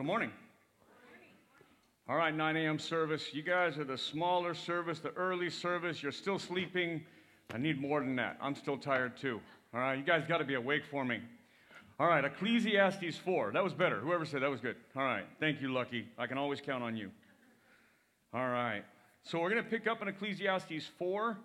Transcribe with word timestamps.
good 0.00 0.06
morning. 0.06 0.30
All 2.08 2.16
right, 2.16 2.34
9 2.34 2.56
a.m. 2.56 2.78
service. 2.78 3.34
You 3.34 3.42
guys 3.42 3.76
are 3.76 3.84
the 3.84 3.98
smaller 3.98 4.54
service, 4.54 4.98
the 4.98 5.10
early 5.10 5.50
service. 5.50 6.02
You're 6.02 6.10
still 6.10 6.38
sleeping. 6.38 7.02
I 7.52 7.58
need 7.58 7.78
more 7.78 8.00
than 8.00 8.16
that. 8.16 8.38
I'm 8.40 8.54
still 8.54 8.78
tired 8.78 9.18
too. 9.18 9.42
All 9.74 9.80
right, 9.80 9.98
you 9.98 10.02
guys 10.02 10.24
got 10.26 10.38
to 10.38 10.44
be 10.44 10.54
awake 10.54 10.84
for 10.90 11.04
me. 11.04 11.20
All 11.98 12.06
right, 12.06 12.24
Ecclesiastes 12.24 13.18
4. 13.18 13.50
That 13.52 13.62
was 13.62 13.74
better. 13.74 14.00
Whoever 14.00 14.24
said 14.24 14.40
that 14.40 14.48
was 14.48 14.62
good. 14.62 14.76
All 14.96 15.02
right, 15.02 15.26
thank 15.38 15.60
you, 15.60 15.70
Lucky. 15.70 16.08
I 16.16 16.26
can 16.26 16.38
always 16.38 16.62
count 16.62 16.82
on 16.82 16.96
you. 16.96 17.10
All 18.32 18.48
right, 18.48 18.84
so 19.22 19.38
we're 19.38 19.50
going 19.50 19.62
to 19.62 19.68
pick 19.68 19.86
up 19.86 20.00
in 20.00 20.08
Ecclesiastes 20.08 20.86
4. 20.98 21.36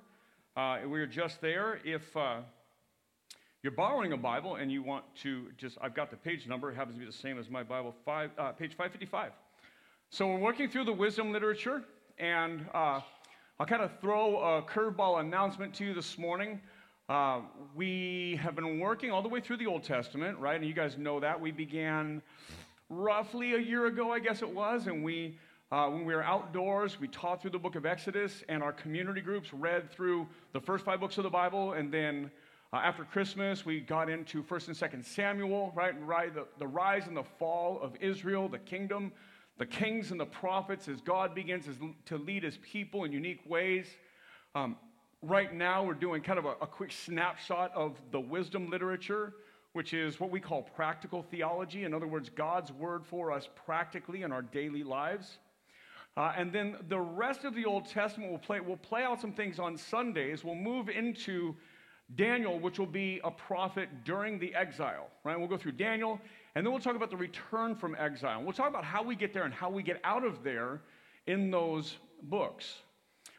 Uh, 0.56 0.78
we 0.88 1.02
are 1.02 1.08
just 1.08 1.42
there. 1.42 1.82
If 1.84 2.16
uh, 2.16 2.38
you're 3.66 3.72
borrowing 3.72 4.14
a 4.14 4.18
Bible 4.18 4.58
and 4.58 4.72
you 4.72 4.84
want 4.84 5.04
to 5.24 5.48
just, 5.58 5.76
I've 5.82 5.96
got 5.96 6.12
the 6.12 6.16
page 6.16 6.46
number. 6.46 6.70
It 6.70 6.76
happens 6.76 6.98
to 6.98 7.00
be 7.00 7.06
the 7.08 7.12
same 7.12 7.40
as 7.40 7.50
my 7.50 7.64
Bible, 7.64 7.96
five, 8.06 8.30
uh, 8.38 8.52
page 8.52 8.78
555. 8.78 9.32
So 10.12 10.28
we're 10.28 10.38
working 10.38 10.70
through 10.70 10.84
the 10.86 10.94
wisdom 10.94 11.32
literature, 11.32 11.82
and 12.20 12.64
uh, 12.76 13.02
I'll 13.60 13.66
kind 13.66 13.82
of 13.82 13.90
throw 14.00 14.38
a 14.38 14.62
curveball 14.62 15.20
announcement 15.20 15.74
to 15.76 15.84
you 15.84 15.96
this 15.96 16.20
morning. 16.20 16.62
Uh, 17.10 17.40
we 17.76 18.40
have 18.40 18.56
been 18.56 18.80
working 18.80 19.10
all 19.10 19.24
the 19.24 19.30
way 19.30 19.42
through 19.42 19.58
the 19.58 19.66
Old 19.66 19.84
Testament, 19.84 20.38
right? 20.38 20.58
And 20.58 20.66
you 20.68 20.76
guys 20.76 21.00
know 21.00 21.20
that. 21.20 21.42
We 21.42 21.50
began 21.50 22.22
roughly 22.92 23.56
a 23.56 23.60
year 23.60 23.88
ago, 23.88 24.12
I 24.12 24.20
guess 24.20 24.44
it 24.44 24.50
was, 24.54 24.86
and 24.86 25.04
we, 25.04 25.40
uh, 25.72 25.88
when 25.88 26.06
we 26.06 26.14
were 26.14 26.24
outdoors, 26.24 27.00
we 27.00 27.08
taught 27.08 27.42
through 27.42 27.50
the 27.50 27.58
book 27.58 27.74
of 27.74 27.88
Exodus, 27.88 28.44
and 28.48 28.62
our 28.62 28.74
community 28.74 29.22
groups 29.22 29.52
read 29.56 29.92
through 29.92 30.28
the 30.54 30.62
first 30.62 30.86
five 30.86 31.00
books 31.00 31.18
of 31.18 31.24
the 31.24 31.32
Bible, 31.32 31.74
and 31.74 31.92
then 31.92 32.30
uh, 32.76 32.80
after 32.80 33.06
Christmas, 33.06 33.66
we 33.66 33.80
got 33.80 34.10
into 34.10 34.44
First 34.44 34.68
and 34.68 34.76
Second 34.76 35.06
Samuel, 35.06 35.72
right? 35.74 35.94
right 36.06 36.34
the, 36.36 36.46
the 36.60 36.68
rise 36.68 37.08
and 37.08 37.16
the 37.16 37.24
fall 37.24 37.80
of 37.82 37.96
Israel, 38.02 38.50
the 38.50 38.60
kingdom, 38.60 39.14
the 39.58 39.66
kings 39.66 40.12
and 40.12 40.20
the 40.20 40.26
prophets, 40.26 40.90
as 40.90 41.00
God 41.00 41.34
begins 41.34 41.68
to 42.08 42.18
lead 42.18 42.44
his 42.44 42.58
people 42.58 43.06
in 43.06 43.14
unique 43.14 43.40
ways. 43.48 43.88
Um, 44.56 44.76
right 45.22 45.54
now 45.54 45.86
we're 45.86 45.94
doing 45.94 46.22
kind 46.22 46.38
of 46.38 46.44
a, 46.44 46.56
a, 46.62 46.68
quick 46.68 46.92
snapshot 46.92 47.72
of 47.74 47.96
the 48.12 48.20
wisdom 48.20 48.70
literature, 48.70 49.36
which 49.72 49.94
is 49.94 50.20
what 50.20 50.30
we 50.30 50.42
call 50.42 50.64
practical 50.64 51.24
theology. 51.24 51.86
In 51.86 51.94
other 51.94 52.08
words, 52.08 52.30
God's 52.30 52.74
word 52.74 53.06
for 53.06 53.32
us 53.32 53.48
practically 53.66 54.24
in 54.24 54.34
our 54.34 54.42
daily 54.42 54.84
lives. 54.84 55.38
Uh, 56.18 56.34
and 56.36 56.52
then 56.52 56.76
the 56.90 57.00
rest 57.00 57.46
of 57.46 57.56
the 57.56 57.64
Old 57.64 57.88
Testament 57.88 58.32
will 58.32 58.40
play, 58.40 58.60
we'll 58.60 58.76
play 58.76 59.04
out 59.04 59.22
some 59.22 59.32
things 59.32 59.60
on 59.60 59.78
Sundays. 59.78 60.44
We'll 60.44 60.56
move 60.56 60.90
into 60.90 61.56
Daniel, 62.14 62.60
which 62.60 62.78
will 62.78 62.86
be 62.86 63.20
a 63.24 63.32
prophet 63.32 63.90
during 64.04 64.38
the 64.38 64.54
exile, 64.54 65.10
right? 65.24 65.38
We'll 65.38 65.48
go 65.48 65.58
through 65.58 65.72
Daniel, 65.72 66.22
and 66.54 66.66
then 66.66 66.72
we'll 66.72 66.82
talk 66.82 66.96
about 66.96 67.10
the 67.10 67.18
return 67.18 67.76
from 67.76 67.96
exile. 67.98 68.44
We'll 68.44 68.54
talk 68.54 68.70
about 68.70 68.86
how 68.86 69.02
we 69.02 69.16
get 69.16 69.34
there 69.34 69.44
and 69.44 69.54
how 69.54 69.72
we 69.72 69.82
get 69.82 70.00
out 70.04 70.24
of 70.24 70.44
there 70.44 70.82
in 71.26 71.50
those 71.50 71.98
books. 72.24 72.76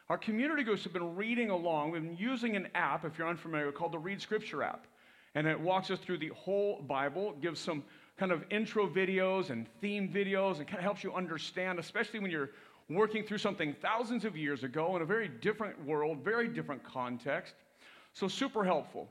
Our 0.09 0.17
community 0.17 0.63
groups 0.63 0.83
have 0.83 0.93
been 0.93 1.15
reading 1.15 1.49
along. 1.49 1.91
We've 1.91 2.01
been 2.01 2.17
using 2.17 2.55
an 2.55 2.67
app, 2.75 3.05
if 3.05 3.17
you're 3.17 3.27
unfamiliar, 3.27 3.71
called 3.71 3.93
the 3.93 3.99
Read 3.99 4.21
Scripture 4.21 4.63
app. 4.63 4.85
And 5.35 5.47
it 5.47 5.59
walks 5.59 5.89
us 5.91 5.99
through 5.99 6.17
the 6.17 6.29
whole 6.29 6.81
Bible, 6.81 7.35
gives 7.41 7.59
some 7.59 7.83
kind 8.17 8.31
of 8.31 8.43
intro 8.49 8.87
videos 8.87 9.49
and 9.49 9.67
theme 9.79 10.09
videos, 10.09 10.57
and 10.57 10.67
kind 10.67 10.77
of 10.77 10.83
helps 10.83 11.03
you 11.03 11.13
understand, 11.13 11.79
especially 11.79 12.19
when 12.19 12.31
you're 12.31 12.51
working 12.89 13.23
through 13.23 13.37
something 13.37 13.75
thousands 13.81 14.25
of 14.25 14.35
years 14.35 14.63
ago 14.63 14.95
in 14.95 15.01
a 15.01 15.05
very 15.05 15.27
different 15.27 15.85
world, 15.85 16.19
very 16.23 16.47
different 16.47 16.83
context. 16.83 17.53
So, 18.13 18.27
super 18.27 18.63
helpful. 18.63 19.07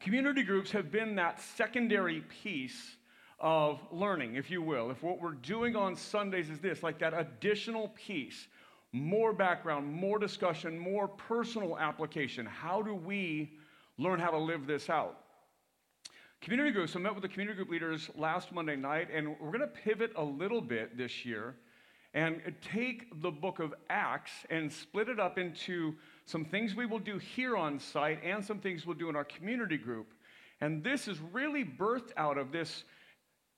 Community 0.00 0.42
groups 0.42 0.70
have 0.70 0.90
been 0.90 1.14
that 1.16 1.40
secondary 1.40 2.22
piece 2.42 2.96
of 3.38 3.80
learning, 3.90 4.36
if 4.36 4.50
you 4.50 4.62
will. 4.62 4.90
If 4.90 5.02
what 5.02 5.20
we're 5.20 5.32
doing 5.32 5.76
on 5.76 5.96
Sundays 5.96 6.48
is 6.48 6.58
this, 6.58 6.82
like 6.82 6.98
that 7.00 7.12
additional 7.12 7.88
piece 7.88 8.48
more 8.92 9.32
background, 9.32 9.86
more 9.86 10.18
discussion, 10.18 10.78
more 10.78 11.06
personal 11.06 11.78
application. 11.78 12.44
How 12.44 12.82
do 12.82 12.94
we 12.94 13.52
learn 13.98 14.18
how 14.18 14.30
to 14.30 14.38
live 14.38 14.66
this 14.66 14.90
out? 14.90 15.18
Community 16.40 16.70
groups, 16.70 16.96
I 16.96 16.98
met 16.98 17.14
with 17.14 17.22
the 17.22 17.28
community 17.28 17.56
group 17.56 17.70
leaders 17.70 18.10
last 18.16 18.50
Monday 18.50 18.74
night, 18.74 19.08
and 19.12 19.36
we're 19.38 19.52
going 19.52 19.60
to 19.60 19.66
pivot 19.66 20.12
a 20.16 20.24
little 20.24 20.60
bit 20.60 20.96
this 20.96 21.24
year 21.24 21.54
and 22.14 22.40
take 22.60 23.20
the 23.22 23.30
book 23.30 23.60
of 23.60 23.74
Acts 23.88 24.32
and 24.48 24.72
split 24.72 25.08
it 25.08 25.20
up 25.20 25.38
into 25.38 25.94
some 26.30 26.44
things 26.44 26.74
we 26.74 26.86
will 26.86 26.98
do 26.98 27.18
here 27.18 27.56
on 27.56 27.78
site 27.78 28.22
and 28.24 28.44
some 28.44 28.58
things 28.58 28.86
we'll 28.86 28.96
do 28.96 29.08
in 29.08 29.16
our 29.16 29.24
community 29.24 29.76
group. 29.76 30.12
And 30.60 30.84
this 30.84 31.08
is 31.08 31.18
really 31.32 31.64
birthed 31.64 32.12
out 32.16 32.38
of 32.38 32.52
this, 32.52 32.84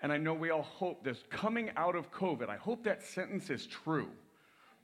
and 0.01 0.13
I 0.13 0.17
know 0.17 0.35
we 0.35 0.51
all 0.51 0.63
hope 0.63 1.05
this, 1.05 1.23
coming 1.31 1.71
out 1.77 1.97
of 1.97 2.11
COVID. 2.13 2.49
I 2.49 2.57
hope 2.57 2.85
that 2.85 3.03
sentence 3.03 3.51
is 3.51 3.67
true 3.67 4.09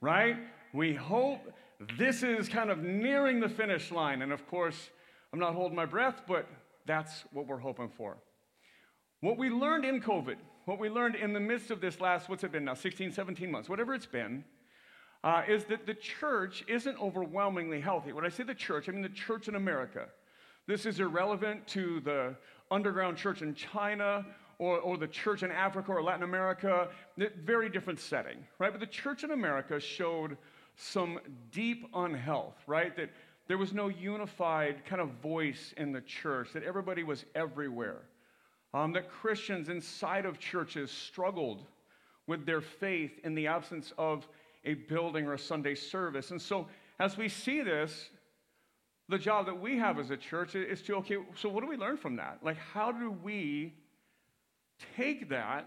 right? 0.01 0.37
We 0.73 0.93
hope 0.93 1.51
this 1.97 2.23
is 2.23 2.47
kind 2.47 2.69
of 2.69 2.79
nearing 2.79 3.39
the 3.39 3.49
finish 3.49 3.91
line. 3.91 4.21
And 4.21 4.31
of 4.31 4.47
course, 4.47 4.89
I'm 5.33 5.39
not 5.39 5.53
holding 5.53 5.75
my 5.75 5.85
breath, 5.85 6.21
but 6.27 6.47
that's 6.85 7.23
what 7.31 7.47
we're 7.47 7.57
hoping 7.57 7.89
for. 7.89 8.17
What 9.21 9.37
we 9.37 9.49
learned 9.49 9.85
in 9.85 10.01
COVID, 10.01 10.37
what 10.65 10.79
we 10.79 10.89
learned 10.89 11.15
in 11.15 11.33
the 11.33 11.39
midst 11.39 11.71
of 11.71 11.81
this 11.81 11.99
last, 11.99 12.29
what's 12.29 12.43
it 12.43 12.51
been 12.51 12.65
now, 12.65 12.73
16, 12.73 13.11
17 13.11 13.51
months, 13.51 13.69
whatever 13.69 13.93
it's 13.93 14.05
been, 14.05 14.43
uh, 15.23 15.43
is 15.47 15.65
that 15.65 15.85
the 15.85 15.93
church 15.93 16.63
isn't 16.67 16.99
overwhelmingly 16.99 17.81
healthy. 17.81 18.13
When 18.13 18.25
I 18.25 18.29
say 18.29 18.43
the 18.43 18.55
church, 18.55 18.87
I 18.87 18.91
mean 18.91 19.01
the 19.01 19.09
church 19.09 19.47
in 19.47 19.55
America. 19.55 20.07
This 20.67 20.85
is 20.85 20.99
irrelevant 20.99 21.67
to 21.69 21.99
the 22.01 22.35
underground 22.71 23.17
church 23.17 23.41
in 23.41 23.55
China 23.55 24.25
or, 24.59 24.79
or 24.79 24.97
the 24.97 25.07
church 25.07 25.43
in 25.43 25.51
Africa 25.51 25.91
or 25.91 26.03
Latin 26.03 26.23
America, 26.23 26.89
very 27.43 27.69
different 27.69 27.99
setting, 27.99 28.37
right? 28.59 28.71
But 28.71 28.79
the 28.79 28.87
church 28.87 29.23
in 29.23 29.31
America 29.31 29.79
showed 29.79 30.37
some 30.75 31.19
deep 31.51 31.87
unhealth, 31.93 32.55
right? 32.67 32.95
That 32.95 33.09
there 33.47 33.57
was 33.57 33.73
no 33.73 33.87
unified 33.87 34.85
kind 34.85 35.01
of 35.01 35.09
voice 35.23 35.73
in 35.77 35.91
the 35.91 36.01
church, 36.01 36.53
that 36.53 36.63
everybody 36.63 37.03
was 37.03 37.25
everywhere. 37.35 38.01
Um, 38.73 38.93
that 38.93 39.09
Christians 39.09 39.69
inside 39.69 40.25
of 40.25 40.39
churches 40.39 40.91
struggled 40.91 41.65
with 42.27 42.45
their 42.45 42.61
faith 42.61 43.19
in 43.23 43.33
the 43.33 43.47
absence 43.47 43.91
of 43.97 44.27
a 44.65 44.73
building 44.73 45.25
or 45.25 45.33
a 45.33 45.39
Sunday 45.39 45.75
service. 45.75 46.31
And 46.31 46.41
so, 46.41 46.67
as 46.99 47.17
we 47.17 47.29
see 47.29 47.61
this, 47.61 48.09
the 49.07 49.17
job 49.17 49.45
that 49.47 49.59
we 49.59 49.77
have 49.77 49.97
as 49.99 50.11
a 50.11 50.17
church 50.17 50.55
is 50.55 50.81
to, 50.83 50.95
okay, 50.97 51.17
so 51.35 51.49
what 51.49 51.61
do 51.61 51.67
we 51.67 51.77
learn 51.77 51.97
from 51.97 52.15
that? 52.17 52.39
Like, 52.43 52.57
how 52.57 52.91
do 52.91 53.11
we 53.11 53.73
take 54.95 55.29
that 55.29 55.65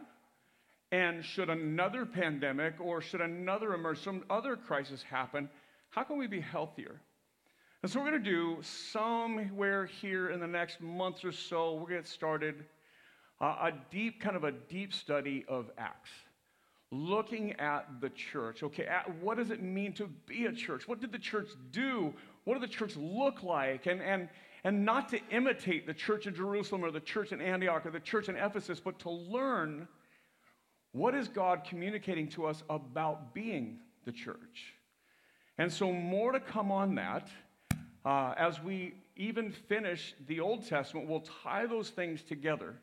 and 0.92 1.24
should 1.24 1.48
another 1.48 2.04
pandemic 2.04 2.74
or 2.78 3.00
should 3.00 3.22
another 3.22 3.74
emerge, 3.74 3.98
some 3.98 4.22
other 4.30 4.56
crisis 4.56 5.02
happen, 5.02 5.48
how 5.90 6.02
can 6.02 6.18
we 6.18 6.26
be 6.26 6.40
healthier? 6.40 7.00
And 7.82 7.90
so 7.90 7.98
we're 7.98 8.10
going 8.10 8.22
to 8.22 8.30
do 8.30 8.58
somewhere 8.62 9.86
here 9.86 10.30
in 10.30 10.38
the 10.38 10.46
next 10.46 10.80
month 10.80 11.24
or 11.24 11.32
so, 11.32 11.72
we're 11.72 11.80
going 11.80 11.90
to 11.90 11.96
get 12.02 12.08
started 12.08 12.64
uh, 13.40 13.70
a 13.70 13.72
deep, 13.90 14.20
kind 14.20 14.36
of 14.36 14.44
a 14.44 14.52
deep 14.52 14.92
study 14.94 15.44
of 15.48 15.70
Acts. 15.78 16.10
Looking 16.94 17.52
at 17.52 17.86
the 18.02 18.10
church. 18.10 18.62
Okay, 18.62 18.84
at, 18.84 19.12
what 19.16 19.38
does 19.38 19.50
it 19.50 19.62
mean 19.62 19.94
to 19.94 20.08
be 20.26 20.44
a 20.44 20.52
church? 20.52 20.86
What 20.86 21.00
did 21.00 21.10
the 21.10 21.18
church 21.18 21.48
do? 21.70 22.12
What 22.44 22.60
did 22.60 22.62
the 22.62 22.72
church 22.72 22.96
look 22.96 23.42
like? 23.42 23.86
And, 23.86 24.02
and, 24.02 24.28
and 24.62 24.84
not 24.84 25.08
to 25.08 25.20
imitate 25.30 25.86
the 25.86 25.94
church 25.94 26.26
in 26.26 26.34
Jerusalem 26.34 26.84
or 26.84 26.90
the 26.90 27.00
church 27.00 27.32
in 27.32 27.40
Antioch 27.40 27.86
or 27.86 27.90
the 27.90 27.98
church 27.98 28.28
in 28.28 28.36
Ephesus, 28.36 28.78
but 28.78 28.98
to 29.00 29.10
learn 29.10 29.88
what 30.92 31.14
is 31.14 31.28
God 31.28 31.64
communicating 31.64 32.28
to 32.28 32.44
us 32.44 32.62
about 32.68 33.32
being 33.32 33.78
the 34.04 34.12
church. 34.12 34.74
And 35.56 35.72
so, 35.72 35.92
more 35.92 36.32
to 36.32 36.40
come 36.40 36.70
on 36.70 36.94
that. 36.96 37.28
Uh, 38.04 38.34
as 38.36 38.60
we 38.60 38.94
even 39.16 39.50
finish 39.50 40.14
the 40.26 40.40
Old 40.40 40.66
Testament, 40.66 41.08
we'll 41.08 41.24
tie 41.42 41.66
those 41.66 41.88
things 41.88 42.22
together. 42.22 42.74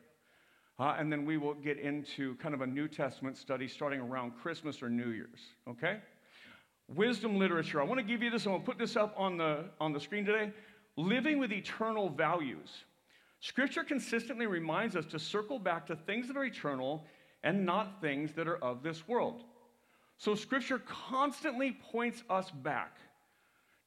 Uh, 0.80 0.96
and 0.98 1.12
then 1.12 1.26
we 1.26 1.36
will 1.36 1.52
get 1.52 1.78
into 1.78 2.36
kind 2.36 2.54
of 2.54 2.62
a 2.62 2.66
New 2.66 2.88
Testament 2.88 3.36
study 3.36 3.68
starting 3.68 4.00
around 4.00 4.32
Christmas 4.40 4.82
or 4.82 4.88
New 4.88 5.10
Year's, 5.10 5.40
okay? 5.68 5.98
Wisdom 6.88 7.38
literature. 7.38 7.82
I 7.82 7.84
want 7.84 7.98
to 8.00 8.06
give 8.06 8.22
you 8.22 8.30
this, 8.30 8.46
I'm 8.46 8.52
going 8.52 8.62
to 8.62 8.66
put 8.66 8.78
this 8.78 8.96
up 8.96 9.14
on 9.18 9.36
the, 9.36 9.66
on 9.78 9.92
the 9.92 10.00
screen 10.00 10.24
today 10.24 10.50
living 10.96 11.38
with 11.38 11.52
eternal 11.52 12.08
values. 12.08 12.84
Scripture 13.40 13.84
consistently 13.84 14.46
reminds 14.46 14.96
us 14.96 15.04
to 15.06 15.18
circle 15.18 15.58
back 15.58 15.86
to 15.86 15.96
things 15.96 16.28
that 16.28 16.36
are 16.38 16.44
eternal 16.44 17.04
and 17.42 17.66
not 17.66 18.00
things 18.00 18.32
that 18.32 18.48
are 18.48 18.56
of 18.64 18.82
this 18.82 19.06
world. 19.06 19.44
So, 20.16 20.34
Scripture 20.34 20.78
constantly 20.78 21.72
points 21.92 22.22
us 22.30 22.50
back 22.50 22.96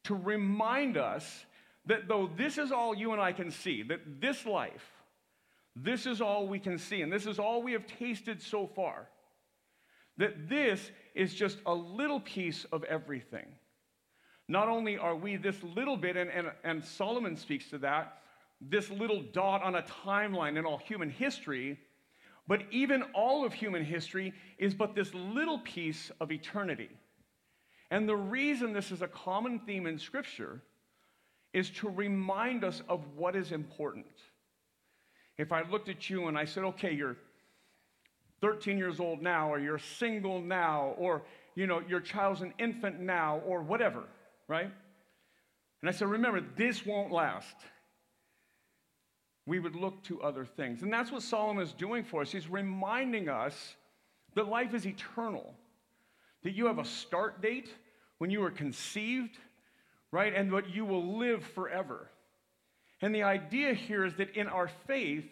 to 0.03 0.13
remind 0.15 0.97
us 0.97 1.45
that 1.87 2.07
though 2.07 2.29
this 2.37 2.59
is 2.59 2.71
all 2.71 2.95
you 2.95 3.13
and 3.13 3.21
I 3.21 3.31
can 3.31 3.49
see, 3.49 3.83
that 3.83 4.21
this 4.21 4.45
life, 4.45 5.02
this 5.75 6.05
is 6.05 6.21
all 6.21 6.47
we 6.47 6.59
can 6.59 6.77
see, 6.77 7.01
and 7.01 7.11
this 7.11 7.25
is 7.25 7.39
all 7.39 7.63
we 7.63 7.73
have 7.73 7.87
tasted 7.87 8.41
so 8.41 8.67
far, 8.67 9.09
that 10.17 10.47
this 10.47 10.91
is 11.15 11.33
just 11.33 11.57
a 11.65 11.73
little 11.73 12.19
piece 12.19 12.65
of 12.71 12.83
everything. 12.83 13.47
Not 14.47 14.67
only 14.67 14.97
are 14.97 15.15
we 15.15 15.37
this 15.37 15.61
little 15.63 15.97
bit, 15.97 16.15
and, 16.17 16.29
and, 16.29 16.51
and 16.63 16.83
Solomon 16.83 17.35
speaks 17.37 17.69
to 17.69 17.77
that, 17.79 18.19
this 18.61 18.89
little 18.89 19.23
dot 19.33 19.63
on 19.63 19.75
a 19.75 19.81
timeline 19.81 20.57
in 20.57 20.65
all 20.65 20.77
human 20.77 21.09
history, 21.09 21.79
But 22.47 22.63
even 22.71 23.03
all 23.13 23.45
of 23.45 23.53
human 23.53 23.85
history 23.85 24.33
is 24.57 24.73
but 24.73 24.95
this 24.95 25.13
little 25.13 25.59
piece 25.59 26.11
of 26.19 26.31
eternity. 26.31 26.89
And 27.89 28.07
the 28.07 28.15
reason 28.15 28.73
this 28.73 28.91
is 28.91 29.01
a 29.01 29.07
common 29.07 29.59
theme 29.59 29.87
in 29.87 29.97
Scripture 29.97 30.61
is 31.53 31.69
to 31.69 31.89
remind 31.89 32.63
us 32.63 32.81
of 32.89 33.05
what 33.15 33.35
is 33.35 33.51
important. 33.51 34.05
If 35.37 35.51
I 35.51 35.63
looked 35.69 35.89
at 35.89 36.09
you 36.09 36.27
and 36.27 36.37
I 36.37 36.45
said, 36.45 36.63
okay, 36.63 36.93
you're 36.93 37.17
13 38.41 38.77
years 38.77 38.99
old 38.99 39.21
now, 39.21 39.51
or 39.51 39.59
you're 39.59 39.79
single 39.79 40.41
now, 40.41 40.93
or 40.97 41.23
you 41.55 41.67
know, 41.67 41.81
your 41.87 41.99
child's 41.99 42.41
an 42.41 42.53
infant 42.59 42.99
now, 42.99 43.41
or 43.45 43.61
whatever, 43.61 44.03
right? 44.47 44.71
And 45.81 45.89
I 45.89 45.91
said, 45.91 46.07
remember, 46.07 46.41
this 46.55 46.85
won't 46.85 47.11
last. 47.11 47.55
We 49.45 49.59
would 49.59 49.75
look 49.75 50.01
to 50.03 50.21
other 50.21 50.45
things. 50.45 50.81
And 50.83 50.91
that's 50.91 51.11
what 51.11 51.21
Solomon 51.21 51.63
is 51.63 51.73
doing 51.73 52.03
for 52.03 52.21
us. 52.21 52.31
He's 52.31 52.49
reminding 52.49 53.29
us 53.29 53.75
that 54.35 54.47
life 54.47 54.73
is 54.73 54.85
eternal, 54.85 55.53
that 56.43 56.53
you 56.53 56.65
have 56.67 56.79
a 56.79 56.85
start 56.85 57.41
date 57.41 57.69
when 58.17 58.29
you 58.29 58.39
were 58.39 58.51
conceived, 58.51 59.37
right? 60.11 60.33
And 60.33 60.51
that 60.53 60.69
you 60.73 60.85
will 60.85 61.17
live 61.17 61.43
forever. 61.43 62.09
And 63.03 63.13
the 63.13 63.23
idea 63.23 63.73
here 63.73 64.05
is 64.05 64.15
that 64.15 64.37
in 64.37 64.47
our 64.47 64.69
faith, 64.87 65.25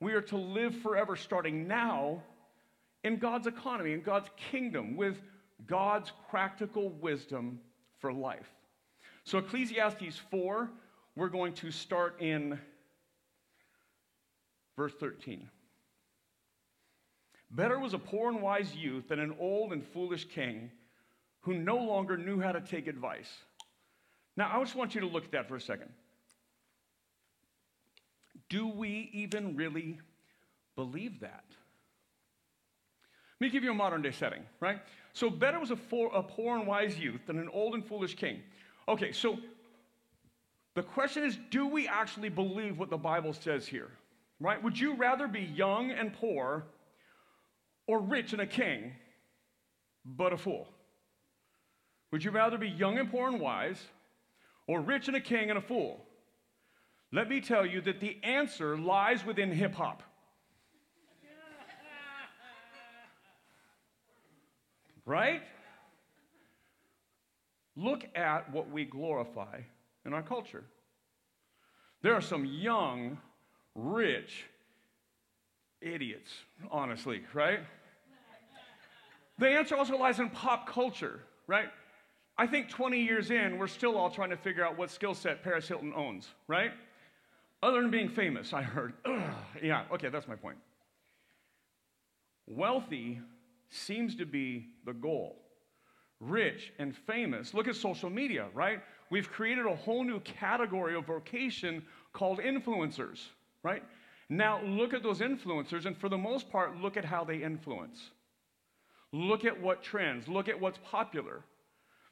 we 0.00 0.12
are 0.14 0.22
to 0.22 0.36
live 0.36 0.74
forever 0.82 1.14
starting 1.14 1.68
now 1.68 2.20
in 3.04 3.16
God's 3.16 3.46
economy, 3.46 3.92
in 3.92 4.02
God's 4.02 4.28
kingdom, 4.50 4.96
with 4.96 5.22
God's 5.68 6.10
practical 6.30 6.88
wisdom 6.90 7.60
for 8.00 8.12
life. 8.12 8.50
So, 9.22 9.38
Ecclesiastes 9.38 10.20
4, 10.32 10.68
we're 11.14 11.28
going 11.28 11.52
to 11.52 11.70
start 11.70 12.20
in 12.20 12.58
verse 14.76 14.94
13. 14.98 15.48
Better 17.52 17.78
was 17.78 17.94
a 17.94 18.00
poor 18.00 18.30
and 18.30 18.42
wise 18.42 18.74
youth 18.74 19.06
than 19.06 19.20
an 19.20 19.36
old 19.38 19.72
and 19.72 19.86
foolish 19.86 20.24
king 20.24 20.72
who 21.42 21.54
no 21.54 21.76
longer 21.76 22.16
knew 22.16 22.40
how 22.40 22.50
to 22.50 22.60
take 22.60 22.88
advice. 22.88 23.32
Now, 24.36 24.50
I 24.52 24.60
just 24.60 24.74
want 24.74 24.96
you 24.96 25.02
to 25.02 25.06
look 25.06 25.26
at 25.26 25.30
that 25.30 25.46
for 25.46 25.54
a 25.54 25.60
second. 25.60 25.90
Do 28.52 28.68
we 28.68 29.08
even 29.14 29.56
really 29.56 29.98
believe 30.76 31.20
that? 31.20 31.44
Let 33.40 33.46
me 33.46 33.48
give 33.48 33.64
you 33.64 33.70
a 33.70 33.74
modern 33.74 34.02
day 34.02 34.10
setting, 34.10 34.42
right? 34.60 34.78
So, 35.14 35.30
better 35.30 35.58
was 35.58 35.70
a, 35.70 35.76
for, 35.76 36.10
a 36.14 36.22
poor 36.22 36.58
and 36.58 36.66
wise 36.66 36.98
youth 36.98 37.22
than 37.26 37.38
an 37.38 37.48
old 37.50 37.72
and 37.72 37.82
foolish 37.82 38.14
king. 38.14 38.42
Okay, 38.86 39.10
so 39.10 39.38
the 40.74 40.82
question 40.82 41.24
is 41.24 41.38
do 41.50 41.66
we 41.66 41.88
actually 41.88 42.28
believe 42.28 42.78
what 42.78 42.90
the 42.90 42.98
Bible 42.98 43.32
says 43.32 43.66
here? 43.66 43.88
Right? 44.38 44.62
Would 44.62 44.78
you 44.78 44.96
rather 44.96 45.26
be 45.26 45.40
young 45.40 45.90
and 45.90 46.12
poor 46.12 46.66
or 47.86 48.02
rich 48.02 48.34
and 48.34 48.42
a 48.42 48.46
king, 48.46 48.92
but 50.04 50.34
a 50.34 50.36
fool? 50.36 50.68
Would 52.10 52.22
you 52.22 52.32
rather 52.32 52.58
be 52.58 52.68
young 52.68 52.98
and 52.98 53.10
poor 53.10 53.28
and 53.28 53.40
wise 53.40 53.82
or 54.66 54.82
rich 54.82 55.08
and 55.08 55.16
a 55.16 55.22
king 55.22 55.48
and 55.48 55.58
a 55.58 55.62
fool? 55.62 56.04
Let 57.12 57.28
me 57.28 57.42
tell 57.42 57.66
you 57.66 57.82
that 57.82 58.00
the 58.00 58.16
answer 58.22 58.78
lies 58.78 59.24
within 59.24 59.52
hip 59.52 59.74
hop. 59.74 60.02
Right? 65.04 65.42
Look 67.76 68.04
at 68.14 68.50
what 68.52 68.70
we 68.70 68.84
glorify 68.84 69.60
in 70.06 70.14
our 70.14 70.22
culture. 70.22 70.64
There 72.02 72.14
are 72.14 72.20
some 72.20 72.44
young, 72.46 73.18
rich 73.74 74.44
idiots, 75.80 76.32
honestly, 76.70 77.22
right? 77.34 77.60
The 79.38 79.48
answer 79.48 79.76
also 79.76 79.96
lies 79.96 80.18
in 80.18 80.30
pop 80.30 80.68
culture, 80.68 81.20
right? 81.46 81.68
I 82.38 82.46
think 82.46 82.68
20 82.68 83.00
years 83.00 83.30
in, 83.30 83.58
we're 83.58 83.66
still 83.66 83.96
all 83.96 84.10
trying 84.10 84.30
to 84.30 84.36
figure 84.36 84.64
out 84.64 84.78
what 84.78 84.90
skill 84.90 85.14
set 85.14 85.42
Paris 85.42 85.68
Hilton 85.68 85.92
owns, 85.94 86.28
right? 86.46 86.72
Other 87.62 87.80
than 87.80 87.90
being 87.90 88.08
famous, 88.08 88.52
I 88.52 88.62
heard. 88.62 88.94
Yeah, 89.62 89.84
okay, 89.92 90.08
that's 90.08 90.26
my 90.26 90.34
point. 90.34 90.56
Wealthy 92.48 93.20
seems 93.70 94.16
to 94.16 94.26
be 94.26 94.66
the 94.84 94.92
goal. 94.92 95.36
Rich 96.18 96.72
and 96.80 96.96
famous. 96.96 97.54
Look 97.54 97.68
at 97.68 97.76
social 97.76 98.10
media, 98.10 98.48
right? 98.54 98.80
We've 99.10 99.30
created 99.30 99.66
a 99.66 99.76
whole 99.76 100.02
new 100.02 100.18
category 100.20 100.96
of 100.96 101.06
vocation 101.06 101.84
called 102.12 102.40
influencers, 102.40 103.20
right? 103.62 103.84
Now 104.28 104.60
look 104.62 104.94
at 104.94 105.04
those 105.04 105.20
influencers, 105.20 105.86
and 105.86 105.96
for 105.96 106.08
the 106.08 106.18
most 106.18 106.50
part, 106.50 106.76
look 106.78 106.96
at 106.96 107.04
how 107.04 107.22
they 107.22 107.36
influence. 107.36 108.10
Look 109.12 109.44
at 109.44 109.60
what 109.60 109.82
trends, 109.82 110.26
look 110.26 110.48
at 110.48 110.58
what's 110.58 110.78
popular. 110.78 111.44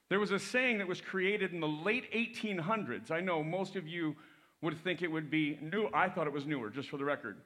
There 0.09 0.21
was 0.21 0.31
a 0.31 0.39
saying 0.39 0.79
that 0.79 0.89
was 0.89 1.01
created 1.01 1.53
in 1.53 1.61
the 1.61 1.69
late 1.69 2.13
1800s. 2.13 3.11
I 3.11 3.21
know 3.21 3.43
most 3.43 3.75
of 3.75 3.89
you 3.89 4.15
would 4.63 4.83
think 4.83 5.03
it 5.03 5.11
would 5.11 5.31
be 5.31 5.59
new. 5.61 5.89
I 5.93 6.09
thought 6.09 6.27
it 6.27 6.33
was 6.33 6.47
newer, 6.47 6.71
just 6.71 6.89
for 6.89 6.97
the 6.97 7.05
record. 7.05 7.39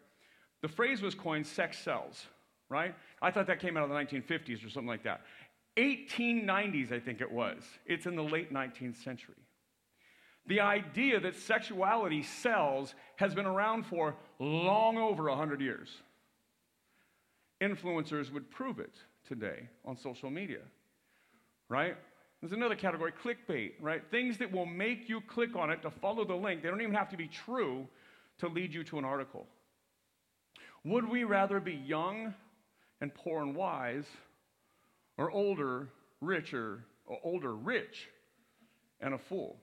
The 0.62 0.68
phrase 0.68 1.02
was 1.02 1.14
coined 1.14 1.46
sex 1.46 1.78
sells, 1.78 2.26
right? 2.68 2.94
I 3.22 3.30
thought 3.30 3.46
that 3.46 3.60
came 3.60 3.76
out 3.76 3.84
of 3.84 3.90
the 3.90 3.94
1950s 3.94 4.66
or 4.66 4.70
something 4.70 4.88
like 4.88 5.04
that. 5.04 5.22
1890s, 5.76 6.92
I 6.92 7.00
think 7.00 7.20
it 7.20 7.30
was. 7.30 7.62
It's 7.86 8.06
in 8.06 8.16
the 8.16 8.22
late 8.22 8.52
19th 8.52 9.02
century. 9.02 9.34
The 10.46 10.60
idea 10.60 11.20
that 11.20 11.36
sexuality 11.36 12.22
sells 12.22 12.94
has 13.16 13.34
been 13.34 13.46
around 13.46 13.86
for 13.86 14.16
long 14.38 14.98
over 14.98 15.24
100 15.24 15.60
years. 15.60 15.88
Influencers 17.62 18.32
would 18.32 18.50
prove 18.50 18.78
it 18.78 18.92
today 19.26 19.68
on 19.84 19.96
social 19.96 20.30
media, 20.30 20.60
right? 21.68 21.96
There's 22.44 22.52
another 22.52 22.76
category, 22.76 23.10
clickbait, 23.10 23.72
right? 23.80 24.02
Things 24.10 24.36
that 24.36 24.52
will 24.52 24.66
make 24.66 25.08
you 25.08 25.22
click 25.22 25.56
on 25.56 25.70
it 25.70 25.80
to 25.80 25.90
follow 25.90 26.26
the 26.26 26.34
link. 26.34 26.62
They 26.62 26.68
don't 26.68 26.82
even 26.82 26.92
have 26.92 27.08
to 27.08 27.16
be 27.16 27.26
true 27.26 27.88
to 28.36 28.48
lead 28.48 28.74
you 28.74 28.84
to 28.84 28.98
an 28.98 29.04
article. 29.06 29.46
Would 30.84 31.08
we 31.08 31.24
rather 31.24 31.58
be 31.58 31.72
young 31.72 32.34
and 33.00 33.14
poor 33.14 33.40
and 33.40 33.56
wise, 33.56 34.04
or 35.16 35.30
older, 35.30 35.88
richer, 36.20 36.84
or 37.06 37.16
older, 37.24 37.54
rich, 37.54 38.10
and 39.00 39.14
a 39.14 39.18
fool? 39.18 39.56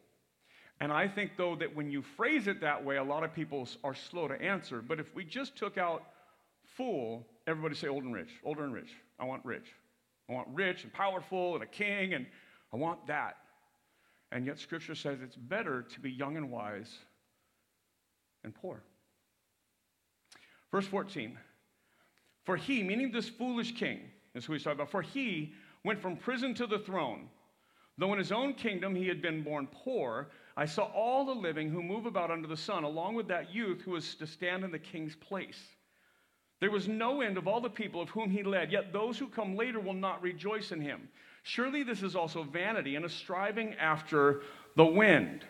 And 0.80 0.92
I 0.92 1.08
think, 1.08 1.34
though, 1.38 1.56
that 1.58 1.76
when 1.76 1.92
you 1.92 2.02
phrase 2.02 2.48
it 2.48 2.62
that 2.62 2.84
way, 2.84 2.98
a 2.98 3.04
lot 3.04 3.24
of 3.24 3.32
people 3.32 3.70
are 3.84 3.94
slow 3.94 4.28
to 4.28 4.42
answer. 4.42 4.82
But 4.82 5.00
if 5.00 5.14
we 5.14 5.24
just 5.24 5.56
took 5.56 5.78
out 5.78 6.06
fool, 6.66 7.28
everybody 7.46 7.76
say 7.76 7.90
old 7.90 8.06
and 8.06 8.14
rich, 8.16 8.32
older 8.44 8.64
and 8.64 8.74
rich. 8.74 8.90
I 9.20 9.26
want 9.26 9.46
rich. 9.46 9.68
I 10.28 10.34
want 10.34 10.48
rich 10.52 10.84
and 10.84 10.92
powerful 10.92 11.54
and 11.54 11.62
a 11.62 11.68
king, 11.68 12.16
and 12.16 12.26
I 12.74 12.78
want 12.78 13.06
that. 13.08 13.38
And 14.32 14.46
yet, 14.46 14.60
Scripture 14.60 14.96
says 14.96 15.20
it's 15.22 15.36
better 15.36 15.82
to 15.82 16.00
be 16.00 16.10
young 16.10 16.38
and 16.38 16.50
wise 16.50 16.98
and 18.44 18.56
poor. 18.56 18.82
Verse 20.72 20.88
14 20.88 21.38
For 22.46 22.56
he, 22.56 22.82
meaning 22.84 23.12
this 23.12 23.30
foolish 23.30 23.74
king, 23.74 24.00
is 24.34 24.46
who 24.46 24.54
he's 24.54 24.64
talking 24.64 24.80
about, 24.80 24.92
for 24.92 25.02
he 25.02 25.54
went 25.84 26.02
from 26.02 26.16
prison 26.16 26.54
to 26.56 26.68
the 26.68 26.80
throne. 26.80 27.28
Though 27.98 28.14
in 28.14 28.20
his 28.20 28.32
own 28.32 28.54
kingdom 28.54 28.96
he 28.96 29.08
had 29.08 29.22
been 29.22 29.44
born 29.44 29.68
poor, 29.68 30.30
I 30.56 30.66
saw 30.66 30.86
all 30.86 31.26
the 31.26 31.36
living 31.36 31.70
who 31.70 31.84
move 31.84 32.06
about 32.06 32.32
under 32.32 32.48
the 32.48 32.58
sun, 32.58 32.84
along 32.84 33.16
with 33.16 33.28
that 33.28 33.54
youth 33.54 33.82
who 33.82 33.92
was 33.92 34.16
to 34.16 34.26
stand 34.26 34.64
in 34.64 34.72
the 34.72 34.80
king's 34.80 35.16
place. 35.16 35.60
There 36.62 36.72
was 36.72 36.88
no 36.88 37.22
end 37.22 37.38
of 37.38 37.48
all 37.48 37.60
the 37.60 37.70
people 37.70 38.02
of 38.02 38.10
whom 38.10 38.30
he 38.30 38.44
led, 38.44 38.72
yet 38.72 38.94
those 38.94 39.18
who 39.18 39.28
come 39.28 39.56
later 39.56 39.80
will 39.80 39.94
not 39.94 40.22
rejoice 40.22 40.72
in 40.72 40.80
him. 40.80 41.10
Surely 41.44 41.84
this 41.84 42.04
is 42.04 42.16
also 42.16 42.44
vanity 42.44 42.96
and 42.96 43.06
a 43.06 43.10
striving 43.10 43.74
after 43.76 44.42
the 44.76 44.86
wind. 44.86 45.44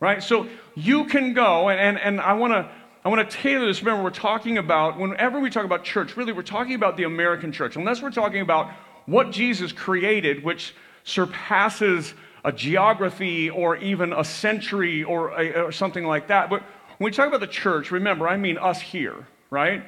Right? 0.00 0.22
So 0.22 0.48
you 0.74 1.04
can 1.04 1.32
go, 1.32 1.68
and, 1.68 1.78
and, 1.78 1.98
and 1.98 2.20
I 2.20 2.32
want 2.34 2.52
to. 2.52 2.70
I 3.04 3.08
want 3.08 3.28
to 3.28 3.36
tailor 3.36 3.66
this. 3.66 3.82
Remember, 3.82 4.04
we're 4.04 4.10
talking 4.10 4.58
about, 4.58 4.96
whenever 4.96 5.40
we 5.40 5.50
talk 5.50 5.64
about 5.64 5.82
church, 5.82 6.16
really, 6.16 6.32
we're 6.32 6.42
talking 6.42 6.74
about 6.74 6.96
the 6.96 7.02
American 7.02 7.50
church. 7.50 7.74
Unless 7.74 8.00
we're 8.00 8.12
talking 8.12 8.42
about 8.42 8.70
what 9.06 9.32
Jesus 9.32 9.72
created, 9.72 10.44
which 10.44 10.72
surpasses 11.02 12.14
a 12.44 12.52
geography 12.52 13.50
or 13.50 13.76
even 13.78 14.12
a 14.12 14.22
century 14.22 15.02
or, 15.02 15.30
a, 15.30 15.64
or 15.64 15.72
something 15.72 16.04
like 16.04 16.28
that. 16.28 16.48
But 16.48 16.62
when 16.98 17.06
we 17.06 17.10
talk 17.10 17.26
about 17.26 17.40
the 17.40 17.48
church, 17.48 17.90
remember, 17.90 18.28
I 18.28 18.36
mean 18.36 18.56
us 18.56 18.80
here, 18.80 19.26
right? 19.50 19.82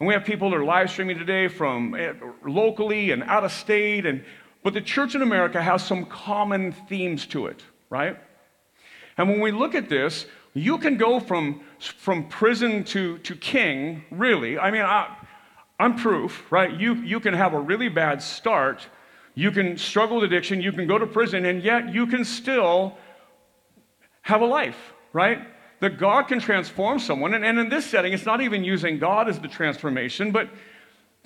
And 0.00 0.06
we 0.08 0.14
have 0.14 0.24
people 0.24 0.50
that 0.50 0.56
are 0.56 0.64
live 0.64 0.90
streaming 0.90 1.18
today 1.18 1.46
from 1.46 1.94
eh, 1.94 2.12
locally 2.44 3.12
and 3.12 3.22
out 3.22 3.44
of 3.44 3.52
state. 3.52 4.04
And, 4.04 4.24
but 4.68 4.74
the 4.74 4.82
church 4.82 5.14
in 5.14 5.22
America 5.22 5.62
has 5.62 5.82
some 5.82 6.04
common 6.04 6.72
themes 6.72 7.24
to 7.28 7.46
it, 7.46 7.62
right? 7.88 8.18
And 9.16 9.30
when 9.30 9.40
we 9.40 9.50
look 9.50 9.74
at 9.74 9.88
this, 9.88 10.26
you 10.52 10.76
can 10.76 10.98
go 10.98 11.20
from, 11.20 11.62
from 11.78 12.28
prison 12.28 12.84
to, 12.84 13.16
to 13.16 13.34
king, 13.34 14.04
really. 14.10 14.58
I 14.58 14.70
mean, 14.70 14.82
I, 14.82 15.16
I'm 15.80 15.96
proof, 15.96 16.52
right? 16.52 16.70
You, 16.78 16.96
you 16.96 17.18
can 17.18 17.32
have 17.32 17.54
a 17.54 17.58
really 17.58 17.88
bad 17.88 18.20
start 18.20 18.86
you 19.38 19.52
can 19.52 19.78
struggle 19.78 20.16
with 20.16 20.24
addiction, 20.24 20.60
you 20.60 20.72
can 20.72 20.88
go 20.88 20.98
to 20.98 21.06
prison, 21.06 21.46
and 21.46 21.62
yet 21.62 21.94
you 21.94 22.08
can 22.08 22.24
still 22.24 22.98
have 24.22 24.40
a 24.40 24.44
life, 24.44 24.92
right? 25.12 25.46
That 25.78 25.96
God 25.96 26.24
can 26.26 26.40
transform 26.40 26.98
someone. 26.98 27.32
And, 27.34 27.44
and 27.44 27.56
in 27.56 27.68
this 27.68 27.86
setting, 27.86 28.12
it's 28.12 28.26
not 28.26 28.40
even 28.40 28.64
using 28.64 28.98
God 28.98 29.28
as 29.28 29.38
the 29.38 29.46
transformation, 29.46 30.32
but 30.32 30.50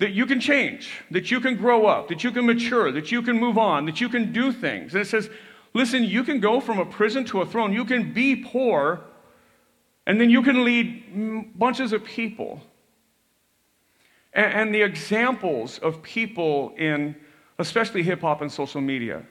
that 0.03 0.11
you 0.11 0.25
can 0.25 0.41
change, 0.41 1.01
that 1.11 1.31
you 1.31 1.39
can 1.39 1.55
grow 1.55 1.85
up, 1.85 2.09
that 2.09 2.25
you 2.25 2.31
can 2.31 2.45
mature, 2.45 2.91
that 2.91 3.09
you 3.09 3.21
can 3.21 3.39
move 3.39 3.57
on, 3.57 3.85
that 3.85 4.01
you 4.01 4.09
can 4.09 4.33
do 4.33 4.51
things. 4.51 4.93
And 4.93 5.01
it 5.01 5.05
says, 5.07 5.29
listen, 5.73 6.03
you 6.03 6.25
can 6.25 6.41
go 6.41 6.59
from 6.59 6.77
a 6.77 6.85
prison 6.85 7.23
to 7.27 7.39
a 7.39 7.45
throne, 7.45 7.71
you 7.71 7.85
can 7.85 8.11
be 8.11 8.35
poor, 8.35 8.99
and 10.05 10.19
then 10.19 10.29
you 10.29 10.43
can 10.43 10.65
lead 10.65 11.57
bunches 11.57 11.93
of 11.93 12.03
people. 12.03 12.59
And, 14.33 14.75
the 14.75 14.81
examples 14.81 15.79
of 15.79 16.03
people 16.03 16.73
in, 16.77 17.15
especially 17.57 18.03
hip 18.03 18.19
hop 18.19 18.41
and 18.41 18.51
social 18.51 18.81
media, 18.81 19.23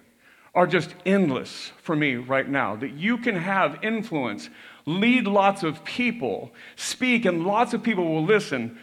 are 0.55 0.67
just 0.67 0.95
endless 1.05 1.71
for 1.83 1.95
me 1.95 2.15
right 2.15 2.49
now. 2.49 2.77
That 2.77 2.93
you 2.93 3.19
can 3.19 3.37
have 3.37 3.79
influence, 3.83 4.49
lead 4.87 5.27
lots 5.27 5.65
of 5.65 5.85
people, 5.85 6.51
speak, 6.77 7.27
and 7.27 7.45
lots 7.45 7.75
of 7.75 7.83
people 7.83 8.07
will 8.09 8.25
listen, 8.25 8.79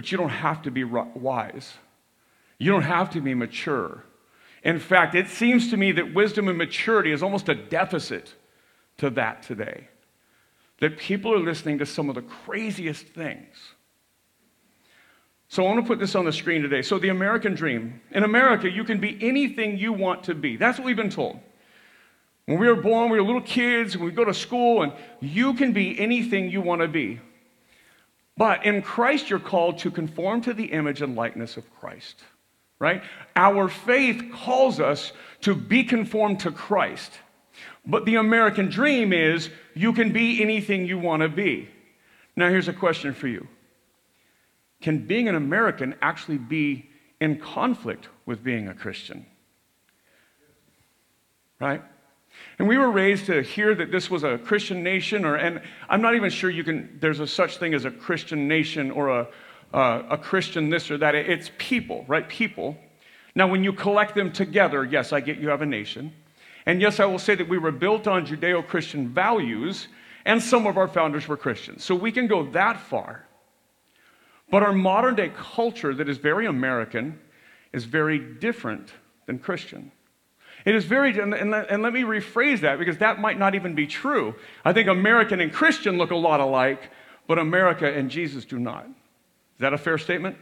but 0.00 0.10
you 0.10 0.16
don't 0.16 0.30
have 0.30 0.62
to 0.62 0.70
be 0.70 0.82
wise. 0.82 1.74
You 2.56 2.72
don't 2.72 2.84
have 2.84 3.10
to 3.10 3.20
be 3.20 3.34
mature. 3.34 4.02
In 4.64 4.78
fact, 4.78 5.14
it 5.14 5.28
seems 5.28 5.68
to 5.68 5.76
me 5.76 5.92
that 5.92 6.14
wisdom 6.14 6.48
and 6.48 6.56
maturity 6.56 7.12
is 7.12 7.22
almost 7.22 7.50
a 7.50 7.54
deficit 7.54 8.32
to 8.96 9.10
that 9.10 9.42
today. 9.42 9.88
That 10.78 10.96
people 10.96 11.34
are 11.34 11.38
listening 11.38 11.80
to 11.80 11.84
some 11.84 12.08
of 12.08 12.14
the 12.14 12.22
craziest 12.22 13.08
things. 13.08 13.54
So 15.48 15.66
I 15.66 15.66
want 15.66 15.84
to 15.84 15.86
put 15.86 15.98
this 15.98 16.14
on 16.14 16.24
the 16.24 16.32
screen 16.32 16.62
today. 16.62 16.80
So, 16.80 16.98
the 16.98 17.10
American 17.10 17.52
dream. 17.52 18.00
In 18.10 18.24
America, 18.24 18.70
you 18.70 18.84
can 18.84 19.00
be 19.00 19.18
anything 19.20 19.76
you 19.76 19.92
want 19.92 20.24
to 20.24 20.34
be. 20.34 20.56
That's 20.56 20.78
what 20.78 20.86
we've 20.86 20.96
been 20.96 21.10
told. 21.10 21.38
When 22.46 22.58
we 22.58 22.68
were 22.68 22.80
born, 22.80 23.10
we 23.10 23.20
were 23.20 23.26
little 23.26 23.42
kids, 23.42 23.96
and 23.96 24.02
we 24.02 24.12
go 24.12 24.24
to 24.24 24.32
school, 24.32 24.82
and 24.82 24.94
you 25.20 25.52
can 25.52 25.74
be 25.74 26.00
anything 26.00 26.50
you 26.50 26.62
want 26.62 26.80
to 26.80 26.88
be. 26.88 27.20
But 28.36 28.64
in 28.64 28.82
Christ, 28.82 29.28
you're 29.28 29.38
called 29.38 29.78
to 29.78 29.90
conform 29.90 30.40
to 30.42 30.54
the 30.54 30.66
image 30.66 31.02
and 31.02 31.14
likeness 31.14 31.56
of 31.56 31.70
Christ, 31.78 32.22
right? 32.78 33.02
Our 33.36 33.68
faith 33.68 34.30
calls 34.32 34.80
us 34.80 35.12
to 35.42 35.54
be 35.54 35.84
conformed 35.84 36.40
to 36.40 36.50
Christ. 36.50 37.12
But 37.86 38.04
the 38.04 38.16
American 38.16 38.68
dream 38.68 39.12
is 39.12 39.50
you 39.74 39.92
can 39.92 40.12
be 40.12 40.42
anything 40.42 40.86
you 40.86 40.98
want 40.98 41.22
to 41.22 41.28
be. 41.28 41.68
Now, 42.36 42.48
here's 42.48 42.68
a 42.68 42.72
question 42.72 43.12
for 43.12 43.28
you 43.28 43.46
can 44.80 45.06
being 45.06 45.28
an 45.28 45.34
American 45.34 45.94
actually 46.00 46.38
be 46.38 46.88
in 47.20 47.38
conflict 47.38 48.08
with 48.24 48.42
being 48.42 48.68
a 48.68 48.74
Christian? 48.74 49.26
Right? 51.60 51.82
And 52.60 52.68
we 52.68 52.76
were 52.76 52.90
raised 52.90 53.24
to 53.24 53.40
hear 53.40 53.74
that 53.74 53.90
this 53.90 54.10
was 54.10 54.22
a 54.22 54.36
Christian 54.36 54.82
nation, 54.82 55.24
or, 55.24 55.36
and 55.36 55.62
I'm 55.88 56.02
not 56.02 56.14
even 56.14 56.28
sure 56.28 56.50
you 56.50 56.62
can, 56.62 56.98
there's 57.00 57.18
a 57.18 57.26
such 57.26 57.56
thing 57.56 57.72
as 57.72 57.86
a 57.86 57.90
Christian 57.90 58.48
nation 58.48 58.90
or 58.90 59.08
a, 59.08 59.28
a 59.72 60.18
Christian 60.18 60.68
this 60.68 60.90
or 60.90 60.98
that. 60.98 61.14
It's 61.14 61.50
people, 61.56 62.04
right? 62.06 62.28
People. 62.28 62.76
Now, 63.34 63.46
when 63.46 63.64
you 63.64 63.72
collect 63.72 64.14
them 64.14 64.30
together, 64.30 64.84
yes, 64.84 65.14
I 65.14 65.20
get 65.20 65.38
you 65.38 65.48
have 65.48 65.62
a 65.62 65.66
nation. 65.66 66.12
And 66.66 66.82
yes, 66.82 67.00
I 67.00 67.06
will 67.06 67.18
say 67.18 67.34
that 67.34 67.48
we 67.48 67.56
were 67.56 67.72
built 67.72 68.06
on 68.06 68.26
Judeo 68.26 68.66
Christian 68.66 69.08
values, 69.08 69.88
and 70.26 70.42
some 70.42 70.66
of 70.66 70.76
our 70.76 70.86
founders 70.86 71.26
were 71.26 71.38
Christians. 71.38 71.82
So 71.82 71.94
we 71.94 72.12
can 72.12 72.26
go 72.26 72.44
that 72.50 72.78
far. 72.78 73.24
But 74.50 74.62
our 74.62 74.74
modern 74.74 75.14
day 75.14 75.32
culture, 75.34 75.94
that 75.94 76.10
is 76.10 76.18
very 76.18 76.44
American, 76.44 77.20
is 77.72 77.86
very 77.86 78.18
different 78.18 78.92
than 79.24 79.38
Christian. 79.38 79.92
It 80.64 80.74
is 80.74 80.84
very, 80.84 81.18
and, 81.18 81.32
and, 81.34 81.54
and, 81.54 81.82
let 81.82 81.92
me 81.92 82.02
rephrase 82.02 82.60
that 82.60 82.78
because 82.78 82.98
that 82.98 83.18
might 83.18 83.38
not 83.38 83.54
even 83.54 83.74
be 83.74 83.86
true. 83.86 84.34
I 84.64 84.72
think 84.72 84.88
American 84.88 85.40
and 85.40 85.52
Christian 85.52 85.96
look 85.96 86.10
a 86.10 86.16
lot 86.16 86.40
alike, 86.40 86.90
but 87.26 87.38
America 87.38 87.90
and 87.90 88.10
Jesus 88.10 88.44
do 88.44 88.58
not. 88.58 88.84
Is 88.86 89.60
that 89.60 89.72
a 89.72 89.78
fair 89.78 89.96
statement? 89.96 90.36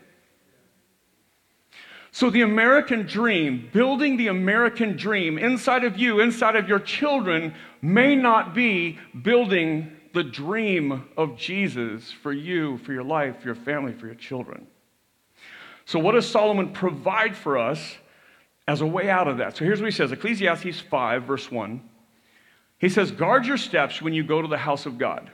So, 2.11 2.31
the 2.31 2.41
American 2.41 3.07
dream, 3.07 3.69
building 3.73 4.17
the 4.17 4.29
American 4.29 4.97
dream 4.97 5.39
inside 5.39 5.85
of 5.85 5.99
you, 5.99 6.21
inside 6.21 6.57
of 6.57 6.69
your 6.69 6.81
children, 6.81 7.55
may 7.83 8.17
not 8.17 8.55
be 8.55 8.99
building 9.23 9.93
the 10.15 10.25
dream 10.25 11.05
of 11.17 11.37
Jesus 11.37 12.11
for 12.11 12.33
you, 12.33 12.79
for 12.79 12.93
your 12.93 13.05
life, 13.05 13.41
for 13.41 13.47
your 13.47 13.55
family, 13.55 13.93
for 13.93 14.07
your 14.07 14.15
children. 14.15 14.67
So, 15.85 15.99
what 15.99 16.13
does 16.13 16.29
Solomon 16.29 16.73
provide 16.73 17.37
for 17.37 17.59
us 17.59 17.97
as 18.69 18.83
a 18.83 18.87
way 18.87 19.11
out 19.11 19.27
of 19.27 19.39
that? 19.39 19.57
So, 19.57 19.65
here's 19.65 19.81
what 19.81 19.91
he 19.91 19.97
says 19.97 20.13
Ecclesiastes 20.13 20.79
5, 20.79 21.25
verse 21.25 21.51
1. 21.51 21.83
He 22.79 22.89
says, 22.89 23.11
Guard 23.11 23.47
your 23.47 23.57
steps 23.57 24.01
when 24.01 24.13
you 24.13 24.23
go 24.23 24.41
to 24.41 24.47
the 24.47 24.59
house 24.59 24.87
of 24.87 24.99
God. 24.99 25.33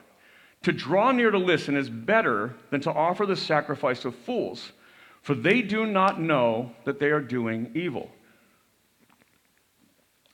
To 0.63 0.73
draw 0.73 1.13
near 1.13 1.31
to 1.31 1.37
listen 1.37 1.77
is 1.77 1.91
better 1.91 2.55
than 2.71 2.81
to 2.83 2.91
offer 2.91 3.27
the 3.27 3.37
sacrifice 3.37 4.07
of 4.07 4.15
fools, 4.15 4.73
for 5.21 5.35
they 5.35 5.61
do 5.61 5.85
not 5.85 6.19
know 6.19 6.73
that 6.85 6.99
they 6.99 7.09
are 7.11 7.21
doing 7.21 7.71
evil. 7.75 8.11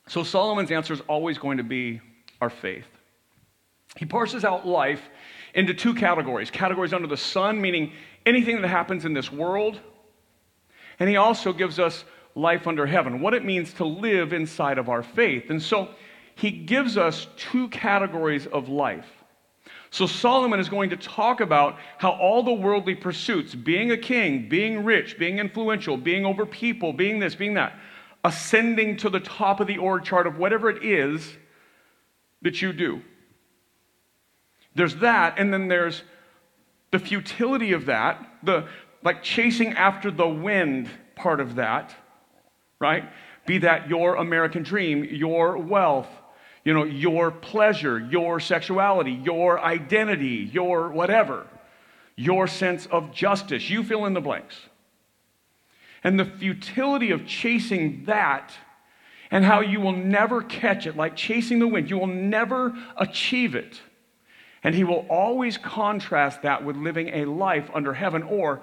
So, 0.07 0.23
Solomon's 0.23 0.71
answer 0.71 0.93
is 0.93 1.01
always 1.09 1.39
going 1.39 1.57
to 1.57 1.65
be 1.65 2.01
our 2.41 2.51
faith. 2.51 2.87
He 3.97 4.07
parses 4.07 4.45
out 4.45 4.67
life 4.67 5.03
into 5.55 5.75
two 5.75 5.95
categories 5.95 6.51
categories 6.51 6.93
under 6.93 7.09
the 7.09 7.17
sun, 7.17 7.61
meaning 7.61 7.93
anything 8.27 8.61
that 8.61 8.69
happens 8.69 9.05
in 9.05 9.15
this 9.15 9.33
world. 9.33 9.81
And 11.01 11.09
he 11.09 11.17
also 11.17 11.53
gives 11.55 11.79
us 11.79 12.05
life 12.41 12.67
under 12.67 12.87
heaven, 12.87 13.21
what 13.21 13.35
it 13.35 13.45
means 13.45 13.73
to 13.75 13.85
live 13.85 14.33
inside 14.33 14.79
of 14.79 14.89
our 14.89 15.03
faith. 15.03 15.51
And 15.51 15.63
so 15.63 15.91
he 16.35 16.51
gives 16.51 16.97
us 16.97 17.27
two 17.37 17.69
categories 17.69 18.47
of 18.47 18.69
life. 18.69 19.07
So 19.91 20.07
Solomon 20.07 20.61
is 20.61 20.69
going 20.69 20.91
to 20.91 20.97
talk 20.97 21.41
about 21.41 21.77
how 21.99 22.13
all 22.13 22.43
the 22.43 22.53
worldly 22.53 22.95
pursuits, 22.95 23.55
being 23.55 23.91
a 23.91 23.97
king, 23.97 24.49
being 24.49 24.85
rich, 24.85 25.19
being 25.19 25.39
influential, 25.39 25.97
being 25.97 26.25
over 26.25 26.47
people, 26.47 26.93
being 26.93 27.19
this, 27.19 27.35
being 27.35 27.55
that, 27.55 27.75
ascending 28.25 28.97
to 28.99 29.11
the 29.11 29.21
top 29.21 29.59
of 29.61 29.67
the 29.67 29.79
org 29.79 30.05
chart 30.05 30.27
of 30.27 30.39
whatever 30.39 30.71
it 30.71 30.85
is 30.85 31.37
that 32.43 32.63
you 32.63 32.73
do. 32.73 33.03
There's 34.77 34.97
that, 34.97 35.39
and 35.39 35.53
then 35.53 35.67
there's 35.67 36.03
the 36.93 37.01
futility 37.01 37.73
of 37.73 37.87
that, 37.87 38.25
the 38.43 38.69
like 39.03 39.23
chasing 39.23 39.73
after 39.73 40.11
the 40.11 40.29
wind 40.29 40.89
part 41.17 41.41
of 41.41 41.57
that, 41.57 41.95
right? 42.81 43.05
Be 43.47 43.59
that 43.59 43.89
your 43.89 44.17
American 44.17 44.63
dream, 44.63 45.05
your 45.05 45.57
wealth, 45.59 46.09
you 46.65 46.75
know, 46.75 46.85
your 46.85 47.31
pleasure, 47.31 47.99
your 47.99 48.41
sexuality, 48.41 49.13
your 49.13 49.61
identity, 49.61 50.51
your 50.53 50.91
whatever, 50.91 51.47
your 52.17 52.47
sense 52.47 52.87
of 52.87 53.13
justice. 53.13 53.71
You 53.71 53.83
fill 53.83 54.07
in 54.07 54.15
the 54.15 54.21
blanks. 54.21 54.57
And 56.03 56.19
the 56.19 56.25
futility 56.25 57.11
of 57.11 57.27
chasing 57.27 58.05
that 58.07 58.53
and 59.31 59.45
how 59.45 59.61
you 59.61 59.81
will 59.81 59.93
never 59.93 60.43
catch 60.43 60.87
it, 60.87 60.97
like 60.97 61.15
chasing 61.15 61.59
the 61.59 61.69
wind, 61.69 61.89
you 61.89 61.99
will 61.99 62.07
never 62.07 62.75
achieve 62.97 63.55
it 63.55 63.81
and 64.63 64.75
he 64.75 64.85
will 64.85 65.07
always 65.09 65.57
contrast 65.57 66.43
that 66.43 66.65
with 66.65 66.77
living 66.77 67.09
a 67.09 67.25
life 67.25 67.71
under 67.73 67.95
heaven 67.95 68.23
or 68.23 68.63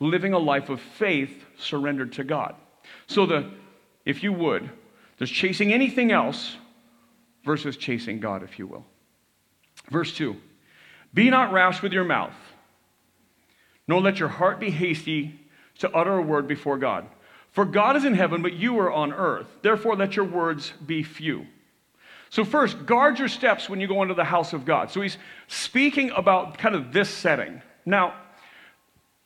living 0.00 0.32
a 0.32 0.38
life 0.38 0.68
of 0.68 0.80
faith 0.80 1.44
surrendered 1.58 2.12
to 2.12 2.24
God. 2.24 2.54
So, 3.06 3.26
the, 3.26 3.50
if 4.04 4.22
you 4.22 4.32
would, 4.32 4.70
there's 5.18 5.30
chasing 5.30 5.72
anything 5.72 6.12
else 6.12 6.56
versus 7.44 7.76
chasing 7.76 8.20
God, 8.20 8.42
if 8.42 8.58
you 8.58 8.66
will. 8.66 8.84
Verse 9.90 10.14
2 10.14 10.36
Be 11.12 11.30
not 11.30 11.52
rash 11.52 11.82
with 11.82 11.92
your 11.92 12.04
mouth, 12.04 12.34
nor 13.86 14.00
let 14.00 14.18
your 14.18 14.28
heart 14.28 14.60
be 14.60 14.70
hasty 14.70 15.38
to 15.78 15.90
utter 15.90 16.14
a 16.14 16.22
word 16.22 16.46
before 16.48 16.78
God. 16.78 17.06
For 17.52 17.64
God 17.64 17.96
is 17.96 18.04
in 18.04 18.14
heaven, 18.14 18.42
but 18.42 18.54
you 18.54 18.78
are 18.80 18.92
on 18.92 19.12
earth. 19.12 19.46
Therefore, 19.62 19.94
let 19.94 20.16
your 20.16 20.24
words 20.24 20.72
be 20.84 21.02
few. 21.02 21.46
So, 22.30 22.44
first, 22.44 22.84
guard 22.84 23.20
your 23.20 23.28
steps 23.28 23.68
when 23.68 23.80
you 23.80 23.86
go 23.86 24.02
into 24.02 24.14
the 24.14 24.24
house 24.24 24.52
of 24.52 24.64
God. 24.64 24.90
So, 24.90 25.00
he's 25.00 25.18
speaking 25.46 26.10
about 26.10 26.58
kind 26.58 26.74
of 26.74 26.92
this 26.92 27.08
setting. 27.08 27.62
Now, 27.86 28.14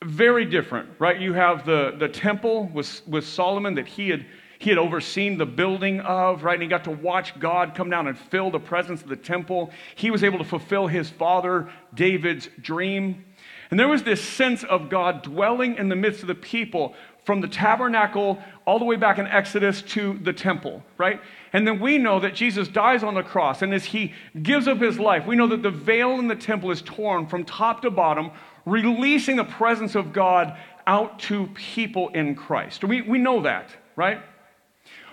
very 0.03 0.45
different, 0.45 0.89
right? 0.99 1.19
You 1.19 1.33
have 1.33 1.65
the, 1.65 1.95
the 1.97 2.07
temple 2.07 2.69
with, 2.73 3.01
with 3.07 3.25
Solomon 3.25 3.75
that 3.75 3.87
he 3.87 4.09
had, 4.09 4.25
he 4.57 4.69
had 4.69 4.79
overseen 4.79 5.37
the 5.37 5.45
building 5.45 5.99
of, 6.01 6.43
right? 6.43 6.53
And 6.53 6.63
he 6.63 6.69
got 6.69 6.85
to 6.85 6.91
watch 6.91 7.37
God 7.39 7.75
come 7.75 7.89
down 7.89 8.07
and 8.07 8.17
fill 8.17 8.49
the 8.49 8.59
presence 8.59 9.01
of 9.01 9.09
the 9.09 9.17
temple. 9.17 9.71
He 9.95 10.09
was 10.09 10.23
able 10.23 10.37
to 10.37 10.45
fulfill 10.45 10.87
his 10.87 11.09
father 11.09 11.69
David's 11.93 12.49
dream. 12.61 13.25
And 13.71 13.79
there 13.79 13.87
was 13.87 14.03
this 14.03 14.23
sense 14.23 14.63
of 14.63 14.89
God 14.89 15.21
dwelling 15.21 15.75
in 15.75 15.89
the 15.89 15.95
midst 15.95 16.21
of 16.21 16.27
the 16.27 16.35
people 16.35 16.95
from 17.25 17.41
the 17.41 17.47
tabernacle 17.47 18.41
all 18.65 18.79
the 18.79 18.85
way 18.85 18.95
back 18.95 19.19
in 19.19 19.27
Exodus 19.27 19.83
to 19.83 20.17
the 20.23 20.33
temple, 20.33 20.81
right? 20.97 21.21
And 21.53 21.67
then 21.67 21.79
we 21.79 21.97
know 21.99 22.19
that 22.21 22.33
Jesus 22.33 22.67
dies 22.67 23.03
on 23.03 23.13
the 23.13 23.21
cross. 23.21 23.61
And 23.61 23.73
as 23.73 23.85
he 23.85 24.13
gives 24.41 24.67
up 24.67 24.79
his 24.79 24.97
life, 24.97 25.27
we 25.27 25.35
know 25.35 25.45
that 25.47 25.61
the 25.61 25.69
veil 25.69 26.17
in 26.19 26.27
the 26.27 26.35
temple 26.35 26.71
is 26.71 26.81
torn 26.81 27.27
from 27.27 27.45
top 27.45 27.83
to 27.83 27.91
bottom, 27.91 28.31
releasing 28.65 29.35
the 29.35 29.43
presence 29.43 29.95
of 29.95 30.13
God 30.13 30.57
out 30.87 31.19
to 31.19 31.47
people 31.53 32.09
in 32.09 32.35
Christ. 32.35 32.83
We, 32.83 33.01
we 33.01 33.17
know 33.17 33.41
that, 33.41 33.69
right? 33.95 34.21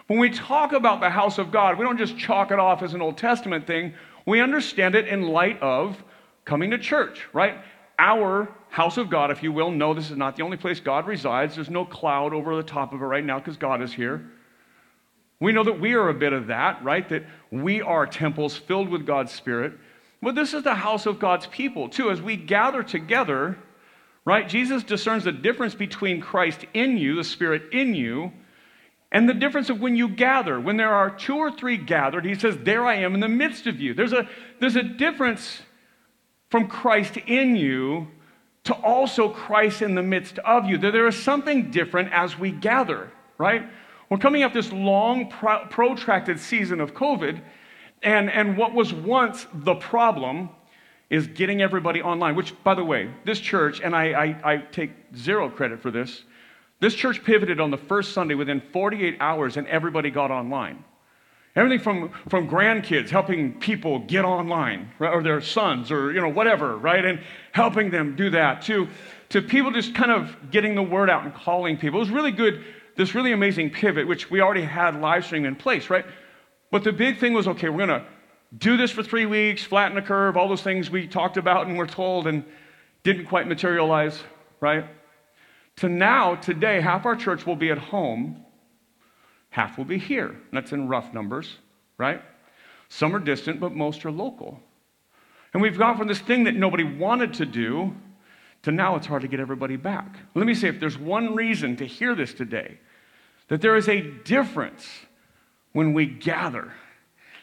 When 0.07 0.19
we 0.19 0.31
talk 0.31 0.73
about 0.73 1.01
the 1.01 1.11
house 1.11 1.39
of 1.39 1.51
God, 1.51 1.79
we 1.79 1.85
don't 1.85 1.99
just 1.99 2.17
chalk 2.17 2.51
it 2.51 2.59
off 2.59 2.83
as 2.83 2.95
an 2.95 3.03
Old 3.03 3.19
Testament 3.19 3.67
thing. 3.67 3.95
We 4.25 4.41
understand 4.41 4.95
it 4.95 5.09
in 5.09 5.23
light 5.23 5.61
of 5.61 6.03
coming 6.45 6.71
to 6.71 6.79
church, 6.79 7.27
right? 7.33 7.59
our 7.99 8.49
house 8.69 8.97
of 8.97 9.09
God, 9.09 9.31
if 9.31 9.43
you 9.43 9.53
will. 9.53 9.71
No, 9.71 9.95
this 9.95 10.11
is 10.11 10.17
not 10.17 10.37
the 10.37 10.43
only 10.43 10.57
place 10.57 10.81
God 10.81 11.07
resides. 11.07 11.55
There's 11.55 11.71
no 11.71 11.85
cloud 11.85 12.33
over 12.33 12.57
the 12.57 12.63
top 12.63 12.93
of 12.93 13.01
it 13.01 13.05
right 13.05 13.25
now 13.25 13.39
because 13.39 13.57
God 13.57 13.83
is 13.83 13.93
here. 13.93 14.31
We 15.41 15.53
know 15.53 15.65
that 15.65 15.81
we 15.81 15.95
are 15.95 16.09
a 16.09 16.15
bit 16.15 16.33
of 16.33 16.47
that, 16.47 16.83
right? 16.83 17.09
That 17.09 17.25
we 17.51 17.83
are 17.83 18.07
temples 18.07 18.57
filled 18.57 18.89
with 18.89 19.07
God's 19.07 19.33
Spirit. 19.33 19.75
But 20.23 20.35
this 20.35 20.55
is 20.55 20.63
the 20.63 20.75
house 20.75 21.07
of 21.07 21.19
God's 21.19 21.47
people, 21.47 21.89
too. 21.89 22.11
As 22.11 22.21
we 22.23 22.37
gather 22.37 22.83
together, 22.83 23.59
right, 24.25 24.49
Jesus 24.49 24.83
discerns 24.83 25.25
the 25.25 25.33
difference 25.33 25.75
between 25.75 26.21
Christ 26.21 26.65
in 26.75 26.97
you, 26.97 27.17
the 27.17 27.25
Spirit 27.25 27.73
in 27.73 27.95
you, 27.95 28.33
and 29.13 29.29
the 29.29 29.35
difference 29.35 29.71
of 29.71 29.81
when 29.81 29.97
you 29.97 30.09
gather. 30.09 30.61
When 30.61 30.77
there 30.77 30.93
are 30.93 31.11
two 31.11 31.37
or 31.37 31.51
three 31.51 31.77
gathered, 31.77 32.25
he 32.25 32.35
says, 32.35 32.57
There 32.59 32.85
I 32.85 32.97
am 32.97 33.15
in 33.15 33.21
the 33.21 33.29
midst 33.29 33.67
of 33.67 33.81
you. 33.81 33.95
There's 33.95 34.13
a, 34.13 34.29
there's 34.61 34.77
a 34.77 34.83
difference 34.83 35.63
from 36.51 36.69
Christ 36.69 37.17
in 37.17 37.57
you 37.57 38.09
to 38.65 38.75
also 38.75 39.29
Christ 39.29 39.83
in 39.83 39.95
the 39.95 40.03
midst 40.03 40.39
of 40.41 40.67
you. 40.67 40.77
That 40.79 40.93
there 40.93 41.07
is 41.07 41.17
something 41.17 41.71
different 41.71 42.13
as 42.13 42.39
we 42.39 42.51
gather, 42.51 43.13
right? 43.39 43.63
We're 44.11 44.19
coming 44.19 44.43
up 44.43 44.53
this 44.53 44.73
long, 44.73 45.31
pro- 45.31 45.67
protracted 45.67 46.39
season 46.39 46.81
of 46.81 46.95
COVID, 46.95 47.41
and, 48.03 48.31
and 48.31 48.57
what 48.57 48.75
was 48.75 48.93
once 48.93 49.47
the 49.53 49.75
problem 49.75 50.51
is 51.09 51.27
getting 51.29 51.63
everybody 51.63 52.03
online, 52.03 52.35
which, 52.35 52.53
by 52.65 52.75
the 52.75 52.85
way, 52.85 53.11
this 53.25 53.39
church, 53.39 53.81
and 53.81 53.95
I, 53.95 54.05
I, 54.13 54.53
I 54.53 54.57
take 54.59 54.91
zero 55.15 55.49
credit 55.49 55.81
for 55.81 55.91
this, 55.91 56.25
this 56.81 56.95
church 56.95 57.25
pivoted 57.25 57.61
on 57.61 57.71
the 57.71 57.77
first 57.77 58.13
Sunday 58.13 58.35
within 58.35 58.61
48 58.73 59.17
hours, 59.21 59.57
and 59.57 59.67
everybody 59.69 60.11
got 60.11 60.31
online. 60.31 60.85
Everything 61.55 61.79
from, 61.79 62.11
from 62.29 62.51
grandkids 62.51 63.09
helping 63.09 63.59
people 63.59 64.01
get 64.01 64.27
online, 64.27 64.91
right, 64.99 65.13
or 65.13 65.23
their 65.23 65.41
sons, 65.41 65.91
or 65.91 66.13
you 66.13 66.21
know, 66.21 66.29
whatever, 66.29 66.77
right? 66.77 67.03
And 67.03 67.21
helping 67.53 67.91
them 67.91 68.15
do 68.15 68.29
that, 68.31 68.61
to, 68.63 68.89
to 69.31 69.41
people 69.41 69.71
just 69.71 69.95
kind 69.95 70.11
of 70.11 70.51
getting 70.51 70.75
the 70.75 70.83
word 70.83 71.09
out 71.09 71.25
and 71.25 71.33
calling 71.33 71.79
people. 71.79 71.99
It 71.99 72.01
was 72.01 72.11
really 72.11 72.33
good, 72.33 72.63
this 72.97 73.15
really 73.15 73.33
amazing 73.33 73.71
pivot, 73.71 74.07
which 74.07 74.31
we 74.31 74.43
already 74.43 74.63
had 74.63 75.01
live 75.01 75.25
stream 75.25 75.47
in 75.47 75.57
place, 75.57 75.89
right? 75.89 76.05
But 76.71 76.85
the 76.85 76.93
big 76.93 77.19
thing 77.19 77.33
was 77.33 77.49
okay, 77.49 77.69
we're 77.69 77.87
going 77.87 78.01
to 78.01 78.07
do 78.57 78.77
this 78.77 78.91
for 78.91 79.03
three 79.03 79.27
weeks, 79.27 79.63
flatten 79.65 79.95
the 79.95 80.03
curve, 80.03 80.37
all 80.37 80.49
those 80.49 80.63
things 80.63 80.91
we 80.91 81.07
talked 81.07 81.37
about 81.37 81.67
and 81.67 81.77
were 81.77 81.87
told 81.87 82.27
and 82.27 82.45
didn't 83.03 83.27
quite 83.27 83.47
materialize, 83.47 84.23
right? 84.61 84.85
To 85.77 85.89
now, 85.89 86.37
today, 86.37 86.81
half 86.81 87.07
our 87.07 87.17
church 87.17 87.47
will 87.47 87.57
be 87.57 87.71
at 87.71 87.79
home 87.79 88.45
half 89.57 89.79
will 89.79 89.87
be 89.87 89.99
here. 89.99 90.37
That's 90.53 90.73
in 90.73 90.87
rough 90.87 91.15
numbers, 91.15 91.57
right? 91.97 92.21
Some 92.91 93.17
are 93.17 93.19
distant, 93.19 93.59
but 93.59 93.73
most 93.73 94.05
are 94.05 94.11
local. 94.11 94.61
And 95.55 95.63
we've 95.63 95.79
gone 95.79 95.97
from 95.97 96.09
this 96.09 96.19
thing 96.19 96.45
that 96.45 96.55
nobody 96.55 96.85
wanted 96.85 97.33
to 97.35 97.47
do 97.47 97.95
to 98.65 98.71
now 98.71 98.97
it's 98.97 99.07
hard 99.07 99.23
to 99.23 99.29
get 99.29 99.41
everybody 99.41 99.77
back. 99.77 100.19
Let 100.35 100.47
me 100.47 100.55
say 100.55 100.69
if 100.69 100.79
there's 100.79 100.99
one 100.99 101.35
reason 101.35 101.75
to 101.77 101.87
hear 101.87 102.15
this 102.15 102.35
today, 102.35 102.79
that 103.49 103.63
there 103.63 103.77
is 103.77 103.89
a 103.89 104.03
difference 104.03 104.87
when 105.77 105.93
we 105.93 106.07
gather. 106.07 106.73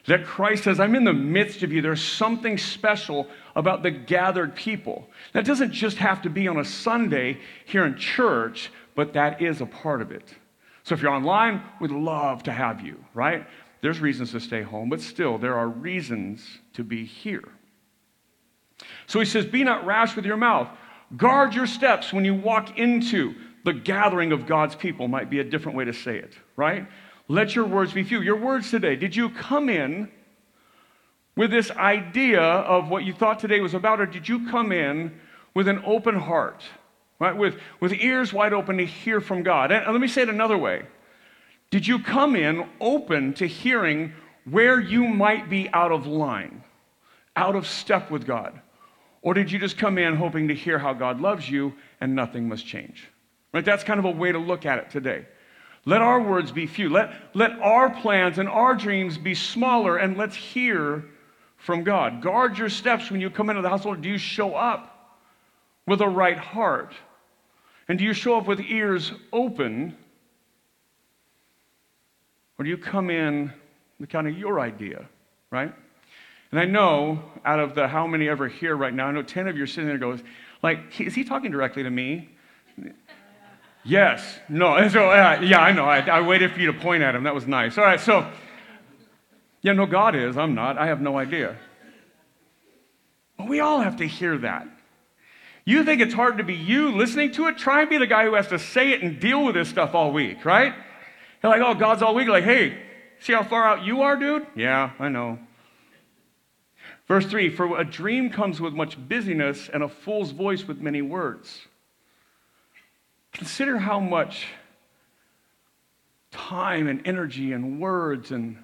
That 0.08 0.26
Christ 0.26 0.64
says, 0.64 0.80
I'm 0.80 0.96
in 0.96 1.04
the 1.04 1.14
midst 1.14 1.62
of 1.62 1.72
you. 1.72 1.84
There's 1.84 2.04
something 2.04 2.58
special 2.58 3.28
about 3.56 3.84
the 3.84 3.92
gathered 3.92 4.56
people. 4.56 5.08
That 5.34 5.46
doesn't 5.46 5.72
just 5.72 5.98
have 5.98 6.24
to 6.24 6.32
be 6.32 6.48
on 6.48 6.58
a 6.58 6.66
Sunday 6.66 7.38
here 7.66 7.86
in 7.86 7.96
church, 7.96 8.72
but 8.96 9.14
that 9.14 9.40
is 9.40 9.62
a 9.62 9.68
part 9.68 10.02
of 10.02 10.12
it. 10.12 10.34
So 10.82 10.96
if 10.96 11.02
you're 11.04 11.12
online, 11.12 11.62
we'd 11.80 11.92
love 11.92 12.42
to 12.44 12.52
have 12.52 12.82
you, 12.82 13.06
right? 13.14 13.46
There's 13.82 14.00
reasons 14.00 14.32
to 14.32 14.40
stay 14.40 14.64
home, 14.64 14.90
but 14.90 15.00
still, 15.00 15.38
there 15.38 15.56
are 15.56 15.68
reasons 15.68 16.44
to 16.74 16.84
be 16.84 17.06
here. 17.06 17.48
So 19.06 19.20
he 19.20 19.26
says, 19.28 19.46
Be 19.46 19.64
not 19.64 19.86
rash 19.86 20.16
with 20.16 20.26
your 20.26 20.38
mouth. 20.38 20.70
Guard 21.18 21.54
your 21.54 21.68
steps 21.68 22.12
when 22.12 22.26
you 22.26 22.34
walk 22.34 22.80
into 22.80 23.36
the 23.64 23.74
gathering 23.74 24.32
of 24.32 24.48
God's 24.48 24.76
people, 24.76 25.08
might 25.08 25.30
be 25.30 25.40
a 25.40 25.44
different 25.44 25.78
way 25.78 25.86
to 25.86 25.94
say 25.94 26.18
it, 26.18 26.34
right? 26.56 26.88
Let 27.28 27.56
your 27.56 27.66
words 27.66 27.94
be 27.94 28.04
few. 28.04 28.22
Your 28.22 28.38
words 28.38 28.70
today, 28.70 28.96
did 28.96 29.16
you 29.16 29.30
come 29.30 29.70
in 29.70 30.10
with 31.36 31.52
this 31.52 31.72
idea 31.72 32.42
of 32.42 32.90
what 32.90 33.04
you 33.04 33.14
thought 33.14 33.40
today 33.40 33.60
was 33.60 33.74
about, 33.74 34.00
or 34.00 34.06
did 34.06 34.28
you 34.28 34.50
come 34.50 34.72
in 34.72 35.20
with 35.54 35.68
an 35.68 35.82
open 35.86 36.16
heart? 36.16 36.64
right? 37.24 37.38
With, 37.38 37.56
with 37.80 37.94
ears 37.94 38.34
wide 38.34 38.52
open 38.52 38.78
to 38.80 38.86
hear 38.86 39.22
from 39.22 39.44
God. 39.44 39.72
And 39.72 39.90
let 39.90 40.02
me 40.02 40.10
say 40.10 40.24
it 40.24 40.30
another 40.30 40.58
way. 40.58 40.84
Did 41.72 41.88
you 41.88 42.00
come 42.00 42.36
in 42.36 42.68
open 42.82 43.34
to 43.36 43.48
hearing 43.48 44.12
where 44.44 44.78
you 44.78 45.08
might 45.08 45.50
be 45.50 45.70
out 45.70 45.94
of 45.94 46.06
line, 46.06 46.66
out 47.38 47.56
of 47.56 47.66
step 47.66 48.12
with 48.12 48.28
God? 48.28 48.60
Or 49.22 49.34
did 49.34 49.50
you 49.50 49.58
just 49.58 49.78
come 49.78 49.98
in 49.98 50.18
hoping 50.18 50.50
to 50.50 50.54
hear 50.54 50.78
how 50.78 50.92
God 50.92 51.22
loves 51.22 51.50
you 51.50 51.74
and 52.02 52.14
nothing 52.14 52.50
must 52.50 52.68
change? 52.68 53.08
Right? 53.54 53.64
That's 53.64 53.86
kind 53.86 54.00
of 54.00 54.06
a 54.06 54.12
way 54.12 54.34
to 54.34 54.40
look 54.40 54.66
at 54.66 54.80
it 54.80 54.90
today. 54.90 55.26
Let 55.86 56.02
our 56.02 56.22
words 56.22 56.52
be 56.52 56.66
few. 56.66 56.90
Let, 56.90 57.14
let 57.34 57.52
our 57.60 57.90
plans 57.90 58.38
and 58.38 58.48
our 58.48 58.74
dreams 58.74 59.18
be 59.18 59.36
smaller, 59.36 59.98
and 59.98 60.18
let's 60.18 60.36
hear 60.36 61.06
from 61.58 61.84
God. 61.84 62.22
Guard 62.22 62.58
your 62.58 62.70
steps 62.70 63.12
when 63.12 63.22
you 63.22 63.30
come 63.30 63.50
into 63.50 63.62
the 63.62 63.70
household. 63.70 64.02
Do 64.02 64.10
you 64.10 64.18
show 64.18 64.56
up 64.56 65.20
with 65.86 66.02
a 66.02 66.08
right 66.08 66.38
heart? 66.38 66.94
And 67.88 67.98
do 68.00 68.06
you 68.06 68.14
show 68.14 68.38
up 68.38 68.48
with 68.48 68.62
ears 68.62 69.12
open? 69.34 69.98
Or 72.58 72.64
do 72.64 72.70
you 72.70 72.78
come 72.78 73.10
in 73.10 73.52
with 74.00 74.10
kind 74.10 74.28
of 74.28 74.38
your 74.38 74.60
idea, 74.60 75.08
right? 75.52 75.74
And 76.52 76.60
I 76.60 76.66
know 76.66 77.20
out 77.44 77.60
of 77.60 77.76
the 77.76 77.88
how 77.88 78.08
many 78.08 78.30
ever 78.30 78.48
here 78.48 78.76
right 78.76 78.94
now, 78.94 79.08
I 79.08 79.12
know 79.12 79.24
10 79.24 79.48
of 79.48 79.58
you 79.58 79.64
are 79.64 79.68
sitting 79.68 79.88
there 79.88 79.98
goes, 79.98 80.20
like, 80.62 81.02
is 81.02 81.16
he 81.16 81.24
talking 81.24 81.52
directly 81.52 81.84
to 81.84 81.90
me? 81.90 82.30
Yes. 83.84 84.40
No. 84.50 84.88
So, 84.90 85.10
uh, 85.10 85.40
yeah, 85.42 85.60
I 85.60 85.72
know. 85.72 85.86
I, 85.86 86.00
I 86.00 86.22
waited 86.22 86.52
for 86.52 86.60
you 86.60 86.72
to 86.72 86.80
point 86.80 87.04
at 87.04 87.16
him. 87.16 87.24
That 87.24 87.36
was 87.36 87.48
nice. 87.48 87.78
All 87.78 87.84
right. 87.84 88.00
So, 88.00 88.30
yeah, 89.62 89.74
no, 89.74 89.86
God 89.86 90.16
is. 90.16 90.38
I'm 90.38 90.56
not. 90.56 90.78
I 90.78 90.88
have 90.88 91.02
no 91.02 91.18
idea. 91.18 91.58
But 93.38 93.48
we 93.48 93.60
all 93.60 93.82
have 93.82 93.98
to 93.98 94.08
hear 94.08 94.38
that. 94.40 94.68
You 95.66 95.84
think 95.86 96.02
it's 96.02 96.14
hard 96.14 96.38
to 96.40 96.44
be 96.44 96.54
you 96.54 96.92
listening 96.92 97.32
to 97.34 97.48
it? 97.48 97.58
Try 97.58 97.82
and 97.82 97.90
be 97.90 97.98
the 97.98 98.08
guy 98.08 98.26
who 98.26 98.34
has 98.34 98.48
to 98.50 98.60
say 98.60 98.92
it 98.92 99.02
and 99.02 99.20
deal 99.20 99.46
with 99.46 99.56
this 99.56 99.70
stuff 99.70 99.96
all 99.96 100.12
week, 100.12 100.44
right? 100.44 100.74
You're 101.42 101.52
like, 101.52 101.62
oh, 101.62 101.74
God's 101.74 102.02
all 102.02 102.14
week. 102.14 102.28
Like, 102.28 102.44
hey, 102.44 102.78
see 103.20 103.34
how 103.34 103.44
far 103.44 103.66
out 103.66 103.86
you 103.86 104.02
are, 104.02 104.18
dude? 104.18 104.46
Yeah, 104.56 104.92
I 105.00 105.08
know. 105.08 105.40
Verse 107.08 107.26
3 107.26 107.50
For 107.50 107.80
a 107.80 107.86
dream 107.86 108.30
comes 108.30 108.60
with 108.60 108.74
much 108.74 108.98
busyness, 109.08 109.70
and 109.74 109.84
a 109.84 109.90
fool's 109.90 110.32
voice 110.32 110.68
with 110.68 110.80
many 110.80 111.02
words. 111.02 111.68
Consider 113.34 113.78
how 113.78 114.00
much 114.00 114.48
time 116.32 116.88
and 116.88 117.06
energy 117.06 117.52
and 117.52 117.80
words, 117.80 118.32
and 118.32 118.58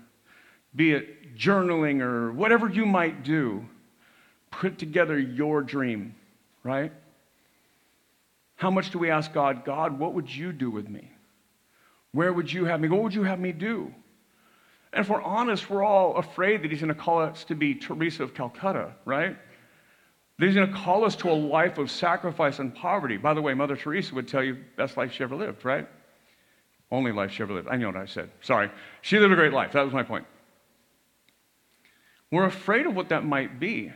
be 0.75 0.93
it 0.93 1.35
journaling 1.35 2.01
or 2.01 2.31
whatever 2.31 2.69
you 2.69 2.85
might 2.85 3.23
do, 3.23 3.65
put 4.51 4.77
together 4.77 5.17
your 5.19 5.61
dream 5.61 6.15
right? 6.63 6.91
How 8.55 8.69
much 8.69 8.91
do 8.91 8.99
we 8.99 9.09
ask 9.09 9.31
God, 9.33 9.63
God, 9.65 9.97
what 9.99 10.13
would 10.13 10.33
you 10.33 10.51
do 10.51 10.69
with 10.69 10.89
me? 10.89 11.09
Where 12.11 12.33
would 12.33 12.51
you 12.51 12.65
have 12.65 12.79
me? 12.79 12.89
What 12.89 13.03
would 13.03 13.13
you 13.13 13.23
have 13.23 13.39
me 13.39 13.51
do? 13.51 13.93
And 14.91 15.01
if 15.01 15.09
we're 15.09 15.21
honest, 15.21 15.69
we're 15.69 15.83
all 15.83 16.17
afraid 16.17 16.63
that 16.63 16.71
He's 16.71 16.81
going 16.81 16.93
to 16.93 16.99
call 16.99 17.21
us 17.21 17.43
to 17.45 17.55
be 17.55 17.75
Teresa 17.75 18.23
of 18.23 18.33
Calcutta, 18.33 18.93
right? 19.05 19.37
That 20.39 20.45
He's 20.45 20.55
going 20.55 20.71
to 20.71 20.73
call 20.73 21.03
us 21.03 21.15
to 21.17 21.29
a 21.29 21.33
life 21.33 21.77
of 21.77 21.91
sacrifice 21.91 22.59
and 22.59 22.73
poverty. 22.73 23.17
By 23.17 23.33
the 23.33 23.41
way, 23.41 23.53
Mother 23.53 23.75
Teresa 23.75 24.15
would 24.15 24.27
tell 24.27 24.43
you 24.43 24.57
best 24.77 24.95
life 24.95 25.11
she 25.11 25.23
ever 25.23 25.35
lived, 25.35 25.65
right? 25.65 25.87
Only 26.91 27.11
life 27.11 27.31
she 27.31 27.43
ever 27.43 27.53
lived. 27.53 27.67
I 27.69 27.75
know 27.75 27.87
what 27.87 27.97
I 27.97 28.05
said. 28.05 28.31
Sorry. 28.41 28.71
She 29.01 29.19
lived 29.19 29.33
a 29.33 29.35
great 29.35 29.53
life. 29.53 29.73
That 29.73 29.83
was 29.83 29.93
my 29.93 30.01
point. 30.01 30.25
We're 32.31 32.45
afraid 32.45 32.85
of 32.85 32.95
what 32.95 33.09
that 33.09 33.25
might 33.25 33.59
be. 33.59 33.91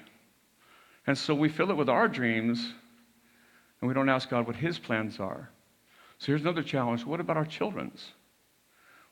And 1.08 1.18
so 1.18 1.34
we 1.34 1.50
fill 1.50 1.72
it 1.72 1.78
with 1.78 1.90
our 1.90 2.08
dreams 2.08 2.74
and 3.82 3.88
we 3.88 3.94
don't 3.94 4.10
ask 4.10 4.30
God 4.30 4.46
what 4.46 4.56
His 4.56 4.78
plans 4.78 5.20
are. 5.20 5.50
So 6.18 6.28
here's 6.28 6.42
another 6.42 6.64
challenge 6.64 7.06
what 7.06 7.20
about 7.20 7.38
our 7.38 7.46
children's? 7.46 8.12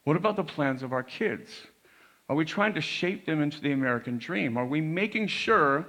What 0.04 0.18
about 0.18 0.36
the 0.36 0.44
plans 0.44 0.84
of 0.84 0.92
our 0.92 1.04
kids? 1.04 1.52
Are 2.28 2.36
we 2.36 2.46
trying 2.46 2.74
to 2.74 2.82
shape 2.82 3.26
them 3.26 3.42
into 3.42 3.62
the 3.62 3.72
American 3.72 4.18
dream? 4.18 4.58
Are 4.58 4.66
we 4.66 4.82
making 4.82 5.28
sure 5.28 5.86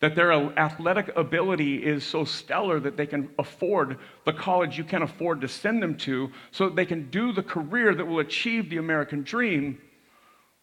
that 0.00 0.14
their 0.14 0.32
athletic 0.32 1.14
ability 1.16 1.76
is 1.76 2.04
so 2.04 2.24
stellar 2.24 2.80
that 2.80 2.96
they 2.96 3.06
can 3.06 3.28
afford 3.38 3.98
the 4.24 4.32
college 4.32 4.78
you 4.78 4.84
can't 4.84 5.04
afford 5.04 5.42
to 5.42 5.48
send 5.48 5.82
them 5.82 5.94
to 5.94 6.30
so 6.50 6.66
that 6.66 6.76
they 6.76 6.86
can 6.86 7.10
do 7.10 7.32
the 7.32 7.42
career 7.42 7.94
that 7.94 8.06
will 8.06 8.20
achieve 8.20 8.70
the 8.70 8.78
American 8.78 9.22
dream? 9.22 9.78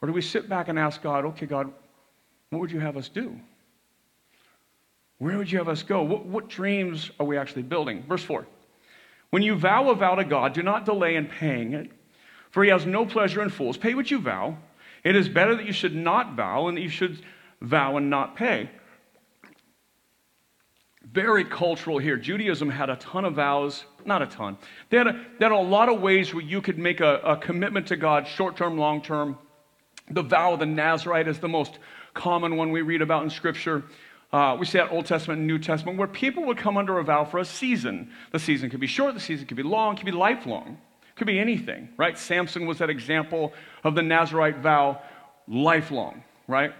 Or 0.01 0.07
do 0.07 0.13
we 0.13 0.21
sit 0.21 0.49
back 0.49 0.67
and 0.67 0.77
ask 0.77 1.01
God, 1.01 1.25
okay, 1.25 1.45
God, 1.45 1.71
what 2.49 2.59
would 2.59 2.71
you 2.71 2.79
have 2.79 2.97
us 2.97 3.09
do? 3.09 3.39
Where 5.19 5.37
would 5.37 5.51
you 5.51 5.57
have 5.59 5.69
us 5.69 5.83
go? 5.83 6.03
What, 6.03 6.25
what 6.25 6.49
dreams 6.49 7.11
are 7.19 7.25
we 7.25 7.37
actually 7.37 7.63
building? 7.63 8.03
Verse 8.07 8.23
4 8.23 8.45
When 9.29 9.43
you 9.43 9.55
vow 9.55 9.89
a 9.89 9.95
vow 9.95 10.15
to 10.15 10.23
God, 10.23 10.53
do 10.53 10.63
not 10.63 10.85
delay 10.85 11.15
in 11.15 11.27
paying 11.27 11.73
it, 11.73 11.91
for 12.49 12.63
he 12.63 12.69
has 12.71 12.85
no 12.85 13.05
pleasure 13.05 13.41
in 13.43 13.49
fools. 13.49 13.77
Pay 13.77 13.93
what 13.93 14.09
you 14.09 14.19
vow. 14.19 14.57
It 15.03 15.15
is 15.15 15.29
better 15.29 15.55
that 15.55 15.65
you 15.65 15.73
should 15.73 15.95
not 15.95 16.35
vow 16.35 16.67
and 16.67 16.77
that 16.77 16.81
you 16.81 16.89
should 16.89 17.21
vow 17.61 17.97
and 17.97 18.09
not 18.09 18.35
pay. 18.35 18.69
Very 21.17 21.43
cultural 21.43 21.97
here. 21.97 22.15
Judaism 22.15 22.69
had 22.69 22.91
a 22.91 22.95
ton 22.97 23.25
of 23.25 23.33
vows, 23.33 23.85
not 24.05 24.21
a 24.21 24.27
ton. 24.27 24.55
They 24.91 24.97
had 24.97 25.07
a, 25.07 25.13
they 25.39 25.45
had 25.45 25.51
a 25.51 25.57
lot 25.57 25.89
of 25.89 25.99
ways 25.99 26.31
where 26.31 26.43
you 26.43 26.61
could 26.61 26.77
make 26.77 26.99
a, 26.99 27.15
a 27.23 27.37
commitment 27.37 27.87
to 27.87 27.95
God, 27.95 28.27
short 28.27 28.55
term, 28.55 28.77
long 28.77 29.01
term. 29.01 29.35
The 30.11 30.21
vow 30.21 30.53
of 30.53 30.59
the 30.59 30.67
Nazarite 30.67 31.27
is 31.27 31.39
the 31.39 31.47
most 31.47 31.79
common 32.13 32.55
one 32.55 32.69
we 32.69 32.83
read 32.83 33.01
about 33.01 33.23
in 33.23 33.31
Scripture. 33.31 33.83
Uh, 34.31 34.57
we 34.59 34.67
see 34.67 34.77
that 34.77 34.91
Old 34.91 35.07
Testament 35.07 35.39
and 35.39 35.47
New 35.47 35.57
Testament, 35.57 35.97
where 35.97 36.07
people 36.07 36.45
would 36.45 36.57
come 36.59 36.77
under 36.77 36.99
a 36.99 37.03
vow 37.03 37.25
for 37.25 37.39
a 37.39 37.45
season. 37.45 38.11
The 38.31 38.37
season 38.37 38.69
could 38.69 38.79
be 38.79 38.85
short, 38.85 39.15
the 39.15 39.19
season 39.19 39.47
could 39.47 39.57
be 39.57 39.63
long, 39.63 39.95
could 39.95 40.05
be 40.05 40.11
lifelong, 40.11 40.77
could 41.15 41.25
be 41.25 41.39
anything, 41.39 41.89
right? 41.97 42.15
Samson 42.15 42.67
was 42.67 42.77
that 42.77 42.91
example 42.91 43.53
of 43.83 43.95
the 43.95 44.03
Nazarite 44.03 44.57
vow, 44.57 45.01
lifelong, 45.47 46.23
right? 46.47 46.73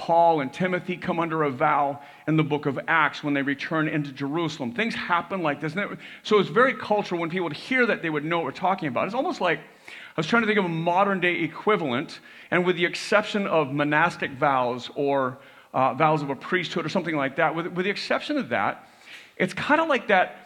Paul 0.00 0.40
and 0.40 0.50
Timothy 0.50 0.96
come 0.96 1.20
under 1.20 1.42
a 1.42 1.50
vow 1.50 2.00
in 2.26 2.38
the 2.38 2.42
book 2.42 2.64
of 2.64 2.80
Acts 2.88 3.22
when 3.22 3.34
they 3.34 3.42
return 3.42 3.86
into 3.86 4.10
Jerusalem. 4.12 4.72
Things 4.72 4.94
happen 4.94 5.42
like 5.42 5.60
this. 5.60 5.76
So 6.22 6.38
it's 6.38 6.48
very 6.48 6.72
cultural 6.72 7.20
when 7.20 7.28
people 7.28 7.44
would 7.44 7.52
hear 7.52 7.84
that, 7.84 8.00
they 8.00 8.08
would 8.08 8.24
know 8.24 8.38
what 8.38 8.46
we're 8.46 8.52
talking 8.52 8.88
about. 8.88 9.04
It's 9.04 9.14
almost 9.14 9.42
like 9.42 9.58
I 9.58 9.92
was 10.16 10.26
trying 10.26 10.40
to 10.40 10.46
think 10.46 10.58
of 10.58 10.64
a 10.64 10.70
modern 10.70 11.20
day 11.20 11.42
equivalent, 11.42 12.20
and 12.50 12.64
with 12.64 12.76
the 12.76 12.86
exception 12.86 13.46
of 13.46 13.74
monastic 13.74 14.30
vows 14.30 14.90
or 14.94 15.36
uh, 15.74 15.92
vows 15.92 16.22
of 16.22 16.30
a 16.30 16.34
priesthood 16.34 16.86
or 16.86 16.88
something 16.88 17.14
like 17.14 17.36
that, 17.36 17.54
with, 17.54 17.66
with 17.66 17.84
the 17.84 17.90
exception 17.90 18.38
of 18.38 18.48
that, 18.48 18.88
it's 19.36 19.52
kind 19.52 19.82
of 19.82 19.88
like 19.88 20.08
that 20.08 20.39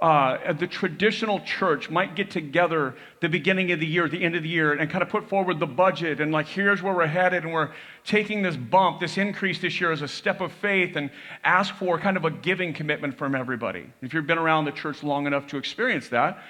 uh, 0.00 0.54
the 0.54 0.66
traditional 0.66 1.40
church 1.40 1.90
might 1.90 2.16
get 2.16 2.30
together 2.30 2.94
the 3.20 3.28
beginning 3.28 3.70
of 3.70 3.80
the 3.80 3.86
year, 3.86 4.08
the 4.08 4.22
end 4.24 4.34
of 4.34 4.42
the 4.42 4.48
year, 4.48 4.72
and 4.72 4.90
kind 4.90 5.02
of 5.02 5.10
put 5.10 5.28
forward 5.28 5.60
the 5.60 5.66
budget 5.66 6.20
and 6.20 6.32
like, 6.32 6.46
here's 6.46 6.82
where 6.82 6.94
we're 6.94 7.06
headed, 7.06 7.44
and 7.44 7.52
we're 7.52 7.70
taking 8.04 8.40
this 8.40 8.56
bump, 8.56 8.98
this 8.98 9.18
increase 9.18 9.60
this 9.60 9.78
year 9.78 9.92
as 9.92 10.00
a 10.00 10.08
step 10.08 10.40
of 10.40 10.52
faith, 10.52 10.96
and 10.96 11.10
ask 11.44 11.74
for 11.74 11.98
kind 11.98 12.16
of 12.16 12.24
a 12.24 12.30
giving 12.30 12.72
commitment 12.72 13.18
from 13.18 13.34
everybody. 13.34 13.92
If 14.00 14.14
you've 14.14 14.26
been 14.26 14.38
around 14.38 14.64
the 14.64 14.72
church 14.72 15.02
long 15.02 15.26
enough 15.26 15.46
to 15.48 15.58
experience 15.58 16.08
that, 16.08 16.42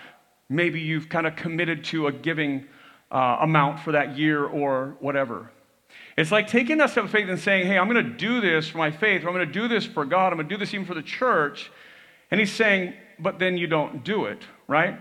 maybe 0.49 0.81
you've 0.81 1.09
kind 1.09 1.27
of 1.27 1.35
committed 1.35 1.83
to 1.85 2.07
a 2.07 2.13
giving 2.13 2.67
uh, 3.11 3.39
amount 3.41 3.81
for 3.81 3.93
that 3.93 4.17
year 4.17 4.45
or 4.45 4.97
whatever. 5.01 5.51
It's 6.17 6.31
like 6.31 6.47
taking 6.47 6.79
that 6.79 6.91
step 6.91 7.05
of 7.05 7.11
faith 7.11 7.29
and 7.29 7.39
saying, 7.39 7.67
hey, 7.67 7.79
I'm 7.79 7.89
going 7.89 8.05
to 8.05 8.13
do 8.13 8.41
this 8.41 8.69
for 8.69 8.79
my 8.79 8.93
faith, 8.93 9.25
or 9.25 9.29
I'm 9.29 9.35
going 9.35 9.47
to 9.47 9.53
do 9.53 9.67
this 9.67 9.87
for 9.87 10.05
God, 10.05 10.33
I'm 10.33 10.37
going 10.37 10.49
to 10.49 10.55
do 10.55 10.59
this 10.59 10.73
even 10.73 10.87
for 10.87 10.95
the 10.95 11.03
church. 11.03 11.73
And 12.31 12.40
he's 12.40 12.53
saying, 12.53 12.95
but 13.19 13.38
then 13.38 13.57
you 13.57 13.66
don't 13.66 14.05
do 14.05 14.27
it, 14.27 14.43
right? 14.69 14.99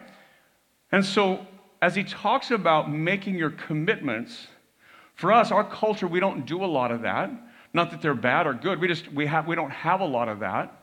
And 0.92 1.06
so, 1.06 1.46
as 1.82 1.96
he 1.96 2.04
talks 2.04 2.52
about 2.52 2.92
making 2.92 3.36
your 3.36 3.52
commitments, 3.52 4.48
for 5.16 5.32
us, 5.32 5.52
our 5.52 5.64
culture, 5.64 6.08
we 6.08 6.20
don't 6.20 6.46
do 6.46 6.64
a 6.64 6.66
lot 6.66 6.92
of 6.92 7.02
that. 7.02 7.30
Not 7.74 7.92
that 7.92 8.02
they're 8.02 8.14
bad 8.14 8.48
or 8.48 8.54
good. 8.54 8.80
We 8.80 8.88
just 8.88 9.12
we 9.12 9.26
have 9.26 9.48
we 9.48 9.56
don't 9.56 9.70
have 9.70 10.00
a 10.00 10.06
lot 10.06 10.30
of 10.30 10.40
that. 10.40 10.74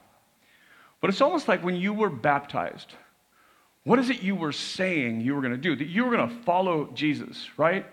But 1.01 1.11
it's 1.11 1.21
almost 1.21 1.49
like 1.49 1.65
when 1.65 1.77
you 1.77 1.93
were 1.93 2.11
baptized. 2.11 2.95
What 3.85 3.99
is 3.99 4.11
it 4.11 4.23
you 4.23 4.35
were 4.35 4.53
saying 4.53 5.21
you 5.21 5.35
were 5.35 5.41
going 5.41 5.55
to 5.55 5.59
do? 5.59 5.75
That 5.75 5.87
you 5.87 6.05
were 6.05 6.15
going 6.15 6.29
to 6.29 6.35
follow 6.43 6.91
Jesus, 6.93 7.49
right? 7.57 7.87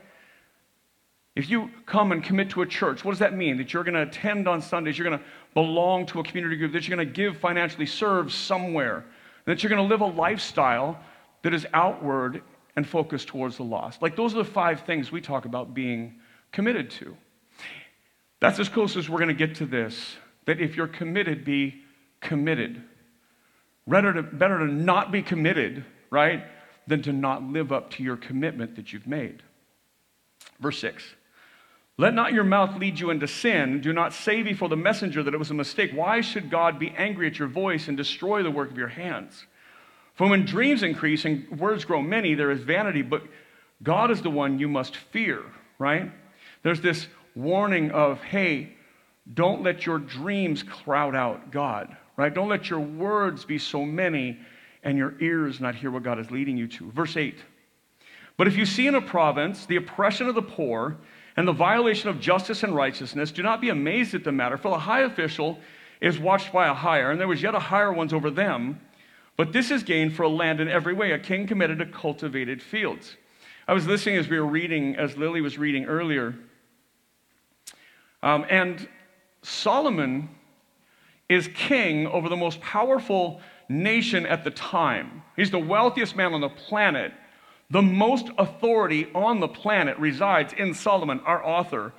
If 1.36 1.50
you 1.50 1.70
come 1.86 2.12
and 2.12 2.24
commit 2.24 2.50
to 2.52 2.62
a 2.62 2.66
church, 2.66 3.06
what 3.06 3.12
does 3.12 3.20
that 3.20 3.36
mean? 3.36 3.58
That 3.58 3.74
you're 3.74 3.84
going 3.84 3.94
to 3.96 4.02
attend 4.02 4.48
on 4.48 4.62
Sundays, 4.62 4.98
you're 4.98 5.08
going 5.08 5.20
to 5.20 5.26
belong 5.54 6.06
to 6.08 6.20
a 6.20 6.24
community 6.24 6.56
group, 6.56 6.74
that 6.74 6.88
you're 6.88 6.96
going 6.96 7.08
to 7.08 7.14
give 7.14 7.38
financially, 7.38 7.86
serve 7.86 8.34
somewhere, 8.34 9.06
that 9.46 9.62
you're 9.62 9.70
going 9.70 9.82
to 9.82 9.88
live 9.88 10.02
a 10.02 10.06
lifestyle 10.06 11.00
that 11.44 11.54
is 11.54 11.66
outward 11.74 12.42
and 12.76 12.88
focused 12.88 13.28
towards 13.28 13.58
the 13.58 13.64
lost. 13.64 14.02
Like 14.02 14.16
those 14.16 14.34
are 14.34 14.38
the 14.38 14.46
five 14.46 14.82
things 14.82 15.12
we 15.12 15.22
talk 15.22 15.46
about 15.46 15.74
being 15.74 16.16
committed 16.52 16.90
to. 16.92 17.16
That's 18.40 18.60
as 18.60 18.68
close 18.68 18.98
as 18.98 19.10
we're 19.10 19.20
going 19.20 19.30
to 19.30 19.34
get 19.34 19.56
to 19.56 19.66
this. 19.66 20.16
That 20.46 20.60
if 20.60 20.76
you're 20.76 20.88
committed, 20.88 21.46
be 21.46 21.82
committed. 22.20 22.82
Better 23.88 24.14
to, 24.14 24.24
better 24.24 24.60
to 24.60 24.66
not 24.66 25.12
be 25.12 25.22
committed, 25.22 25.86
right, 26.10 26.44
than 26.88 27.02
to 27.04 27.14
not 27.14 27.44
live 27.44 27.72
up 27.72 27.92
to 27.92 28.04
your 28.04 28.18
commitment 28.18 28.76
that 28.76 28.92
you've 28.92 29.08
made. 29.08 29.44
Verse 30.60 30.80
6. 30.80 31.04
Let 31.98 32.16
not 32.16 32.34
your 32.34 32.44
mouth 32.44 32.80
lead 32.80 33.00
you 33.00 33.12
into 33.12 33.28
sin. 33.28 33.80
Do 33.82 33.94
not 33.94 34.14
say 34.14 34.42
before 34.42 34.68
the 34.68 34.76
messenger 34.76 35.22
that 35.22 35.34
it 35.34 35.38
was 35.38 35.52
a 35.52 35.56
mistake. 35.56 35.92
Why 35.94 36.22
should 36.22 36.50
God 36.50 36.80
be 36.80 36.90
angry 36.98 37.28
at 37.28 37.38
your 37.38 37.48
voice 37.48 37.88
and 37.88 37.96
destroy 37.96 38.42
the 38.42 38.50
work 38.50 38.72
of 38.72 38.78
your 38.78 38.88
hands? 38.88 39.46
For 40.16 40.28
when 40.28 40.46
dreams 40.46 40.82
increase 40.82 41.26
and 41.26 41.60
words 41.60 41.86
grow 41.86 42.02
many, 42.02 42.34
there 42.34 42.52
is 42.52 42.62
vanity, 42.62 43.04
but 43.04 43.24
God 43.84 44.10
is 44.10 44.22
the 44.22 44.30
one 44.30 44.60
you 44.60 44.68
must 44.68 44.96
fear, 44.96 45.44
right? 45.78 46.12
There's 46.64 46.82
this 46.82 47.08
warning 47.36 47.92
of, 47.92 48.22
hey, 48.22 48.76
don't 49.32 49.64
let 49.64 49.86
your 49.86 50.00
dreams 50.00 50.64
crowd 50.64 51.16
out 51.16 51.52
God, 51.52 51.96
right? 52.18 52.34
Don't 52.34 52.50
let 52.50 52.70
your 52.70 52.80
words 52.80 53.46
be 53.46 53.58
so 53.58 53.86
many 53.86 54.40
and 54.84 54.98
your 54.98 55.16
ears 55.22 55.60
not 55.60 55.76
hear 55.76 55.92
what 55.92 56.04
God 56.04 56.20
is 56.20 56.30
leading 56.32 56.58
you 56.58 56.68
to. 56.68 56.92
Verse 56.92 57.16
8. 57.18 57.36
But 58.36 58.48
if 58.48 58.58
you 58.58 58.66
see 58.66 58.88
in 58.88 58.96
a 58.96 59.02
province 59.02 59.66
the 59.66 59.76
oppression 59.76 60.28
of 60.28 60.36
the 60.36 60.42
poor, 60.42 60.98
and 61.36 61.48
the 61.48 61.54
violation 61.54 62.10
of 62.10 62.20
justice 62.20 62.64
and 62.64 62.76
righteousness, 62.76 63.32
do 63.32 63.42
not 63.42 63.62
be 63.62 63.70
amazed 63.70 64.14
at 64.14 64.24
the 64.24 64.32
matter, 64.32 64.58
for 64.58 64.70
the 64.70 64.80
high 64.80 65.02
official 65.02 65.60
is 66.02 66.20
watched 66.20 66.52
by 66.52 66.68
a 66.68 66.74
higher, 66.74 67.12
and 67.12 67.20
there 67.20 67.28
was 67.28 67.42
yet 67.42 67.56
a 67.56 67.60
higher 67.60 67.92
ones 67.92 68.14
over 68.14 68.30
them. 68.30 68.80
But 69.36 69.52
this 69.52 69.72
is 69.72 69.84
gained 69.84 70.16
for 70.16 70.24
a 70.24 70.30
land 70.30 70.60
in 70.60 70.68
every 70.68 70.94
way, 70.94 71.12
a 71.12 71.20
king 71.20 71.48
committed 71.48 71.80
to 71.80 71.86
cultivated 71.86 72.62
fields. 72.62 73.16
I 73.68 73.74
was 73.74 73.88
listening 73.88 74.18
as 74.18 74.28
we 74.28 74.40
were 74.40 74.46
reading, 74.46 74.96
as 74.96 75.18
Lily 75.18 75.42
was 75.42 75.58
reading 75.58 75.86
earlier. 75.86 76.36
Um, 78.22 78.46
and 78.50 78.88
Solomon 79.42 80.30
is 81.30 81.50
king 81.56 82.06
over 82.08 82.30
the 82.30 82.36
most 82.36 82.62
powerful 82.62 83.42
nation 83.70 84.26
at 84.26 84.44
the 84.44 84.52
time. 84.52 85.24
He's 85.36 85.52
the 85.52 85.60
wealthiest 85.60 86.16
man 86.16 86.34
on 86.34 86.42
the 86.42 86.50
planet. 86.50 87.14
The 87.70 87.82
most 87.82 88.30
authority 88.38 89.08
on 89.16 89.40
the 89.40 89.48
planet 89.48 89.98
resides 89.98 90.54
in 90.54 90.74
Solomon, 90.74 91.20
our 91.22 91.44
author, 91.44 91.94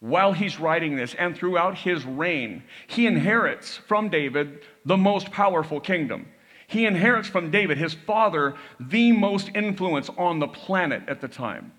while 0.00 0.32
he's 0.32 0.58
writing 0.58 0.96
this 0.96 1.14
and 1.14 1.36
throughout 1.36 1.76
his 1.76 2.04
reign. 2.04 2.62
He 2.86 3.06
inherits 3.06 3.76
from 3.76 4.08
David 4.08 4.60
the 4.84 4.96
most 4.96 5.30
powerful 5.30 5.78
kingdom. 5.78 6.26
He 6.66 6.86
inherits 6.86 7.28
from 7.28 7.50
David, 7.50 7.78
his 7.78 7.94
father, 7.94 8.54
the 8.78 9.12
most 9.12 9.50
influence 9.54 10.08
on 10.16 10.38
the 10.38 10.48
planet 10.48 11.02
at 11.08 11.20
the 11.20 11.28
time. 11.28 11.72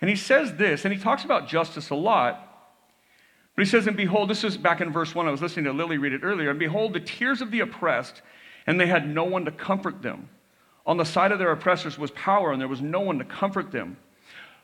And 0.00 0.08
he 0.08 0.16
says 0.16 0.54
this, 0.56 0.84
and 0.84 0.94
he 0.94 1.00
talks 1.00 1.24
about 1.24 1.46
justice 1.46 1.90
a 1.90 1.94
lot. 1.94 2.46
But 3.54 3.64
he 3.64 3.70
says, 3.70 3.86
And 3.86 3.96
behold, 3.96 4.30
this 4.30 4.44
is 4.44 4.56
back 4.56 4.80
in 4.80 4.90
verse 4.90 5.14
1. 5.14 5.28
I 5.28 5.30
was 5.30 5.42
listening 5.42 5.66
to 5.66 5.72
Lily 5.72 5.98
read 5.98 6.14
it 6.14 6.22
earlier. 6.24 6.50
And 6.50 6.58
behold, 6.58 6.94
the 6.94 7.00
tears 7.00 7.42
of 7.42 7.50
the 7.50 7.60
oppressed, 7.60 8.22
and 8.66 8.80
they 8.80 8.86
had 8.86 9.06
no 9.06 9.24
one 9.24 9.44
to 9.44 9.50
comfort 9.50 10.00
them. 10.00 10.30
On 10.86 10.96
the 10.96 11.04
side 11.04 11.32
of 11.32 11.38
their 11.38 11.52
oppressors 11.52 11.98
was 11.98 12.10
power, 12.12 12.52
and 12.52 12.60
there 12.60 12.68
was 12.68 12.80
no 12.80 13.00
one 13.00 13.18
to 13.18 13.24
comfort 13.24 13.70
them. 13.70 13.96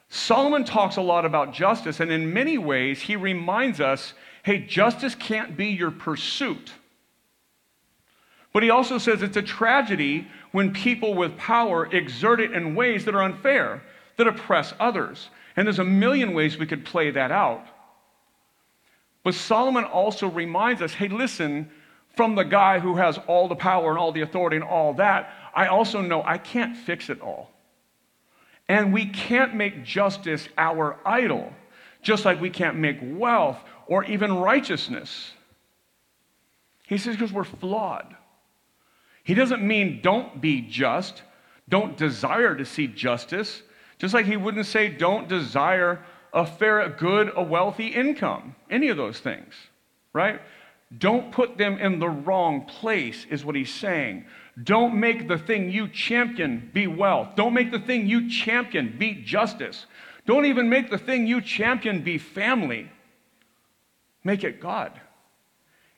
Solomon 0.09 0.65
talks 0.65 0.97
a 0.97 1.03
lot 1.03 1.25
about 1.25 1.53
justice, 1.53 2.01
and 2.01 2.11
in 2.11 2.33
many 2.33 2.59
ways, 2.59 3.01
he 3.01 3.17
reminds 3.17 3.81
us 3.81 4.15
hey, 4.43 4.61
justice 4.61 5.17
can't 5.17 5.57
be 5.57 5.67
your 5.67 5.91
pursuit. 5.91 6.71
But 8.53 8.63
he 8.63 8.71
also 8.71 8.97
says 8.97 9.21
it's 9.21 9.37
a 9.37 9.43
tragedy 9.43 10.29
when 10.53 10.73
people 10.73 11.15
with 11.15 11.37
power 11.37 11.93
exert 11.93 12.41
it 12.41 12.53
in 12.53 12.77
ways 12.77 13.05
that 13.05 13.15
are 13.17 13.25
unfair, 13.25 13.83
that 14.17 14.29
oppress 14.29 14.73
others. 14.79 15.31
And 15.57 15.67
there's 15.67 15.81
a 15.81 15.85
million 15.85 16.33
ways 16.33 16.57
we 16.57 16.65
could 16.65 16.85
play 16.85 17.11
that 17.11 17.33
out. 17.33 17.67
But 19.25 19.35
Solomon 19.35 19.83
also 19.83 20.29
reminds 20.29 20.81
us 20.81 20.95
hey, 20.95 21.09
listen, 21.09 21.69
from 22.15 22.37
the 22.37 22.45
guy 22.45 22.79
who 22.79 22.95
has 22.95 23.19
all 23.27 23.49
the 23.49 23.57
power 23.57 23.91
and 23.91 23.99
all 23.99 24.13
the 24.13 24.23
authority 24.23 24.57
and 24.57 24.65
all 24.65 24.95
that, 24.95 25.31
I 25.57 25.69
also 25.69 26.03
know 26.03 26.23
I 26.23 26.37
can't 26.37 26.77
fix 26.77 27.09
it 27.09 27.23
all. 27.23 27.51
And 28.69 28.93
we 28.93 29.07
can't 29.07 29.55
make 29.55 29.85
justice 29.85 30.49
our 30.59 30.99
idol, 31.07 31.53
just 32.03 32.27
like 32.27 32.41
we 32.41 32.51
can't 32.51 32.77
make 32.77 32.99
wealth 33.01 33.59
or 33.87 34.05
even 34.05 34.37
righteousness. 34.37 35.33
He 36.87 36.99
says, 36.99 37.17
because 37.17 37.33
we're 37.33 37.45
flawed. 37.45 38.15
He 39.25 39.35
doesn't 39.35 39.67
mean 39.67 40.01
don't 40.03 40.41
be 40.41 40.61
just, 40.61 41.23
don't 41.69 41.97
desire 41.97 42.55
to 42.55 42.65
see 42.65 42.87
justice, 42.87 43.63
just 43.99 44.13
like 44.15 44.27
he 44.27 44.37
wouldn't 44.37 44.67
say 44.67 44.89
don't 44.89 45.27
desire 45.27 46.05
a 46.33 46.45
fair, 46.45 46.81
a 46.81 46.91
good, 46.91 47.33
a 47.35 47.43
wealthy 47.43 47.87
income, 47.87 48.55
any 48.71 48.89
of 48.89 48.97
those 48.97 49.19
things, 49.21 49.55
right? 50.13 50.41
Don't 50.97 51.33
put 51.33 51.59
them 51.59 51.79
in 51.79 51.99
the 51.99 52.09
wrong 52.09 52.65
place, 52.65 53.27
is 53.29 53.45
what 53.45 53.57
he's 53.57 53.75
saying. 53.75 54.25
Don't 54.63 54.95
make 54.95 55.27
the 55.27 55.39
thing 55.39 55.71
you 55.71 55.89
champion 55.89 56.71
be 56.73 56.87
wealth. 56.87 57.35
Don't 57.35 57.55
make 57.55 57.73
the 57.73 57.81
thing 57.81 58.07
you 58.07 58.31
champion 58.31 58.97
be 58.99 59.15
justice. 59.15 59.87
Don't 60.27 60.47
even 60.47 60.69
make 60.69 60.91
the 60.91 60.99
thing 60.99 61.27
you 61.27 61.41
champion 61.41 62.03
be 62.03 62.19
family. 62.19 62.91
Make 64.25 64.45
it 64.45 64.61
God. 64.61 64.99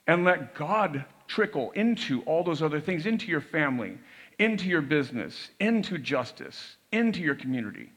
And 0.06 0.24
let 0.24 0.54
God 0.54 1.04
trickle 1.26 1.70
into 1.72 2.22
all 2.22 2.42
those 2.42 2.62
other 2.62 2.80
things, 2.80 3.04
into 3.04 3.26
your 3.26 3.42
family, 3.42 3.98
into 4.38 4.68
your 4.68 4.80
business, 4.82 5.50
into 5.60 5.98
justice, 5.98 6.76
into 6.90 7.20
your 7.20 7.34
community. 7.34 7.92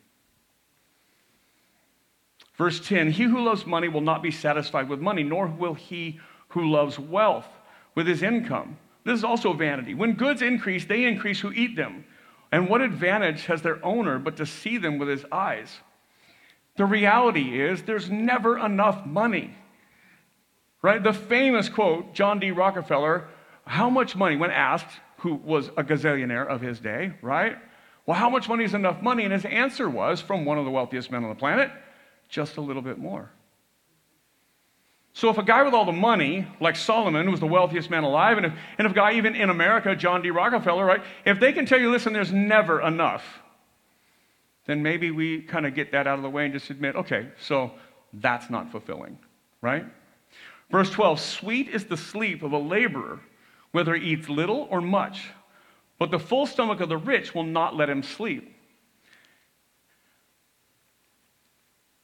Verse 2.57 2.85
10 2.85 3.11
He 3.11 3.23
who 3.23 3.43
loves 3.43 3.65
money 3.65 3.87
will 3.87 4.01
not 4.01 4.21
be 4.21 4.31
satisfied 4.31 4.89
with 4.89 4.99
money, 4.99 5.23
nor 5.23 5.47
will 5.47 5.73
he 5.73 6.19
who 6.51 6.71
loves 6.71 6.97
wealth 6.97 7.47
with 7.95 8.07
his 8.07 8.23
income. 8.23 8.77
This 9.03 9.17
is 9.17 9.23
also 9.23 9.53
vanity. 9.53 9.93
When 9.93 10.13
goods 10.13 10.41
increase, 10.41 10.85
they 10.85 11.05
increase 11.05 11.39
who 11.39 11.51
eat 11.51 11.75
them. 11.75 12.05
And 12.51 12.69
what 12.69 12.81
advantage 12.81 13.45
has 13.45 13.61
their 13.61 13.83
owner 13.83 14.19
but 14.19 14.37
to 14.37 14.45
see 14.45 14.77
them 14.77 14.97
with 14.97 15.07
his 15.07 15.25
eyes? 15.31 15.71
The 16.77 16.85
reality 16.85 17.61
is 17.61 17.83
there's 17.83 18.09
never 18.09 18.57
enough 18.57 19.05
money. 19.05 19.55
Right? 20.81 21.01
The 21.01 21.13
famous 21.13 21.69
quote, 21.69 22.13
John 22.13 22.39
D. 22.39 22.51
Rockefeller, 22.51 23.27
how 23.65 23.89
much 23.89 24.15
money, 24.15 24.35
when 24.35 24.51
asked, 24.51 24.99
who 25.17 25.35
was 25.35 25.67
a 25.77 25.83
gazillionaire 25.83 26.47
of 26.47 26.61
his 26.61 26.79
day, 26.79 27.13
right? 27.21 27.57
Well, 28.05 28.17
how 28.17 28.29
much 28.29 28.49
money 28.49 28.63
is 28.63 28.73
enough 28.73 29.01
money? 29.01 29.23
And 29.23 29.31
his 29.31 29.45
answer 29.45 29.89
was 29.89 30.19
from 30.19 30.45
one 30.45 30.57
of 30.57 30.65
the 30.65 30.71
wealthiest 30.71 31.11
men 31.11 31.23
on 31.23 31.29
the 31.29 31.35
planet, 31.35 31.71
just 32.27 32.57
a 32.57 32.61
little 32.61 32.81
bit 32.81 32.97
more. 32.97 33.31
So 35.13 35.29
if 35.29 35.37
a 35.37 35.43
guy 35.43 35.63
with 35.63 35.73
all 35.73 35.85
the 35.85 35.91
money, 35.91 36.47
like 36.61 36.75
Solomon, 36.75 37.29
was 37.29 37.39
the 37.39 37.47
wealthiest 37.47 37.89
man 37.89 38.03
alive, 38.03 38.37
and 38.37 38.45
if, 38.45 38.53
and 38.77 38.85
if 38.85 38.93
a 38.93 38.95
guy 38.95 39.13
even 39.13 39.35
in 39.35 39.49
America, 39.49 39.95
John 39.95 40.21
D. 40.21 40.29
Rockefeller, 40.29 40.85
right, 40.85 41.03
if 41.25 41.39
they 41.39 41.51
can 41.51 41.65
tell 41.65 41.79
you, 41.79 41.91
listen, 41.91 42.13
there's 42.13 42.31
never 42.31 42.81
enough, 42.81 43.23
then 44.67 44.81
maybe 44.81 45.11
we 45.11 45.41
kind 45.41 45.65
of 45.65 45.75
get 45.75 45.91
that 45.91 46.07
out 46.07 46.17
of 46.17 46.23
the 46.23 46.29
way 46.29 46.45
and 46.45 46.53
just 46.53 46.69
admit, 46.69 46.95
okay, 46.95 47.27
so 47.39 47.71
that's 48.13 48.49
not 48.49 48.71
fulfilling, 48.71 49.17
right? 49.61 49.85
Verse 50.69 50.89
12 50.89 51.19
Sweet 51.19 51.67
is 51.67 51.85
the 51.85 51.97
sleep 51.97 52.41
of 52.41 52.53
a 52.53 52.57
laborer, 52.57 53.19
whether 53.73 53.93
he 53.95 54.13
eats 54.13 54.29
little 54.29 54.67
or 54.69 54.79
much, 54.79 55.31
but 55.99 56.09
the 56.09 56.19
full 56.19 56.45
stomach 56.45 56.79
of 56.79 56.87
the 56.87 56.97
rich 56.97 57.35
will 57.35 57.43
not 57.43 57.75
let 57.75 57.89
him 57.89 58.01
sleep. 58.01 58.55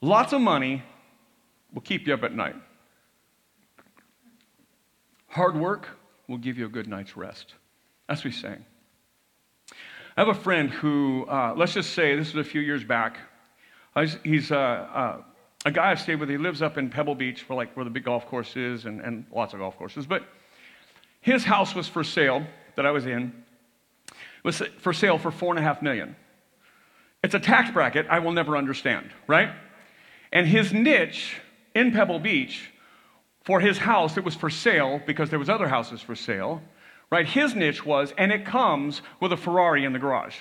Lots 0.02 0.34
of 0.34 0.41
money 0.41 0.84
will 1.74 1.82
keep 1.82 2.06
you 2.06 2.13
up 2.13 2.24
at 2.24 2.34
night. 2.34 2.56
Hard 5.38 5.56
work 5.56 5.88
will 6.28 6.39
give 6.39 6.58
you 6.58 6.65
a 6.65 6.69
good 6.69 6.88
night's 6.88 7.15
rest. 7.15 7.54
That's 8.10 8.23
what 8.23 8.34
he's 8.34 8.41
saying. 8.41 8.65
I 10.17 10.21
have 10.21 10.30
a 10.30 10.34
friend 10.34 10.71
who, 10.71 11.28
uh, 11.30 11.54
let's 11.56 11.76
just 11.76 11.93
say, 11.93 12.15
this 12.15 12.34
was 12.34 12.43
a 12.43 12.50
few 12.50 12.60
years 12.60 12.84
back. 12.84 13.19
He's 14.23 14.52
uh, 14.52 14.56
uh, 14.58 15.21
a 15.63 15.69
guy 15.69 15.91
I've 15.91 16.02
stayed 16.02 16.15
with. 16.15 16.30
He 16.30 16.39
lives 16.39 16.63
up 16.63 16.80
in 16.80 16.89
Pebble 16.89 17.13
Beach, 17.13 17.47
where, 17.47 17.56
like, 17.56 17.78
where 17.78 17.84
the 17.84 17.91
big 17.91 18.06
golf 18.06 18.26
course 18.26 18.56
is, 18.56 18.86
and, 18.86 19.00
and 19.00 19.26
lots 19.32 19.54
of 19.54 19.60
golf 19.60 19.78
courses. 19.78 20.08
But 20.08 20.23
his 21.21 21.43
house 21.43 21.76
was 21.76 21.88
for 21.88 22.04
sale 22.04 22.43
that 22.76 22.88
I 22.88 22.89
was 22.89 23.06
in. 23.06 23.32
It 24.08 24.43
was 24.43 24.63
for 24.80 24.91
sale 24.91 25.19
for 25.19 25.30
four 25.30 25.52
and 25.52 25.60
a 25.60 25.62
half 25.62 25.84
million. 25.84 26.15
It's 27.23 27.36
a 27.36 27.39
tax 27.39 27.69
bracket 27.69 28.08
I 28.10 28.17
will 28.17 28.34
never 28.34 28.58
understand, 28.58 29.12
right? 29.28 29.52
And 30.34 30.47
his 30.47 30.73
niche 30.73 31.39
in 31.76 31.91
Pebble 31.91 32.17
Beach 32.17 32.71
for 33.47 33.62
his 33.62 33.77
house 33.77 34.15
that 34.15 34.25
was 34.25 34.36
for 34.36 34.49
sale 34.49 35.01
because 35.07 35.29
there 35.29 35.39
was 35.39 35.47
other 35.47 35.69
houses 35.69 36.01
for 36.01 36.15
sale, 36.15 36.62
right? 37.10 37.25
His 37.25 37.55
niche 37.55 37.86
was, 37.86 38.13
and 38.17 38.29
it 38.29 38.45
comes 38.45 39.01
with 39.21 39.31
a 39.31 39.38
Ferrari 39.38 39.86
in 39.86 39.93
the 39.93 39.99
garage. 39.99 40.36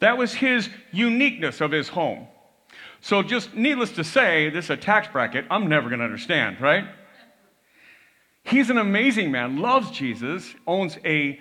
That 0.00 0.18
was 0.18 0.34
his 0.34 0.68
uniqueness 0.92 1.62
of 1.62 1.70
his 1.70 1.88
home. 1.88 2.26
So, 3.00 3.22
just 3.22 3.54
needless 3.54 3.92
to 3.92 4.04
say, 4.04 4.50
this 4.50 4.66
is 4.66 4.70
a 4.70 4.76
tax 4.76 5.08
bracket 5.08 5.46
I'm 5.50 5.66
never 5.66 5.88
going 5.88 6.00
to 6.00 6.04
understand, 6.04 6.60
right? 6.60 6.84
He's 8.42 8.68
an 8.68 8.76
amazing 8.76 9.30
man, 9.30 9.60
loves 9.60 9.90
Jesus, 9.90 10.54
owns 10.66 10.98
a 11.06 11.40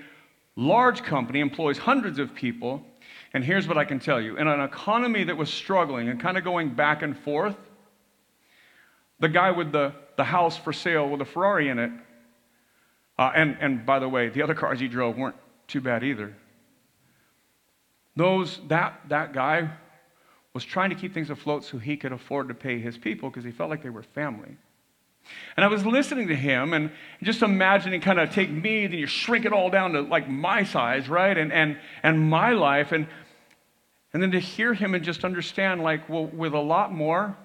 large 0.55 1.03
company, 1.03 1.41
employs 1.41 1.77
hundreds 1.77 2.19
of 2.19 2.33
people. 2.33 2.85
And 3.33 3.43
here's 3.43 3.67
what 3.67 3.77
I 3.77 3.83
can 3.83 3.99
tell 3.99 4.21
you 4.21 4.37
in 4.37 4.47
an 4.47 4.61
economy 4.61 5.25
that 5.25 5.35
was 5.35 5.53
struggling 5.53 6.07
and 6.07 6.21
kind 6.21 6.37
of 6.37 6.45
going 6.45 6.69
back 6.69 7.01
and 7.01 7.17
forth, 7.17 7.57
the 9.19 9.29
guy 9.29 9.51
with 9.51 9.71
the, 9.71 9.93
the 10.15 10.23
house 10.23 10.57
for 10.57 10.73
sale 10.73 11.09
with 11.09 11.21
a 11.21 11.25
Ferrari 11.25 11.69
in 11.69 11.79
it. 11.79 11.91
Uh, 13.17 13.31
and, 13.35 13.57
and 13.59 13.85
by 13.85 13.99
the 13.99 14.07
way, 14.07 14.29
the 14.29 14.43
other 14.43 14.53
cars 14.53 14.79
he 14.79 14.87
drove 14.87 15.17
weren't 15.17 15.35
too 15.67 15.81
bad 15.81 16.03
either. 16.03 16.35
Those, 18.15 18.59
that, 18.67 19.01
that 19.09 19.33
guy 19.33 19.69
was 20.53 20.63
trying 20.63 20.89
to 20.89 20.95
keep 20.95 21.13
things 21.13 21.29
afloat 21.29 21.63
so 21.63 21.77
he 21.77 21.97
could 21.97 22.11
afford 22.11 22.47
to 22.47 22.53
pay 22.53 22.79
his 22.79 22.97
people 22.97 23.29
because 23.29 23.43
he 23.43 23.51
felt 23.51 23.69
like 23.69 23.83
they 23.83 23.89
were 23.89 24.03
family. 24.03 24.57
And 25.55 25.63
I 25.63 25.67
was 25.67 25.85
listening 25.85 26.27
to 26.29 26.35
him 26.35 26.73
and 26.73 26.91
just 27.21 27.41
imagining 27.41 28.01
kind 28.01 28.19
of 28.19 28.31
take 28.31 28.49
me, 28.49 28.87
then 28.87 28.97
you 28.97 29.07
shrink 29.07 29.45
it 29.45 29.53
all 29.53 29.69
down 29.69 29.93
to 29.93 30.01
like 30.01 30.29
my 30.29 30.63
size, 30.63 31.09
right? 31.09 31.37
And, 31.37 31.51
and, 31.51 31.77
and 32.01 32.29
my 32.29 32.51
life. 32.51 32.91
And, 32.91 33.07
and 34.13 34.23
then 34.23 34.31
to 34.31 34.39
hear 34.39 34.73
him 34.73 34.95
and 34.95 35.03
just 35.03 35.25
understand, 35.25 35.83
like, 35.83 36.07
well, 36.07 36.25
with 36.25 36.53
a 36.53 36.59
lot 36.59 36.93
more, 36.93 37.37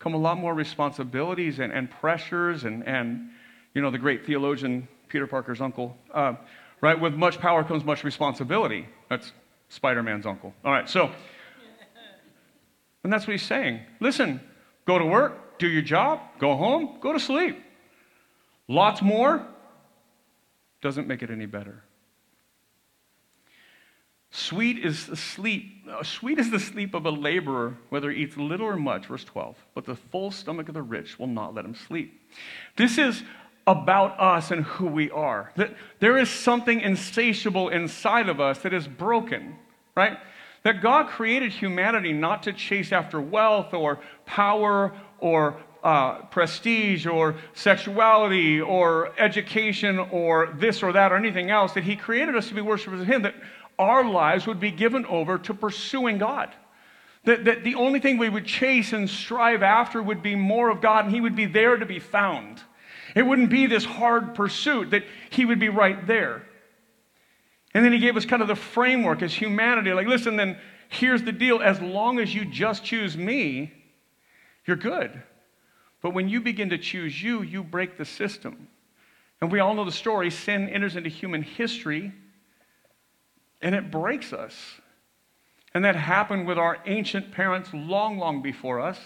come 0.00 0.14
a 0.14 0.18
lot 0.18 0.38
more 0.38 0.54
responsibilities 0.54 1.60
and, 1.60 1.72
and 1.72 1.88
pressures 1.90 2.64
and, 2.64 2.86
and, 2.88 3.30
you 3.74 3.82
know, 3.82 3.90
the 3.90 3.98
great 3.98 4.26
theologian 4.26 4.88
Peter 5.08 5.26
Parker's 5.26 5.60
uncle, 5.60 5.96
uh, 6.12 6.34
right? 6.80 6.98
With 6.98 7.14
much 7.14 7.38
power 7.38 7.62
comes 7.62 7.84
much 7.84 8.02
responsibility. 8.02 8.88
That's 9.08 9.32
Spider 9.68 10.02
Man's 10.02 10.26
uncle. 10.26 10.54
All 10.64 10.72
right, 10.72 10.88
so, 10.88 11.10
and 13.04 13.12
that's 13.12 13.26
what 13.26 13.32
he's 13.32 13.46
saying. 13.46 13.80
Listen, 14.00 14.40
go 14.86 14.98
to 14.98 15.04
work, 15.04 15.58
do 15.58 15.68
your 15.68 15.82
job, 15.82 16.20
go 16.38 16.56
home, 16.56 16.96
go 17.00 17.12
to 17.12 17.20
sleep. 17.20 17.62
Lots 18.68 19.02
more 19.02 19.46
doesn't 20.80 21.06
make 21.06 21.22
it 21.22 21.30
any 21.30 21.46
better. 21.46 21.84
Sweet 24.32 24.78
is 24.78 25.06
the 25.06 25.16
sleep. 25.16 25.84
Uh, 25.90 26.04
sweet 26.04 26.38
is 26.38 26.50
the 26.50 26.60
sleep 26.60 26.94
of 26.94 27.04
a 27.04 27.10
laborer, 27.10 27.76
whether 27.88 28.10
he 28.10 28.22
eats 28.22 28.36
little 28.36 28.66
or 28.66 28.76
much, 28.76 29.06
verse 29.06 29.24
12. 29.24 29.56
But 29.74 29.84
the 29.84 29.96
full 29.96 30.30
stomach 30.30 30.68
of 30.68 30.74
the 30.74 30.82
rich 30.82 31.18
will 31.18 31.26
not 31.26 31.54
let 31.54 31.64
him 31.64 31.74
sleep. 31.74 32.20
This 32.76 32.96
is 32.96 33.24
about 33.66 34.18
us 34.20 34.52
and 34.52 34.64
who 34.64 34.86
we 34.86 35.10
are. 35.10 35.52
That 35.56 35.74
there 35.98 36.16
is 36.16 36.30
something 36.30 36.80
insatiable 36.80 37.70
inside 37.70 38.28
of 38.28 38.40
us 38.40 38.60
that 38.60 38.72
is 38.72 38.86
broken, 38.86 39.56
right? 39.96 40.18
That 40.62 40.80
God 40.80 41.08
created 41.08 41.50
humanity 41.50 42.12
not 42.12 42.44
to 42.44 42.52
chase 42.52 42.92
after 42.92 43.20
wealth 43.20 43.74
or 43.74 43.98
power 44.26 44.92
or 45.18 45.56
uh, 45.82 46.22
prestige 46.26 47.06
or 47.06 47.36
sexuality 47.54 48.60
or 48.60 49.12
education 49.18 49.98
or 49.98 50.54
this 50.58 50.82
or 50.82 50.92
that 50.92 51.10
or 51.12 51.16
anything 51.16 51.50
else, 51.50 51.72
that 51.72 51.84
He 51.84 51.96
created 51.96 52.36
us 52.36 52.48
to 52.48 52.54
be 52.54 52.60
worshipers 52.60 53.00
of 53.00 53.06
Him. 53.06 53.22
That 53.22 53.34
our 53.80 54.04
lives 54.04 54.46
would 54.46 54.60
be 54.60 54.70
given 54.70 55.06
over 55.06 55.38
to 55.38 55.54
pursuing 55.54 56.18
God. 56.18 56.50
That, 57.24 57.46
that 57.46 57.64
the 57.64 57.74
only 57.74 57.98
thing 57.98 58.18
we 58.18 58.28
would 58.28 58.46
chase 58.46 58.92
and 58.92 59.08
strive 59.08 59.62
after 59.62 60.02
would 60.02 60.22
be 60.22 60.34
more 60.36 60.70
of 60.70 60.80
God, 60.80 61.06
and 61.06 61.14
He 61.14 61.20
would 61.20 61.34
be 61.34 61.46
there 61.46 61.76
to 61.76 61.86
be 61.86 61.98
found. 61.98 62.62
It 63.16 63.22
wouldn't 63.22 63.50
be 63.50 63.66
this 63.66 63.84
hard 63.84 64.34
pursuit, 64.34 64.90
that 64.90 65.04
He 65.30 65.44
would 65.44 65.58
be 65.58 65.68
right 65.68 66.06
there. 66.06 66.46
And 67.74 67.84
then 67.84 67.92
He 67.92 67.98
gave 67.98 68.16
us 68.16 68.24
kind 68.24 68.42
of 68.42 68.48
the 68.48 68.54
framework 68.54 69.22
as 69.22 69.34
humanity 69.34 69.92
like, 69.92 70.06
listen, 70.06 70.36
then 70.36 70.58
here's 70.88 71.22
the 71.22 71.32
deal 71.32 71.60
as 71.60 71.80
long 71.80 72.18
as 72.18 72.34
you 72.34 72.44
just 72.44 72.84
choose 72.84 73.16
me, 73.16 73.72
you're 74.66 74.76
good. 74.76 75.22
But 76.02 76.14
when 76.14 76.28
you 76.28 76.40
begin 76.40 76.70
to 76.70 76.78
choose 76.78 77.22
you, 77.22 77.42
you 77.42 77.62
break 77.62 77.98
the 77.98 78.04
system. 78.04 78.68
And 79.40 79.50
we 79.50 79.60
all 79.60 79.74
know 79.74 79.84
the 79.84 79.92
story 79.92 80.30
sin 80.30 80.68
enters 80.68 80.96
into 80.96 81.08
human 81.08 81.42
history 81.42 82.12
and 83.62 83.74
it 83.74 83.90
breaks 83.90 84.32
us. 84.32 84.54
And 85.72 85.84
that 85.84 85.96
happened 85.96 86.46
with 86.46 86.58
our 86.58 86.78
ancient 86.86 87.30
parents 87.32 87.70
long, 87.72 88.18
long 88.18 88.42
before 88.42 88.80
us, 88.80 88.98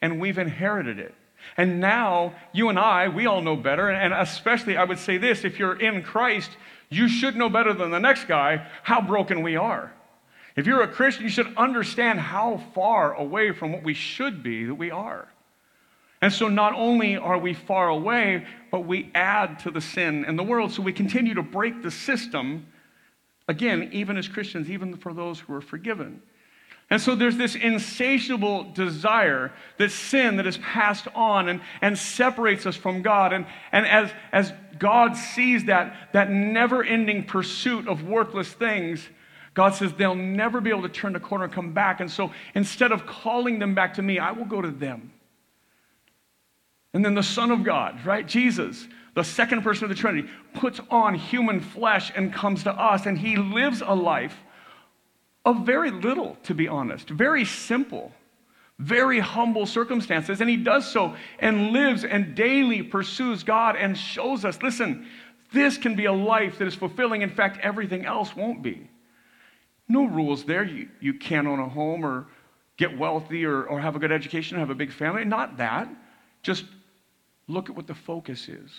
and 0.00 0.20
we've 0.20 0.38
inherited 0.38 0.98
it. 0.98 1.14
And 1.56 1.80
now, 1.80 2.34
you 2.52 2.68
and 2.68 2.78
I, 2.78 3.08
we 3.08 3.26
all 3.26 3.42
know 3.42 3.56
better, 3.56 3.90
and 3.90 4.14
especially 4.14 4.76
I 4.76 4.84
would 4.84 4.98
say 4.98 5.18
this 5.18 5.44
if 5.44 5.58
you're 5.58 5.78
in 5.78 6.02
Christ, 6.02 6.50
you 6.88 7.08
should 7.08 7.36
know 7.36 7.48
better 7.48 7.72
than 7.72 7.90
the 7.90 7.98
next 7.98 8.26
guy 8.26 8.66
how 8.82 9.00
broken 9.00 9.42
we 9.42 9.56
are. 9.56 9.92
If 10.56 10.66
you're 10.66 10.82
a 10.82 10.88
Christian, 10.88 11.24
you 11.24 11.30
should 11.30 11.54
understand 11.56 12.20
how 12.20 12.62
far 12.74 13.14
away 13.14 13.52
from 13.52 13.72
what 13.72 13.82
we 13.82 13.94
should 13.94 14.42
be 14.42 14.64
that 14.64 14.74
we 14.74 14.90
are. 14.90 15.28
And 16.20 16.32
so, 16.32 16.48
not 16.48 16.74
only 16.74 17.16
are 17.16 17.38
we 17.38 17.54
far 17.54 17.88
away, 17.88 18.46
but 18.70 18.80
we 18.80 19.10
add 19.14 19.58
to 19.60 19.70
the 19.70 19.80
sin 19.80 20.24
in 20.24 20.36
the 20.36 20.44
world. 20.44 20.70
So, 20.70 20.82
we 20.82 20.92
continue 20.92 21.34
to 21.34 21.42
break 21.42 21.82
the 21.82 21.90
system 21.90 22.66
Again, 23.48 23.90
even 23.92 24.16
as 24.16 24.28
Christians, 24.28 24.70
even 24.70 24.96
for 24.96 25.12
those 25.12 25.40
who 25.40 25.54
are 25.54 25.60
forgiven. 25.60 26.22
And 26.90 27.00
so 27.00 27.14
there's 27.14 27.38
this 27.38 27.54
insatiable 27.54 28.64
desire, 28.72 29.52
this 29.78 29.94
sin 29.94 30.36
that 30.36 30.46
is 30.46 30.58
passed 30.58 31.08
on 31.14 31.48
and, 31.48 31.62
and 31.80 31.96
separates 31.96 32.66
us 32.66 32.76
from 32.76 33.00
God. 33.00 33.32
And, 33.32 33.46
and 33.72 33.86
as, 33.86 34.12
as 34.30 34.52
God 34.78 35.16
sees 35.16 35.64
that, 35.64 36.10
that 36.12 36.30
never 36.30 36.84
ending 36.84 37.24
pursuit 37.24 37.88
of 37.88 38.02
worthless 38.02 38.52
things, 38.52 39.08
God 39.54 39.74
says 39.74 39.92
they'll 39.94 40.14
never 40.14 40.60
be 40.60 40.70
able 40.70 40.82
to 40.82 40.88
turn 40.88 41.14
the 41.14 41.20
corner 41.20 41.44
and 41.44 41.52
come 41.52 41.72
back. 41.72 42.00
And 42.00 42.10
so 42.10 42.30
instead 42.54 42.92
of 42.92 43.06
calling 43.06 43.58
them 43.58 43.74
back 43.74 43.94
to 43.94 44.02
me, 44.02 44.18
I 44.18 44.32
will 44.32 44.44
go 44.44 44.60
to 44.60 44.70
them. 44.70 45.12
And 46.94 47.04
then 47.04 47.14
the 47.14 47.22
Son 47.22 47.50
of 47.50 47.64
God, 47.64 48.04
right? 48.04 48.26
Jesus, 48.26 48.86
the 49.14 49.22
second 49.24 49.62
person 49.62 49.84
of 49.84 49.90
the 49.90 49.96
Trinity, 49.96 50.28
puts 50.54 50.80
on 50.90 51.14
human 51.14 51.60
flesh 51.60 52.12
and 52.14 52.32
comes 52.32 52.62
to 52.64 52.72
us, 52.72 53.06
and 53.06 53.18
he 53.18 53.36
lives 53.36 53.82
a 53.84 53.94
life 53.94 54.36
of 55.44 55.66
very 55.66 55.90
little, 55.90 56.36
to 56.44 56.54
be 56.54 56.68
honest, 56.68 57.08
very 57.10 57.44
simple, 57.44 58.12
very 58.78 59.18
humble 59.18 59.66
circumstances. 59.66 60.40
And 60.40 60.48
he 60.48 60.56
does 60.56 60.90
so 60.90 61.14
and 61.38 61.72
lives 61.72 62.04
and 62.04 62.34
daily 62.34 62.82
pursues 62.82 63.42
God 63.42 63.76
and 63.76 63.96
shows 63.96 64.44
us 64.44 64.62
listen, 64.62 65.06
this 65.52 65.76
can 65.76 65.94
be 65.94 66.06
a 66.06 66.12
life 66.12 66.58
that 66.58 66.68
is 66.68 66.74
fulfilling. 66.74 67.22
In 67.22 67.30
fact, 67.30 67.58
everything 67.62 68.06
else 68.06 68.34
won't 68.34 68.62
be. 68.62 68.88
No 69.88 70.06
rules 70.06 70.44
there. 70.44 70.64
You, 70.64 70.88
you 71.00 71.14
can't 71.14 71.46
own 71.46 71.58
a 71.58 71.68
home 71.68 72.06
or 72.06 72.26
get 72.78 72.96
wealthy 72.96 73.44
or, 73.44 73.64
or 73.64 73.78
have 73.80 73.94
a 73.94 73.98
good 73.98 74.12
education, 74.12 74.56
or 74.56 74.60
have 74.60 74.70
a 74.70 74.74
big 74.74 74.90
family. 74.90 75.24
Not 75.24 75.58
that. 75.58 75.88
Just 76.42 76.64
look 77.48 77.68
at 77.68 77.76
what 77.76 77.86
the 77.86 77.94
focus 77.94 78.48
is. 78.48 78.70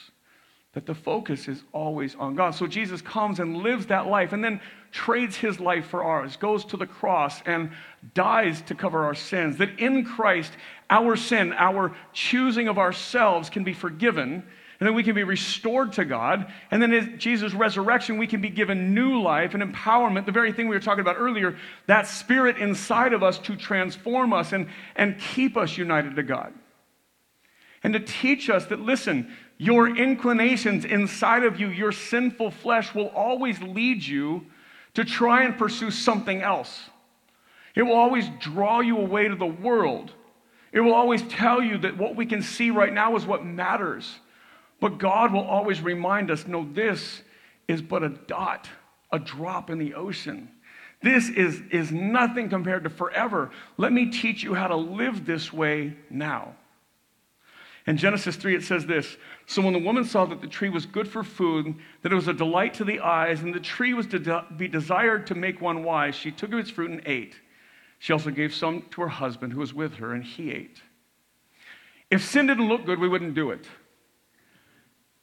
That 0.74 0.86
the 0.86 0.96
focus 0.96 1.48
is 1.48 1.64
always 1.72 2.16
on 2.16 2.36
God. 2.36 2.56
So 2.56 2.66
Jesus 2.66 3.02
comes 3.02 3.40
and 3.40 3.58
lives 3.58 3.88
that 3.88 4.08
life 4.08 4.34
and 4.34 4.44
then 4.44 4.60
trades 4.92 5.36
his 5.36 5.60
life 5.60 5.86
for 5.86 6.04
ours, 6.04 6.36
goes 6.36 6.66
to 6.66 6.78
the 6.78 6.88
cross 6.88 7.42
and 7.46 7.72
dies 8.14 8.62
to 8.64 8.76
cover 8.76 9.04
our 9.06 9.16
sins. 9.16 9.58
That 9.58 9.80
in 9.80 10.04
Christ, 10.04 10.52
our 10.90 11.16
sin, 11.16 11.54
our 11.54 11.96
choosing 12.12 12.68
of 12.68 12.78
ourselves 12.78 13.50
can 13.50 13.64
be 13.64 13.74
forgiven 13.74 14.44
and 14.84 14.88
then 14.90 14.96
we 14.96 15.04
can 15.04 15.16
be 15.16 15.24
restored 15.24 15.94
to 15.94 16.04
God. 16.04 16.52
And 16.70 16.82
then 16.82 16.92
in 16.92 17.18
Jesus' 17.18 17.54
resurrection, 17.54 18.18
we 18.18 18.28
can 18.28 18.42
be 18.42 18.50
given 18.50 18.94
new 18.94 19.22
life 19.22 19.54
and 19.54 19.64
empowerment, 19.64 20.26
the 20.26 20.34
very 20.34 20.52
thing 20.52 20.68
we 20.68 20.76
were 20.76 20.82
talking 20.82 21.00
about 21.00 21.16
earlier, 21.18 21.56
that 21.88 22.06
spirit 22.06 22.58
inside 22.58 23.14
of 23.14 23.24
us 23.24 23.40
to 23.40 23.56
transform 23.56 24.34
us 24.34 24.52
and, 24.52 24.68
and 24.98 25.18
keep 25.20 25.56
us 25.56 25.78
united 25.78 26.18
to 26.18 26.24
God. 26.24 26.54
And 27.82 27.94
to 27.94 28.02
teach 28.02 28.50
us 28.50 28.66
that, 28.66 28.82
listen, 28.82 29.34
your 29.58 29.96
inclinations 29.96 30.86
inside 30.86 31.44
of 31.44 31.60
you, 31.60 31.70
your 31.70 31.92
sinful 31.92 32.52
flesh, 32.52 32.94
will 32.94 33.10
always 33.10 33.62
lead 33.62 34.04
you 34.04 34.46
to 34.94 35.06
try 35.06 35.44
and 35.44 35.58
pursue 35.58 35.92
something 35.92 36.42
else. 36.42 36.89
It 37.76 37.84
will 37.84 37.96
always 37.96 38.30
draw 38.39 38.82
you 38.82 38.98
away 38.98 39.28
to 39.28 39.36
the 39.36 39.46
world. 39.46 40.12
It 40.72 40.80
will 40.80 40.94
always 40.94 41.22
tell 41.24 41.62
you 41.62 41.78
that 41.80 41.98
what 41.98 42.16
we 42.16 42.26
can 42.26 42.42
see 42.42 42.72
right 42.72 42.94
now 42.94 43.16
is 43.16 43.26
what 43.26 43.46
matters. 43.46 44.20
But 44.80 44.98
God 44.98 45.32
will 45.32 45.44
always 45.44 45.82
remind 45.82 46.30
us 46.30 46.48
no, 46.48 46.68
this 46.74 47.22
is 47.68 47.82
but 47.82 48.04
a 48.04 48.10
dot, 48.10 48.70
a 49.12 49.20
drop 49.20 49.70
in 49.70 49.78
the 49.78 49.94
ocean. 49.94 50.50
This 51.02 51.30
is, 51.30 51.62
is 51.70 51.92
nothing 51.92 52.50
compared 52.50 52.86
to 52.86 52.89
forever. 52.89 53.52
Let 53.78 53.92
me 53.92 54.08
teach 54.08 54.42
you 54.44 54.54
how 54.54 54.68
to 54.68 54.76
live 54.76 55.26
this 55.26 55.52
way 55.52 55.96
now. 56.10 56.56
In 57.86 57.98
Genesis 57.98 58.38
3, 58.38 58.56
it 58.56 58.63
says 58.63 58.86
this 58.86 59.17
So 59.46 59.62
when 59.62 59.74
the 59.74 59.80
woman 59.80 60.06
saw 60.06 60.26
that 60.26 60.41
the 60.41 60.48
tree 60.48 60.69
was 60.69 60.86
good 60.86 61.08
for 61.08 61.24
food, 61.24 61.76
that 62.02 62.12
it 62.12 62.15
was 62.15 62.28
a 62.28 62.34
delight 62.34 62.74
to 62.76 62.86
the 62.86 63.00
eyes, 63.00 63.41
and 63.41 63.54
the 63.54 63.60
tree 63.60 63.93
was 63.93 64.08
to 64.08 64.19
de- 64.19 64.46
be 64.58 64.67
desired 64.67 65.28
to 65.28 65.36
make 65.36 65.60
one 65.60 65.84
wise, 65.84 66.15
she 66.15 66.32
took 66.32 66.54
of 66.54 66.60
its 66.60 66.69
fruit 66.69 66.91
and 66.91 67.02
ate. 67.06 67.36
She 68.00 68.13
also 68.13 68.32
gave 68.32 68.54
some 68.54 68.84
to 68.91 69.02
her 69.02 69.08
husband 69.08 69.54
who 69.54 69.60
was 69.60 69.74
with 69.74 69.96
her, 69.96 70.13
and 70.13 70.24
he 70.24 70.52
ate. 70.52 70.82
If 72.10 72.24
sin 72.24 72.48
didn't 72.48 72.67
look 72.67 72.86
good, 72.86 73.00
we 73.00 73.10
wouldn't 73.10 73.34
do 73.34 73.52
it. 73.52 73.67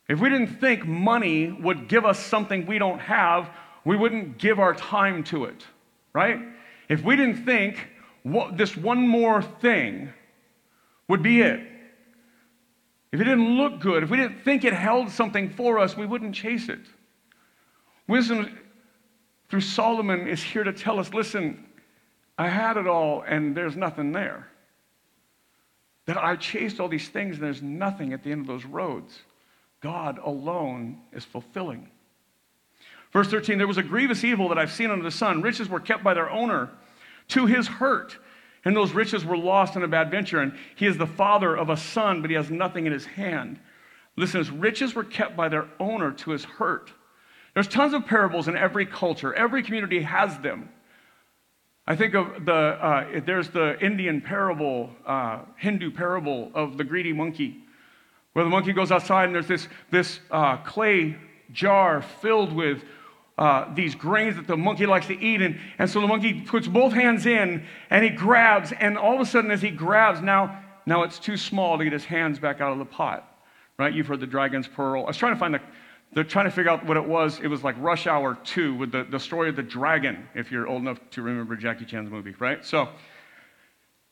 If 0.08 0.18
we 0.18 0.28
didn't 0.28 0.60
think 0.60 0.84
money 0.84 1.52
would 1.52 1.88
give 1.88 2.04
us 2.04 2.18
something 2.18 2.66
we 2.66 2.78
don't 2.78 2.98
have, 2.98 3.50
we 3.84 3.96
wouldn't 3.96 4.38
give 4.38 4.58
our 4.58 4.74
time 4.74 5.22
to 5.24 5.44
it, 5.44 5.64
right? 6.12 6.40
If 6.88 7.02
we 7.02 7.16
didn't 7.16 7.44
think 7.44 7.88
what, 8.22 8.56
this 8.56 8.76
one 8.76 9.06
more 9.06 9.40
thing 9.40 10.12
would 11.08 11.22
be 11.22 11.42
it, 11.42 11.69
if 13.12 13.20
it 13.20 13.24
didn't 13.24 13.56
look 13.56 13.80
good, 13.80 14.02
if 14.02 14.10
we 14.10 14.16
didn't 14.16 14.42
think 14.42 14.64
it 14.64 14.72
held 14.72 15.10
something 15.10 15.50
for 15.50 15.78
us, 15.78 15.96
we 15.96 16.06
wouldn't 16.06 16.34
chase 16.34 16.68
it. 16.68 16.80
Wisdom 18.06 18.58
through 19.48 19.60
Solomon 19.60 20.28
is 20.28 20.42
here 20.42 20.64
to 20.64 20.72
tell 20.72 20.98
us 20.98 21.12
listen, 21.12 21.66
I 22.38 22.48
had 22.48 22.76
it 22.76 22.86
all 22.86 23.22
and 23.22 23.56
there's 23.56 23.76
nothing 23.76 24.12
there. 24.12 24.48
That 26.06 26.16
I 26.16 26.36
chased 26.36 26.80
all 26.80 26.88
these 26.88 27.08
things 27.08 27.36
and 27.36 27.44
there's 27.44 27.62
nothing 27.62 28.12
at 28.12 28.22
the 28.22 28.32
end 28.32 28.42
of 28.42 28.46
those 28.46 28.64
roads. 28.64 29.18
God 29.80 30.18
alone 30.18 31.00
is 31.12 31.24
fulfilling. 31.24 31.88
Verse 33.12 33.28
13 33.28 33.58
There 33.58 33.66
was 33.66 33.78
a 33.78 33.82
grievous 33.82 34.24
evil 34.24 34.48
that 34.48 34.58
I've 34.58 34.72
seen 34.72 34.90
under 34.90 35.04
the 35.04 35.10
sun. 35.10 35.42
Riches 35.42 35.68
were 35.68 35.80
kept 35.80 36.04
by 36.04 36.14
their 36.14 36.30
owner 36.30 36.70
to 37.28 37.46
his 37.46 37.66
hurt, 37.66 38.18
and 38.64 38.76
those 38.76 38.92
riches 38.92 39.24
were 39.24 39.36
lost 39.36 39.76
in 39.76 39.82
a 39.82 39.88
bad 39.88 40.10
venture. 40.10 40.40
And 40.40 40.56
he 40.76 40.86
is 40.86 40.98
the 40.98 41.06
father 41.06 41.56
of 41.56 41.70
a 41.70 41.76
son, 41.76 42.20
but 42.20 42.30
he 42.30 42.36
has 42.36 42.50
nothing 42.50 42.86
in 42.86 42.92
his 42.92 43.06
hand. 43.06 43.58
Listen, 44.16 44.38
his 44.38 44.50
riches 44.50 44.94
were 44.94 45.04
kept 45.04 45.36
by 45.36 45.48
their 45.48 45.66
owner 45.78 46.12
to 46.12 46.30
his 46.30 46.44
hurt. 46.44 46.92
There's 47.54 47.68
tons 47.68 47.94
of 47.94 48.06
parables 48.06 48.48
in 48.48 48.56
every 48.56 48.86
culture, 48.86 49.34
every 49.34 49.62
community 49.62 50.02
has 50.02 50.38
them. 50.38 50.68
I 51.86 51.96
think 51.96 52.14
of 52.14 52.44
the, 52.44 52.54
uh, 52.54 53.20
there's 53.24 53.48
the 53.48 53.78
Indian 53.84 54.20
parable, 54.20 54.90
uh, 55.04 55.40
Hindu 55.56 55.90
parable 55.90 56.52
of 56.54 56.76
the 56.76 56.84
greedy 56.84 57.12
monkey 57.12 57.64
where 58.32 58.44
the 58.44 58.50
monkey 58.50 58.72
goes 58.72 58.92
outside 58.92 59.24
and 59.24 59.34
there's 59.34 59.48
this, 59.48 59.68
this 59.90 60.20
uh, 60.30 60.58
clay 60.58 61.16
jar 61.52 62.00
filled 62.00 62.52
with 62.52 62.84
uh, 63.40 63.72
these 63.74 63.94
grains 63.94 64.36
that 64.36 64.46
the 64.46 64.56
monkey 64.56 64.84
likes 64.84 65.06
to 65.06 65.18
eat. 65.18 65.40
And, 65.40 65.58
and 65.78 65.90
so 65.90 66.00
the 66.02 66.06
monkey 66.06 66.42
puts 66.42 66.68
both 66.68 66.92
hands 66.92 67.24
in 67.24 67.64
and 67.88 68.04
he 68.04 68.10
grabs. 68.10 68.70
And 68.72 68.98
all 68.98 69.14
of 69.14 69.20
a 69.20 69.26
sudden, 69.26 69.50
as 69.50 69.62
he 69.62 69.70
grabs, 69.70 70.20
now, 70.20 70.62
now 70.84 71.02
it's 71.04 71.18
too 71.18 71.38
small 71.38 71.78
to 71.78 71.84
get 71.84 71.92
his 71.94 72.04
hands 72.04 72.38
back 72.38 72.60
out 72.60 72.72
of 72.72 72.78
the 72.78 72.84
pot. 72.84 73.26
Right? 73.78 73.94
You've 73.94 74.06
heard 74.06 74.20
the 74.20 74.26
dragon's 74.26 74.68
pearl. 74.68 75.04
I 75.04 75.06
was 75.06 75.16
trying 75.16 75.32
to 75.32 75.38
find 75.38 75.54
the, 75.54 75.60
they're 76.12 76.22
trying 76.22 76.44
to 76.44 76.50
figure 76.50 76.70
out 76.70 76.84
what 76.84 76.98
it 76.98 77.04
was. 77.04 77.40
It 77.40 77.46
was 77.46 77.64
like 77.64 77.76
Rush 77.78 78.06
Hour 78.06 78.36
2 78.44 78.74
with 78.74 78.92
the, 78.92 79.04
the 79.04 79.18
story 79.18 79.48
of 79.48 79.56
the 79.56 79.62
dragon, 79.62 80.28
if 80.34 80.52
you're 80.52 80.68
old 80.68 80.82
enough 80.82 80.98
to 81.12 81.22
remember 81.22 81.56
Jackie 81.56 81.86
Chan's 81.86 82.10
movie, 82.10 82.34
right? 82.38 82.62
So 82.62 82.90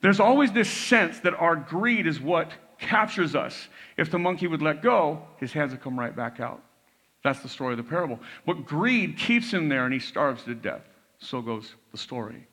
there's 0.01 0.21
always 0.21 0.53
this 0.53 0.71
sense 0.71 1.21
that 1.21 1.35
our 1.35 1.55
greed 1.55 2.07
is 2.07 2.19
what 2.19 2.51
captures 2.79 3.35
us. 3.35 3.69
If 3.99 4.11
the 4.11 4.19
monkey 4.19 4.47
would 4.47 4.63
let 4.63 4.81
go, 4.81 5.23
his 5.37 5.53
hands 5.53 5.73
would 5.73 5.83
come 5.83 5.99
right 5.99 6.17
back 6.17 6.41
out. 6.41 6.63
That's 7.25 7.41
the 7.41 7.49
story 7.49 7.73
of 7.73 7.79
the 7.79 7.83
parable. 7.83 8.21
But 8.47 8.65
greed 8.65 9.17
keeps 9.17 9.53
him 9.53 9.69
there 9.69 9.85
and 9.85 9.93
he 9.93 10.01
starves 10.01 10.45
to 10.45 10.55
death. 10.55 10.83
So 11.19 11.43
goes 11.43 11.75
the 11.91 11.99
story. 11.99 12.47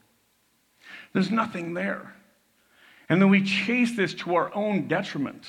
There's 1.14 1.32
nothing 1.32 1.74
there. 1.74 2.16
And 3.10 3.22
then 3.22 3.30
we 3.30 3.44
chase 3.44 3.96
this 3.96 4.14
to 4.16 4.36
our 4.36 4.54
own 4.56 4.88
detriment. 4.88 5.46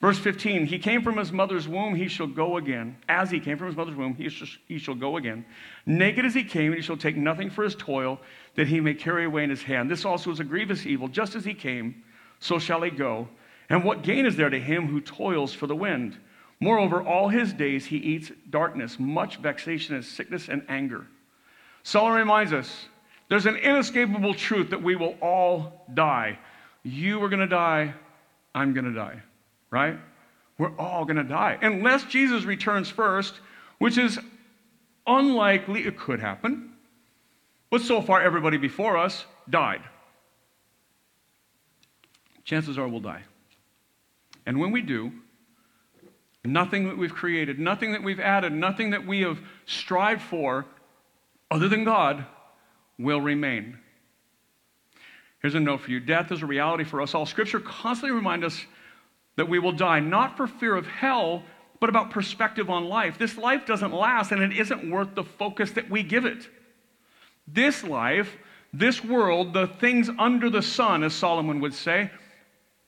Verse 0.00 0.18
15, 0.18 0.66
he 0.66 0.78
came 0.78 1.02
from 1.02 1.16
his 1.16 1.32
mother's 1.32 1.66
womb, 1.66 1.94
he 1.94 2.06
shall 2.06 2.26
go 2.26 2.58
again. 2.58 2.96
As 3.08 3.30
he 3.30 3.40
came 3.40 3.56
from 3.56 3.68
his 3.68 3.76
mother's 3.76 3.96
womb, 3.96 4.14
he 4.14 4.28
shall, 4.28 4.46
he 4.68 4.78
shall 4.78 4.94
go 4.94 5.16
again. 5.16 5.44
Naked 5.86 6.26
as 6.26 6.34
he 6.34 6.44
came, 6.44 6.66
and 6.66 6.76
he 6.76 6.82
shall 6.82 6.98
take 6.98 7.16
nothing 7.16 7.48
for 7.48 7.64
his 7.64 7.74
toil, 7.74 8.20
that 8.56 8.68
he 8.68 8.78
may 8.78 8.92
carry 8.92 9.24
away 9.24 9.42
in 9.42 9.50
his 9.50 9.62
hand. 9.62 9.90
This 9.90 10.04
also 10.04 10.30
is 10.30 10.38
a 10.38 10.44
grievous 10.44 10.84
evil. 10.84 11.08
Just 11.08 11.34
as 11.34 11.46
he 11.46 11.54
came, 11.54 12.04
so 12.40 12.58
shall 12.58 12.82
he 12.82 12.90
go. 12.90 13.26
And 13.70 13.84
what 13.84 14.02
gain 14.02 14.26
is 14.26 14.36
there 14.36 14.50
to 14.50 14.60
him 14.60 14.86
who 14.86 15.00
toils 15.00 15.54
for 15.54 15.66
the 15.66 15.74
wind? 15.74 16.18
Moreover, 16.60 17.02
all 17.02 17.28
his 17.28 17.52
days 17.52 17.86
he 17.86 17.96
eats 17.96 18.32
darkness, 18.48 18.98
much 18.98 19.36
vexation 19.36 19.94
and 19.94 20.04
sickness 20.04 20.48
and 20.48 20.64
anger. 20.68 21.06
Solomon 21.82 22.18
reminds 22.18 22.52
us 22.52 22.86
there's 23.28 23.46
an 23.46 23.56
inescapable 23.56 24.34
truth 24.34 24.70
that 24.70 24.82
we 24.82 24.96
will 24.96 25.16
all 25.20 25.84
die. 25.92 26.38
You 26.82 27.22
are 27.22 27.28
going 27.28 27.40
to 27.40 27.46
die, 27.46 27.94
I'm 28.54 28.72
going 28.72 28.86
to 28.86 28.92
die, 28.92 29.20
right? 29.70 29.98
We're 30.58 30.76
all 30.78 31.04
going 31.04 31.16
to 31.16 31.24
die. 31.24 31.58
Unless 31.60 32.04
Jesus 32.04 32.44
returns 32.44 32.88
first, 32.88 33.34
which 33.78 33.98
is 33.98 34.18
unlikely, 35.06 35.86
it 35.86 35.98
could 35.98 36.20
happen. 36.20 36.72
But 37.70 37.82
so 37.82 38.00
far, 38.00 38.22
everybody 38.22 38.56
before 38.56 38.96
us 38.96 39.26
died. 39.50 39.82
Chances 42.44 42.78
are 42.78 42.88
we'll 42.88 43.00
die. 43.00 43.22
And 44.46 44.58
when 44.58 44.70
we 44.70 44.80
do, 44.80 45.12
nothing 46.46 46.88
that 46.88 46.96
we've 46.96 47.14
created, 47.14 47.58
nothing 47.58 47.92
that 47.92 48.02
we've 48.02 48.20
added, 48.20 48.52
nothing 48.52 48.90
that 48.90 49.06
we 49.06 49.22
have 49.22 49.38
strived 49.64 50.22
for 50.22 50.66
other 51.50 51.68
than 51.68 51.84
God 51.84 52.24
will 52.98 53.20
remain. 53.20 53.78
Here's 55.40 55.54
a 55.54 55.60
note 55.60 55.82
for 55.82 55.90
you 55.90 56.00
death 56.00 56.32
is 56.32 56.42
a 56.42 56.46
reality 56.46 56.84
for 56.84 57.00
us 57.00 57.14
all. 57.14 57.26
Scripture 57.26 57.60
constantly 57.60 58.14
reminds 58.16 58.46
us 58.46 58.64
that 59.36 59.48
we 59.48 59.58
will 59.58 59.72
die, 59.72 60.00
not 60.00 60.36
for 60.36 60.46
fear 60.46 60.74
of 60.74 60.86
hell, 60.86 61.42
but 61.78 61.90
about 61.90 62.10
perspective 62.10 62.70
on 62.70 62.86
life. 62.86 63.18
This 63.18 63.36
life 63.36 63.66
doesn't 63.66 63.92
last, 63.92 64.32
and 64.32 64.42
it 64.42 64.56
isn't 64.56 64.90
worth 64.90 65.14
the 65.14 65.24
focus 65.24 65.72
that 65.72 65.90
we 65.90 66.02
give 66.02 66.24
it. 66.24 66.48
This 67.46 67.84
life, 67.84 68.34
this 68.72 69.04
world, 69.04 69.52
the 69.52 69.66
things 69.66 70.08
under 70.18 70.48
the 70.48 70.62
sun, 70.62 71.04
as 71.04 71.14
Solomon 71.14 71.60
would 71.60 71.74
say, 71.74 72.10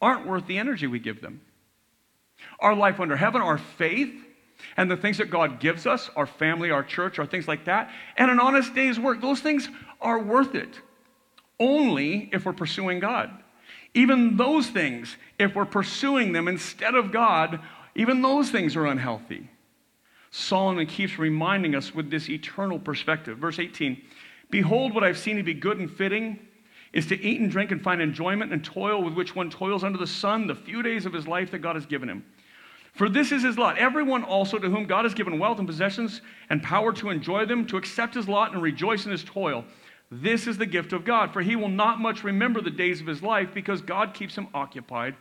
aren't 0.00 0.26
worth 0.26 0.46
the 0.46 0.58
energy 0.58 0.86
we 0.86 0.98
give 0.98 1.20
them 1.20 1.40
our 2.60 2.74
life 2.74 3.00
under 3.00 3.16
heaven, 3.16 3.40
our 3.40 3.58
faith, 3.58 4.14
and 4.76 4.90
the 4.90 4.96
things 4.96 5.18
that 5.18 5.30
God 5.30 5.60
gives 5.60 5.86
us, 5.86 6.10
our 6.16 6.26
family, 6.26 6.70
our 6.70 6.82
church, 6.82 7.18
our 7.18 7.26
things 7.26 7.48
like 7.48 7.64
that, 7.66 7.90
and 8.16 8.30
an 8.30 8.40
honest 8.40 8.74
day's 8.74 8.98
work, 8.98 9.20
those 9.20 9.40
things 9.40 9.68
are 10.00 10.18
worth 10.18 10.54
it 10.54 10.80
only 11.60 12.28
if 12.32 12.44
we're 12.44 12.52
pursuing 12.52 13.00
God. 13.00 13.30
Even 13.94 14.36
those 14.36 14.68
things, 14.68 15.16
if 15.38 15.54
we're 15.54 15.64
pursuing 15.64 16.32
them 16.32 16.46
instead 16.46 16.94
of 16.94 17.10
God, 17.10 17.60
even 17.94 18.22
those 18.22 18.50
things 18.50 18.76
are 18.76 18.86
unhealthy. 18.86 19.48
Solomon 20.30 20.86
keeps 20.86 21.18
reminding 21.18 21.74
us 21.74 21.94
with 21.94 22.10
this 22.10 22.28
eternal 22.28 22.78
perspective. 22.78 23.38
Verse 23.38 23.58
18 23.58 24.00
Behold, 24.50 24.94
what 24.94 25.04
I've 25.04 25.18
seen 25.18 25.36
to 25.36 25.42
be 25.42 25.54
good 25.54 25.78
and 25.78 25.90
fitting 25.90 26.38
is 26.92 27.06
to 27.06 27.20
eat 27.20 27.40
and 27.40 27.50
drink 27.50 27.70
and 27.70 27.82
find 27.82 28.00
enjoyment 28.00 28.52
and 28.52 28.64
toil 28.64 29.02
with 29.02 29.14
which 29.14 29.34
one 29.34 29.50
toils 29.50 29.84
under 29.84 29.98
the 29.98 30.06
sun 30.06 30.46
the 30.46 30.54
few 30.54 30.82
days 30.82 31.06
of 31.06 31.12
his 31.12 31.26
life 31.26 31.50
that 31.50 31.58
God 31.58 31.76
has 31.76 31.86
given 31.86 32.08
him. 32.08 32.24
For 32.94 33.08
this 33.08 33.30
is 33.30 33.42
his 33.42 33.58
lot. 33.58 33.78
Everyone 33.78 34.24
also 34.24 34.58
to 34.58 34.68
whom 34.68 34.86
God 34.86 35.04
has 35.04 35.14
given 35.14 35.38
wealth 35.38 35.58
and 35.58 35.68
possessions 35.68 36.20
and 36.50 36.62
power 36.62 36.92
to 36.94 37.10
enjoy 37.10 37.44
them, 37.44 37.66
to 37.66 37.76
accept 37.76 38.14
his 38.14 38.28
lot 38.28 38.52
and 38.52 38.62
rejoice 38.62 39.04
in 39.04 39.12
his 39.12 39.22
toil. 39.22 39.64
This 40.10 40.46
is 40.46 40.56
the 40.56 40.66
gift 40.66 40.92
of 40.92 41.04
God, 41.04 41.32
for 41.32 41.42
he 41.42 41.54
will 41.54 41.68
not 41.68 42.00
much 42.00 42.24
remember 42.24 42.60
the 42.60 42.70
days 42.70 43.00
of 43.00 43.06
his 43.06 43.22
life 43.22 43.50
because 43.52 43.82
God 43.82 44.14
keeps 44.14 44.34
him 44.34 44.48
occupied 44.54 45.14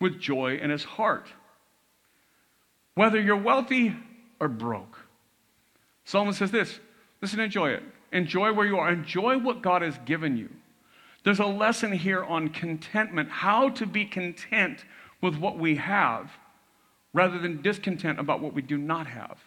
with 0.00 0.20
joy 0.20 0.56
in 0.56 0.68
his 0.68 0.82
heart. 0.82 1.28
Whether 2.94 3.20
you're 3.20 3.36
wealthy 3.36 3.96
or 4.40 4.48
broke. 4.48 4.98
Solomon 6.04 6.34
says 6.34 6.50
this 6.50 6.80
listen, 7.20 7.40
enjoy 7.40 7.70
it. 7.70 7.82
Enjoy 8.10 8.52
where 8.52 8.66
you 8.66 8.76
are. 8.78 8.92
Enjoy 8.92 9.38
what 9.38 9.62
God 9.62 9.82
has 9.82 9.96
given 10.04 10.36
you. 10.36 10.50
There's 11.24 11.40
a 11.40 11.46
lesson 11.46 11.92
here 11.92 12.24
on 12.24 12.48
contentment, 12.48 13.30
how 13.30 13.68
to 13.70 13.86
be 13.86 14.04
content 14.04 14.84
with 15.20 15.36
what 15.36 15.58
we 15.58 15.76
have 15.76 16.30
rather 17.12 17.38
than 17.38 17.62
discontent 17.62 18.18
about 18.18 18.40
what 18.40 18.54
we 18.54 18.62
do 18.62 18.76
not 18.76 19.06
have. 19.06 19.38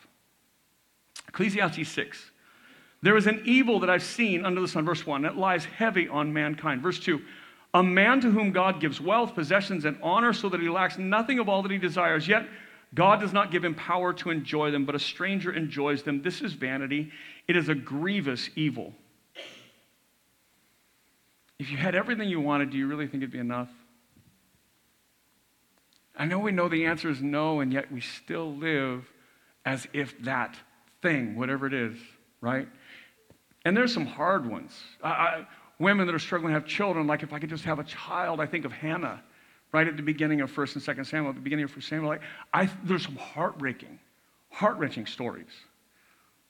Ecclesiastes 1.27 1.89
6. 1.89 2.31
There 3.01 3.17
is 3.17 3.27
an 3.27 3.41
evil 3.45 3.79
that 3.81 3.89
I've 3.89 4.03
seen 4.03 4.45
under 4.45 4.61
the 4.61 4.67
sun, 4.67 4.85
verse 4.85 5.05
1, 5.05 5.23
that 5.23 5.37
lies 5.37 5.65
heavy 5.65 6.07
on 6.07 6.31
mankind. 6.31 6.81
Verse 6.81 6.99
2 6.99 7.21
A 7.73 7.83
man 7.83 8.21
to 8.21 8.31
whom 8.31 8.51
God 8.51 8.79
gives 8.79 9.01
wealth, 9.01 9.35
possessions, 9.35 9.85
and 9.85 9.97
honor 10.01 10.33
so 10.33 10.47
that 10.49 10.61
he 10.61 10.69
lacks 10.69 10.97
nothing 10.97 11.39
of 11.39 11.49
all 11.49 11.61
that 11.61 11.71
he 11.71 11.77
desires, 11.77 12.27
yet 12.27 12.47
God 12.93 13.19
does 13.19 13.33
not 13.33 13.51
give 13.51 13.65
him 13.65 13.75
power 13.75 14.13
to 14.13 14.29
enjoy 14.29 14.71
them, 14.71 14.85
but 14.85 14.95
a 14.95 14.99
stranger 14.99 15.51
enjoys 15.51 16.03
them. 16.03 16.21
This 16.21 16.41
is 16.41 16.53
vanity. 16.53 17.11
It 17.47 17.57
is 17.57 17.67
a 17.67 17.75
grievous 17.75 18.49
evil. 18.55 18.93
If 21.57 21.71
you 21.71 21.77
had 21.77 21.95
everything 21.95 22.27
you 22.29 22.41
wanted, 22.41 22.69
do 22.69 22.77
you 22.77 22.87
really 22.87 23.07
think 23.07 23.23
it'd 23.23 23.31
be 23.31 23.39
enough? 23.39 23.69
I 26.17 26.25
know 26.25 26.39
we 26.39 26.51
know 26.51 26.69
the 26.69 26.85
answer 26.85 27.09
is 27.09 27.21
no, 27.21 27.59
and 27.59 27.73
yet 27.73 27.91
we 27.91 28.01
still 28.01 28.55
live 28.55 29.05
as 29.65 29.87
if 29.93 30.17
that 30.23 30.55
thing, 31.01 31.35
whatever 31.35 31.67
it 31.67 31.73
is, 31.73 31.97
right? 32.41 32.67
And 33.65 33.75
there's 33.75 33.93
some 33.93 34.05
hard 34.05 34.45
ones. 34.45 34.73
I, 35.03 35.09
I, 35.09 35.47
women 35.79 36.05
that 36.05 36.15
are 36.15 36.19
struggling 36.19 36.53
to 36.53 36.59
have 36.59 36.67
children, 36.67 37.07
like 37.07 37.23
if 37.23 37.33
I 37.33 37.39
could 37.39 37.49
just 37.49 37.65
have 37.65 37.79
a 37.79 37.83
child, 37.83 38.39
I 38.39 38.45
think 38.45 38.65
of 38.65 38.71
Hannah, 38.71 39.21
right 39.71 39.87
at 39.87 39.97
the 39.97 40.03
beginning 40.03 40.41
of 40.41 40.51
1st 40.51 40.75
and 40.87 40.97
2nd 40.97 41.05
Samuel, 41.05 41.29
at 41.29 41.35
the 41.35 41.41
beginning 41.41 41.65
of 41.65 41.75
1st 41.75 41.83
Samuel. 41.89 42.09
Like, 42.09 42.21
I, 42.53 42.69
there's 42.83 43.03
some 43.03 43.17
heartbreaking, 43.17 43.99
heart-wrenching 44.51 45.05
stories. 45.05 45.51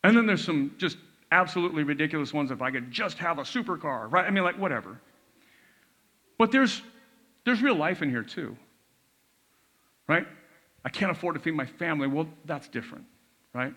And 0.03 0.15
then 0.15 0.27
there's 0.27 0.43
some 0.43 0.75
just 0.77 0.97
absolutely 1.31 1.83
ridiculous 1.83 2.33
ones 2.33 2.51
if 2.51 2.61
I 2.61 2.71
could 2.71 2.91
just 2.91 3.17
have 3.17 3.39
a 3.39 3.43
supercar, 3.43 4.11
right? 4.11 4.25
I 4.25 4.29
mean, 4.29 4.43
like, 4.43 4.57
whatever. 4.57 4.99
But 6.37 6.51
there's, 6.51 6.81
there's 7.45 7.61
real 7.61 7.75
life 7.75 8.01
in 8.01 8.09
here, 8.09 8.23
too, 8.23 8.57
right? 10.07 10.27
I 10.83 10.89
can't 10.89 11.11
afford 11.11 11.35
to 11.35 11.41
feed 11.41 11.55
my 11.55 11.65
family. 11.65 12.07
Well, 12.07 12.27
that's 12.45 12.67
different, 12.67 13.05
right? 13.53 13.73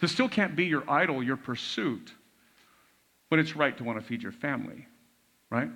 This 0.00 0.12
still 0.12 0.28
can't 0.28 0.56
be 0.56 0.66
your 0.66 0.88
idol, 0.88 1.22
your 1.22 1.36
pursuit. 1.36 2.12
But 3.28 3.38
it's 3.38 3.56
right 3.56 3.76
to 3.76 3.84
want 3.84 3.98
to 3.98 4.04
feed 4.04 4.22
your 4.22 4.32
family, 4.32 4.86
right? 5.50 5.70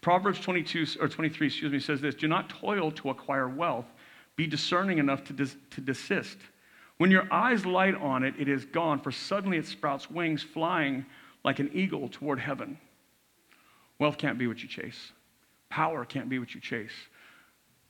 Proverbs 0.00 0.40
22 0.40 0.86
or 1.00 1.08
23, 1.08 1.46
excuse 1.46 1.72
me, 1.72 1.78
says 1.78 2.00
this 2.00 2.14
Do 2.14 2.26
not 2.26 2.48
toil 2.48 2.90
to 2.92 3.10
acquire 3.10 3.48
wealth, 3.48 3.86
be 4.36 4.46
discerning 4.46 4.98
enough 4.98 5.24
to, 5.24 5.32
dis- 5.32 5.56
to 5.70 5.80
desist. 5.80 6.38
When 6.98 7.10
your 7.10 7.26
eyes 7.32 7.66
light 7.66 7.94
on 7.96 8.22
it, 8.22 8.34
it 8.38 8.48
is 8.48 8.64
gone, 8.64 9.00
for 9.00 9.10
suddenly 9.10 9.58
it 9.58 9.66
sprouts 9.66 10.10
wings, 10.10 10.42
flying 10.42 11.04
like 11.44 11.58
an 11.58 11.70
eagle 11.74 12.08
toward 12.08 12.38
heaven. 12.38 12.78
Wealth 13.98 14.18
can't 14.18 14.38
be 14.38 14.46
what 14.46 14.62
you 14.62 14.68
chase. 14.68 15.12
Power 15.68 16.04
can't 16.04 16.28
be 16.28 16.38
what 16.38 16.54
you 16.54 16.60
chase. 16.60 16.92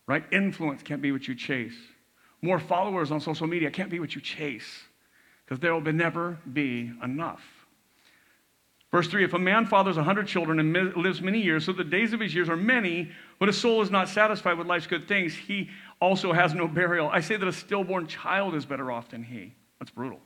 Right? 0.07 0.25
Influence 0.33 0.83
can't 0.83 1.03
be 1.03 1.13
what 1.13 1.29
you 1.29 1.35
chase. 1.35 1.77
More 2.43 2.59
followers 2.59 3.11
on 3.11 3.21
social 3.21 3.47
media 3.47 3.71
can't 3.71 3.91
be 3.91 4.01
what 4.01 4.15
you 4.15 4.21
chase 4.21 4.85
because 5.45 5.61
there 5.61 5.75
will 5.75 5.93
never 5.93 6.39
be 6.53 6.93
enough. 7.03 7.43
Verse 8.91 9.09
3 9.09 9.25
If 9.25 9.35
a 9.35 9.39
man 9.39 9.67
fathers 9.67 9.97
a 9.97 10.05
hundred 10.05 10.29
children 10.29 10.61
and 10.61 10.97
lives 10.97 11.21
many 11.21 11.41
years, 11.41 11.65
so 11.65 11.73
the 11.73 11.83
days 11.83 12.13
of 12.13 12.21
his 12.21 12.35
years 12.35 12.49
are 12.49 12.57
many, 12.57 13.11
but 13.39 13.49
his 13.49 13.59
soul 13.59 13.83
is 13.83 13.91
not 13.91 14.09
satisfied 14.09 14.57
with 14.57 14.67
life's 14.67 14.87
good 14.87 15.09
things, 15.09 15.35
he 15.35 15.69
also 16.01 16.33
has 16.33 16.55
no 16.55 16.69
burial. 16.69 17.09
I 17.09 17.21
say 17.21 17.37
that 17.37 17.49
a 17.49 17.53
stillborn 17.53 18.07
child 18.07 18.55
is 18.55 18.67
better 18.67 18.91
off 18.91 19.11
than 19.11 19.23
he. 19.23 19.55
That's 19.79 19.91
brutal. 19.91 20.21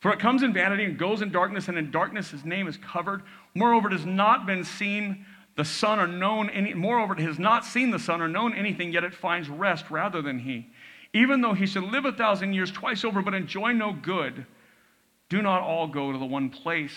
For 0.00 0.12
it 0.12 0.20
comes 0.20 0.42
in 0.42 0.52
vanity 0.52 0.84
and 0.84 0.98
goes 0.98 1.22
in 1.22 1.30
darkness, 1.30 1.68
and 1.68 1.76
in 1.76 1.90
darkness 1.90 2.30
his 2.30 2.44
name 2.44 2.68
is 2.68 2.76
covered. 2.76 3.22
Moreover, 3.54 3.88
it 3.88 3.92
has 3.92 4.06
not 4.06 4.46
been 4.46 4.64
seen 4.64 5.26
the 5.56 5.64
sun 5.64 5.98
or 5.98 6.06
known 6.06 6.50
any. 6.50 6.72
Moreover, 6.74 7.14
it 7.14 7.20
has 7.20 7.38
not 7.38 7.64
seen 7.64 7.90
the 7.90 7.98
sun 7.98 8.20
or 8.20 8.28
known 8.28 8.54
anything, 8.54 8.92
yet 8.92 9.02
it 9.02 9.14
finds 9.14 9.48
rest 9.48 9.90
rather 9.90 10.22
than 10.22 10.38
he. 10.38 10.68
Even 11.12 11.40
though 11.40 11.54
he 11.54 11.66
should 11.66 11.82
live 11.82 12.04
a 12.04 12.12
thousand 12.12 12.52
years 12.52 12.70
twice 12.70 13.04
over, 13.04 13.22
but 13.22 13.34
enjoy 13.34 13.72
no 13.72 13.92
good, 13.92 14.46
do 15.28 15.42
not 15.42 15.62
all 15.62 15.88
go 15.88 16.12
to 16.12 16.18
the 16.18 16.24
one 16.24 16.50
place 16.50 16.94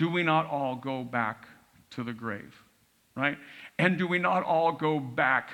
do 0.00 0.08
we 0.08 0.22
not 0.22 0.46
all 0.46 0.76
go 0.76 1.04
back 1.04 1.46
to 1.90 2.02
the 2.02 2.14
grave? 2.14 2.54
Right? 3.14 3.36
And 3.78 3.98
do 3.98 4.08
we 4.08 4.18
not 4.18 4.44
all 4.44 4.72
go 4.72 4.98
back 4.98 5.50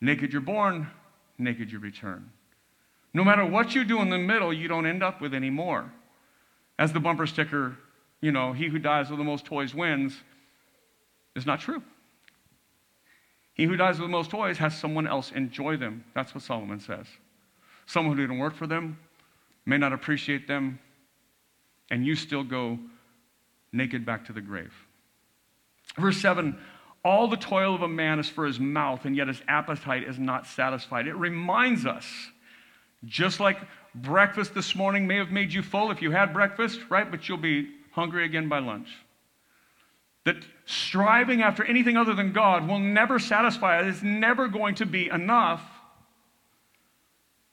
naked 0.00 0.32
you're 0.32 0.42
born, 0.42 0.88
naked 1.38 1.70
you 1.70 1.78
return? 1.78 2.30
No 3.14 3.24
matter 3.24 3.44
what 3.44 3.74
you 3.74 3.84
do 3.84 4.00
in 4.00 4.10
the 4.10 4.18
middle, 4.18 4.52
you 4.52 4.68
don't 4.68 4.86
end 4.86 5.02
up 5.02 5.20
with 5.20 5.34
any 5.34 5.50
more. 5.50 5.90
As 6.78 6.92
the 6.92 7.00
bumper 7.00 7.26
sticker, 7.26 7.76
you 8.20 8.32
know, 8.32 8.52
he 8.52 8.68
who 8.68 8.78
dies 8.78 9.10
with 9.10 9.18
the 9.18 9.24
most 9.24 9.44
toys 9.44 9.74
wins, 9.74 10.14
is 11.34 11.46
not 11.46 11.60
true. 11.60 11.82
He 13.54 13.64
who 13.64 13.76
dies 13.76 13.98
with 13.98 14.08
the 14.08 14.12
most 14.12 14.30
toys 14.30 14.58
has 14.58 14.76
someone 14.76 15.06
else 15.06 15.32
enjoy 15.32 15.76
them. 15.76 16.04
That's 16.14 16.34
what 16.34 16.44
Solomon 16.44 16.80
says. 16.80 17.06
Someone 17.86 18.16
who 18.16 18.22
didn't 18.22 18.38
work 18.38 18.54
for 18.54 18.66
them, 18.66 18.98
may 19.66 19.78
not 19.78 19.92
appreciate 19.92 20.46
them, 20.46 20.78
and 21.90 22.06
you 22.06 22.14
still 22.14 22.44
go 22.44 22.78
naked 23.72 24.04
back 24.04 24.24
to 24.26 24.32
the 24.32 24.40
grave. 24.40 24.72
Verse 25.96 26.18
7 26.18 26.58
All 27.04 27.28
the 27.28 27.36
toil 27.36 27.74
of 27.74 27.82
a 27.82 27.88
man 27.88 28.18
is 28.18 28.28
for 28.28 28.44
his 28.44 28.58
mouth, 28.58 29.04
and 29.04 29.16
yet 29.16 29.28
his 29.28 29.40
appetite 29.48 30.02
is 30.04 30.18
not 30.18 30.46
satisfied. 30.46 31.06
It 31.06 31.14
reminds 31.14 31.86
us, 31.86 32.06
just 33.04 33.40
like 33.40 33.58
breakfast 33.94 34.54
this 34.54 34.74
morning 34.74 35.06
may 35.06 35.16
have 35.16 35.30
made 35.30 35.52
you 35.52 35.62
full 35.62 35.90
if 35.90 36.02
you 36.02 36.10
had 36.10 36.32
breakfast, 36.32 36.80
right? 36.90 37.10
But 37.10 37.28
you'll 37.28 37.38
be 37.38 37.68
hungry 37.92 38.24
again 38.24 38.48
by 38.48 38.58
lunch. 38.58 38.88
That 40.24 40.36
striving 40.66 41.42
after 41.42 41.64
anything 41.64 41.96
other 41.96 42.14
than 42.14 42.32
God 42.32 42.68
will 42.68 42.78
never 42.78 43.18
satisfy 43.18 43.80
us. 43.80 43.94
It's 43.94 44.02
never 44.02 44.48
going 44.48 44.74
to 44.76 44.86
be 44.86 45.08
enough. 45.08 45.62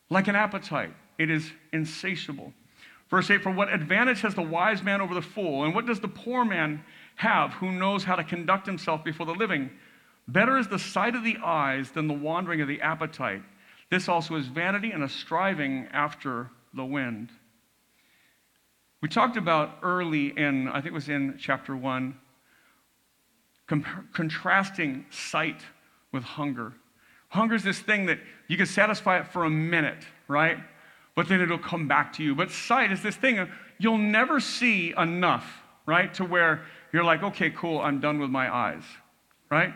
Like 0.09 0.27
an 0.27 0.35
appetite, 0.35 0.93
it 1.17 1.29
is 1.29 1.51
insatiable. 1.71 2.53
Verse 3.09 3.29
8 3.29 3.41
For 3.41 3.51
what 3.51 3.73
advantage 3.73 4.21
has 4.21 4.35
the 4.35 4.41
wise 4.41 4.83
man 4.83 5.01
over 5.01 5.13
the 5.13 5.21
fool? 5.21 5.63
And 5.63 5.73
what 5.73 5.85
does 5.85 5.99
the 5.99 6.07
poor 6.07 6.43
man 6.43 6.83
have 7.15 7.53
who 7.53 7.71
knows 7.71 8.03
how 8.03 8.15
to 8.15 8.23
conduct 8.23 8.65
himself 8.65 9.03
before 9.03 9.25
the 9.25 9.33
living? 9.33 9.69
Better 10.27 10.57
is 10.57 10.67
the 10.67 10.79
sight 10.79 11.15
of 11.15 11.23
the 11.23 11.37
eyes 11.43 11.91
than 11.91 12.07
the 12.07 12.13
wandering 12.13 12.61
of 12.61 12.67
the 12.67 12.81
appetite. 12.81 13.43
This 13.89 14.09
also 14.09 14.35
is 14.35 14.47
vanity 14.47 14.91
and 14.91 15.03
a 15.03 15.09
striving 15.09 15.87
after 15.91 16.49
the 16.73 16.85
wind. 16.85 17.29
We 19.01 19.09
talked 19.09 19.37
about 19.37 19.77
early 19.83 20.27
in, 20.37 20.67
I 20.67 20.75
think 20.75 20.87
it 20.87 20.93
was 20.93 21.09
in 21.09 21.37
chapter 21.39 21.75
1, 21.75 22.17
comp- 23.67 24.13
contrasting 24.13 25.05
sight 25.11 25.61
with 26.11 26.23
hunger. 26.23 26.73
Hunger 27.29 27.55
is 27.55 27.63
this 27.63 27.79
thing 27.79 28.07
that 28.07 28.19
you 28.47 28.57
can 28.57 28.65
satisfy 28.65 29.19
it 29.19 29.27
for 29.27 29.45
a 29.45 29.49
minute, 29.49 30.03
right? 30.27 30.57
but 31.15 31.29
then 31.29 31.41
it'll 31.41 31.57
come 31.57 31.87
back 31.87 32.13
to 32.13 32.23
you. 32.23 32.35
But 32.35 32.51
sight 32.51 32.91
is 32.91 33.01
this 33.01 33.15
thing, 33.15 33.49
you'll 33.79 33.97
never 33.97 34.39
see 34.39 34.93
enough, 34.97 35.63
right? 35.85 36.13
To 36.15 36.25
where 36.25 36.65
you're 36.95 37.03
like, 37.03 37.23
okay, 37.23 37.49
cool, 37.49 37.79
I'm 37.79 37.99
done 37.99 38.19
with 38.19 38.29
my 38.29 38.53
eyes, 38.53 38.83
right? 39.51 39.73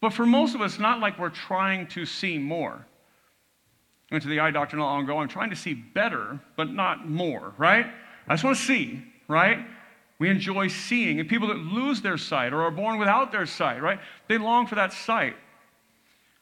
But 0.00 0.12
for 0.12 0.26
most 0.26 0.54
of 0.54 0.60
us, 0.60 0.72
it's 0.72 0.80
not 0.80 1.00
like 1.00 1.18
we're 1.18 1.30
trying 1.30 1.86
to 1.88 2.06
see 2.06 2.38
more. 2.38 2.86
Went 4.10 4.22
to 4.24 4.28
the 4.28 4.40
eye 4.40 4.50
doctor 4.50 4.76
not 4.76 4.86
long 4.86 5.04
ago. 5.04 5.18
I'm 5.18 5.28
trying 5.28 5.50
to 5.50 5.56
see 5.56 5.74
better, 5.74 6.40
but 6.56 6.70
not 6.70 7.08
more, 7.08 7.54
right? 7.56 7.86
I 8.26 8.34
just 8.34 8.44
want 8.44 8.56
to 8.56 8.62
see, 8.62 9.02
right? 9.28 9.58
We 10.18 10.28
enjoy 10.28 10.68
seeing. 10.68 11.20
And 11.20 11.28
people 11.28 11.48
that 11.48 11.58
lose 11.58 12.00
their 12.00 12.18
sight 12.18 12.52
or 12.52 12.62
are 12.62 12.70
born 12.70 12.98
without 12.98 13.32
their 13.32 13.46
sight, 13.46 13.82
right? 13.82 14.00
They 14.28 14.38
long 14.38 14.66
for 14.66 14.74
that 14.74 14.92
sight. 14.92 15.36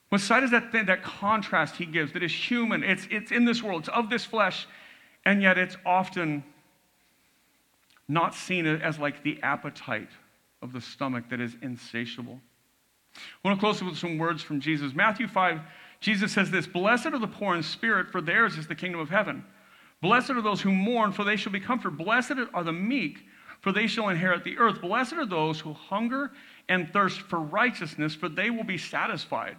What 0.09 0.21
sight 0.21 0.43
is 0.43 0.51
that 0.51 0.71
thing, 0.71 0.87
that 0.87 1.03
contrast 1.03 1.75
he 1.75 1.85
gives 1.85 2.13
that 2.13 2.23
is 2.23 2.33
human? 2.33 2.83
It's, 2.83 3.07
it's 3.09 3.31
in 3.31 3.45
this 3.45 3.63
world, 3.63 3.81
it's 3.81 3.89
of 3.89 4.09
this 4.09 4.25
flesh, 4.25 4.67
and 5.25 5.41
yet 5.41 5.57
it's 5.57 5.77
often 5.85 6.43
not 8.11 8.35
seen 8.35 8.65
as 8.65 8.99
like 8.99 9.23
the 9.23 9.41
appetite 9.41 10.09
of 10.61 10.73
the 10.73 10.81
stomach 10.81 11.25
that 11.29 11.39
is 11.39 11.55
insatiable. 11.61 12.39
I 13.15 13.47
want 13.47 13.57
to 13.57 13.59
close 13.59 13.81
with 13.81 13.97
some 13.97 14.17
words 14.17 14.41
from 14.43 14.59
Jesus. 14.59 14.93
Matthew 14.93 15.27
5, 15.27 15.59
Jesus 15.99 16.31
says 16.31 16.51
this 16.51 16.67
Blessed 16.67 17.07
are 17.07 17.19
the 17.19 17.27
poor 17.27 17.55
in 17.55 17.63
spirit, 17.63 18.11
for 18.11 18.21
theirs 18.21 18.57
is 18.57 18.67
the 18.67 18.75
kingdom 18.75 19.01
of 19.01 19.09
heaven. 19.09 19.43
Blessed 20.01 20.31
are 20.31 20.41
those 20.41 20.61
who 20.61 20.71
mourn, 20.71 21.11
for 21.11 21.23
they 21.23 21.35
shall 21.35 21.51
be 21.51 21.59
comforted. 21.59 21.97
Blessed 21.97 22.33
are 22.53 22.63
the 22.63 22.71
meek, 22.71 23.19
for 23.59 23.71
they 23.71 23.87
shall 23.87 24.09
inherit 24.09 24.43
the 24.43 24.57
earth. 24.57 24.81
Blessed 24.81 25.13
are 25.13 25.25
those 25.25 25.59
who 25.59 25.73
hunger 25.73 26.31
and 26.67 26.91
thirst 26.91 27.21
for 27.21 27.39
righteousness, 27.39 28.15
for 28.15 28.27
they 28.27 28.49
will 28.49 28.63
be 28.63 28.77
satisfied. 28.77 29.57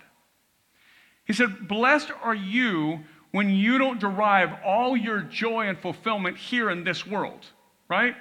He 1.24 1.32
said, 1.32 1.68
Blessed 1.68 2.10
are 2.22 2.34
you 2.34 3.00
when 3.30 3.50
you 3.50 3.78
don't 3.78 4.00
derive 4.00 4.50
all 4.64 4.96
your 4.96 5.20
joy 5.20 5.68
and 5.68 5.78
fulfillment 5.78 6.36
here 6.36 6.70
in 6.70 6.84
this 6.84 7.06
world, 7.06 7.46
right? 7.88 8.14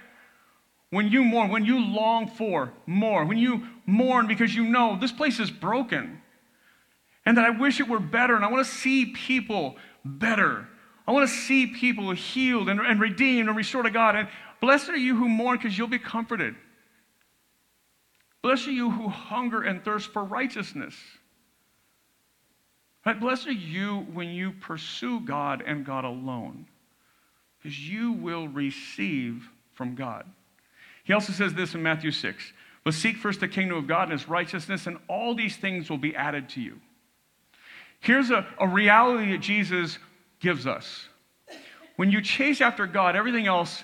When 0.92 1.08
you 1.08 1.24
mourn, 1.24 1.50
when 1.50 1.66
you 1.66 1.80
long 1.80 2.28
for 2.28 2.74
more, 2.86 3.26
when 3.26 3.38
you 3.38 3.64
mourn 3.86 4.28
because 4.28 4.54
you 4.54 4.66
know 4.66 4.98
this 5.00 5.12
place 5.12 5.40
is 5.40 5.50
broken 5.50 6.22
and 7.26 7.38
that 7.38 7.46
I 7.46 7.50
wish 7.50 7.80
it 7.80 7.88
were 7.88 8.00
better 8.00 8.36
and 8.36 8.44
I 8.44 8.52
want 8.52 8.66
to 8.66 8.72
see 8.72 9.08
people 9.08 9.78
better. 10.04 10.68
I 11.08 11.12
want 11.12 11.28
to 11.28 11.34
see 11.34 11.68
people 11.68 12.12
healed 12.12 12.70
and, 12.70 12.80
and 12.80 13.00
redeemed 13.00 13.48
and 13.48 13.58
restored 13.58 13.86
to 13.86 13.92
God. 13.92 14.16
And 14.16 14.28
blessed 14.60 14.90
are 14.90 14.98
you 14.98 15.16
who 15.16 15.30
mourn 15.30 15.58
because 15.58 15.78
you'll 15.78 15.88
be 15.88 16.00
comforted. 16.00 16.56
Blessed 18.42 18.68
are 18.68 18.72
you 18.72 18.92
who 18.92 19.08
hunger 19.08 19.62
and 19.62 19.84
thirst 19.84 20.12
for 20.12 20.24
righteousness. 20.24 20.96
Right? 23.06 23.20
Blessed 23.20 23.48
are 23.48 23.54
you 23.54 24.08
when 24.14 24.30
you 24.30 24.52
pursue 24.52 25.22
God 25.22 25.64
and 25.66 25.86
God 25.86 26.06
alone, 26.06 26.68
because 27.58 27.80
you 27.80 28.12
will 28.12 28.48
receive 28.48 29.48
from 29.74 29.96
God. 29.96 30.26
He 31.04 31.14
also 31.14 31.34
says 31.34 31.54
this 31.54 31.74
in 31.74 31.84
Matthew 31.84 32.12
6 32.12 32.54
But 32.84 32.94
seek 32.94 33.18
first 33.18 33.40
the 33.40 33.48
kingdom 33.48 33.78
of 33.78 33.88
God 33.88 34.04
and 34.04 34.14
his 34.14 34.28
righteousness, 34.30 34.88
and 34.88 34.98
all 35.08 35.36
these 35.36 35.56
things 35.56 35.90
will 35.90 35.98
be 35.98 36.16
added 36.16 36.50
to 36.50 36.62
you. 36.62 36.80
Here's 38.00 38.32
a, 38.32 38.46
a 38.60 38.68
reality 38.68 39.32
that 39.32 39.42
Jesus 39.42 40.00
gives 40.40 40.66
us. 40.66 41.08
When 41.98 42.12
you 42.12 42.22
chase 42.22 42.62
after 42.62 42.88
God, 42.88 43.16
everything 43.16 43.48
else 43.48 43.84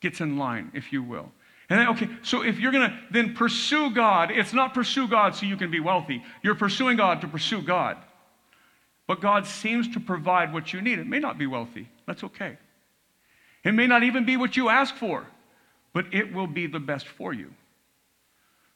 gets 0.00 0.20
in 0.20 0.36
line, 0.36 0.70
if 0.74 0.92
you 0.92 1.02
will. 1.02 1.32
And 1.70 1.80
then, 1.80 1.88
okay, 1.88 2.08
so 2.22 2.42
if 2.42 2.58
you're 2.58 2.72
going 2.72 2.90
to 2.90 2.98
then 3.10 3.34
pursue 3.34 3.90
God, 3.94 4.30
it's 4.30 4.52
not 4.52 4.74
pursue 4.74 5.08
God 5.08 5.34
so 5.34 5.46
you 5.46 5.56
can 5.56 5.70
be 5.70 5.80
wealthy. 5.80 6.22
You're 6.42 6.54
pursuing 6.54 6.98
God 6.98 7.22
to 7.22 7.28
pursue 7.28 7.62
God. 7.62 7.96
But 9.06 9.20
God 9.22 9.46
seems 9.46 9.88
to 9.94 10.00
provide 10.00 10.52
what 10.52 10.72
you 10.72 10.82
need. 10.82 10.98
It 10.98 11.06
may 11.06 11.18
not 11.18 11.38
be 11.38 11.46
wealthy. 11.46 11.88
That's 12.06 12.24
okay. 12.24 12.58
It 13.64 13.72
may 13.72 13.86
not 13.86 14.02
even 14.02 14.26
be 14.26 14.36
what 14.36 14.56
you 14.56 14.68
ask 14.68 14.94
for, 14.96 15.26
but 15.92 16.06
it 16.12 16.32
will 16.32 16.46
be 16.46 16.66
the 16.66 16.80
best 16.80 17.06
for 17.06 17.32
you. 17.32 17.52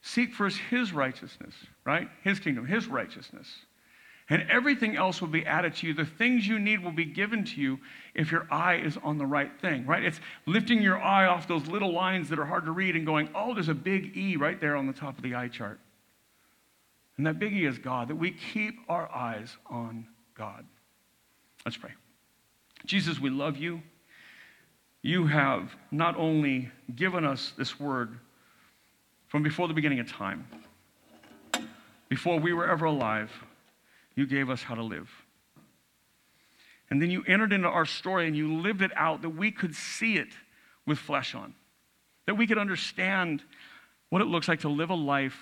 Seek 0.03 0.35
first 0.35 0.59
His 0.71 0.93
righteousness, 0.93 1.55
right? 1.85 2.09
His 2.23 2.39
kingdom, 2.39 2.67
His 2.67 2.87
righteousness 2.87 3.49
and 4.29 4.45
everything 4.51 4.97
else 4.97 5.21
will 5.21 5.29
be 5.29 5.47
added 5.47 5.75
to 5.77 5.87
you. 5.87 5.95
The 5.95 6.05
things 6.05 6.47
you 6.47 6.59
need 6.59 6.83
will 6.83 6.93
be 6.93 7.05
given 7.05 7.45
to 7.45 7.61
you 7.61 7.79
if 8.15 8.33
your 8.33 8.47
eye 8.51 8.77
is 8.77 8.97
on 9.03 9.19
the 9.19 9.27
right 9.27 9.51
thing, 9.61 9.87
right? 9.87 10.03
It's 10.03 10.21
lifting 10.47 10.83
your 10.83 11.01
eye 11.01 11.27
off 11.27 11.47
those 11.47 11.67
little 11.69 11.93
lines 11.93 12.29
that 12.31 12.39
are 12.39 12.45
hard 12.45 12.65
to 12.65 12.73
read 12.73 12.97
and 12.97 13.07
going, 13.07 13.29
oh, 13.35 13.55
there's 13.55 13.69
a 13.69 13.75
big 13.75 14.17
E 14.17 14.37
right 14.37 14.61
there 14.61 14.75
on 14.75 14.87
the 14.87 14.93
top 14.93 15.17
of 15.17 15.23
the 15.23 15.35
eye 15.37 15.49
chart. 15.49 15.79
And 17.17 17.27
that 17.27 17.39
big 17.39 17.53
E 17.53 17.65
is 17.65 17.79
God, 17.79 18.09
that 18.09 18.17
we 18.17 18.33
keep 18.33 18.79
our 18.89 19.09
eyes 19.15 19.57
on 19.67 20.07
God. 20.37 20.65
Let's 21.65 21.77
pray. 21.77 21.93
Jesus, 22.85 23.21
we 23.21 23.31
love 23.31 23.57
you. 23.57 23.81
You 25.07 25.29
have 25.29 25.73
not 25.93 26.17
only 26.17 26.69
given 26.97 27.25
us 27.25 27.53
this 27.57 27.79
word 27.79 28.19
from 29.29 29.45
before 29.45 29.69
the 29.69 29.75
beginning 29.75 30.01
of 30.01 30.11
time, 30.11 30.49
before 32.09 32.41
we 32.41 32.53
were 32.53 32.69
ever 32.69 32.87
alive 32.87 33.31
you 34.17 34.27
gave 34.27 34.51
us 34.51 34.65
how 34.65 34.75
to 34.75 34.83
live. 34.83 35.09
And 36.91 37.01
then 37.01 37.13
you 37.13 37.23
entered 37.29 37.53
into 37.53 37.69
our 37.69 37.87
story 37.87 38.27
and 38.27 38.37
you 38.37 38.53
lived 38.53 38.83
it 38.83 38.91
out 38.97 39.23
that 39.23 39.31
we 39.31 39.53
could 39.53 39.77
see 39.77 40.17
it 40.17 40.31
with 40.87 40.99
flesh 40.99 41.37
on, 41.37 41.55
that 42.27 42.35
we 42.35 42.49
could 42.49 42.59
understand 42.59 43.45
what 44.09 44.23
it 44.23 44.25
looks 44.25 44.49
like 44.49 44.63
to 44.63 44.69
live 44.69 44.91
a 44.91 44.95
life 44.95 45.39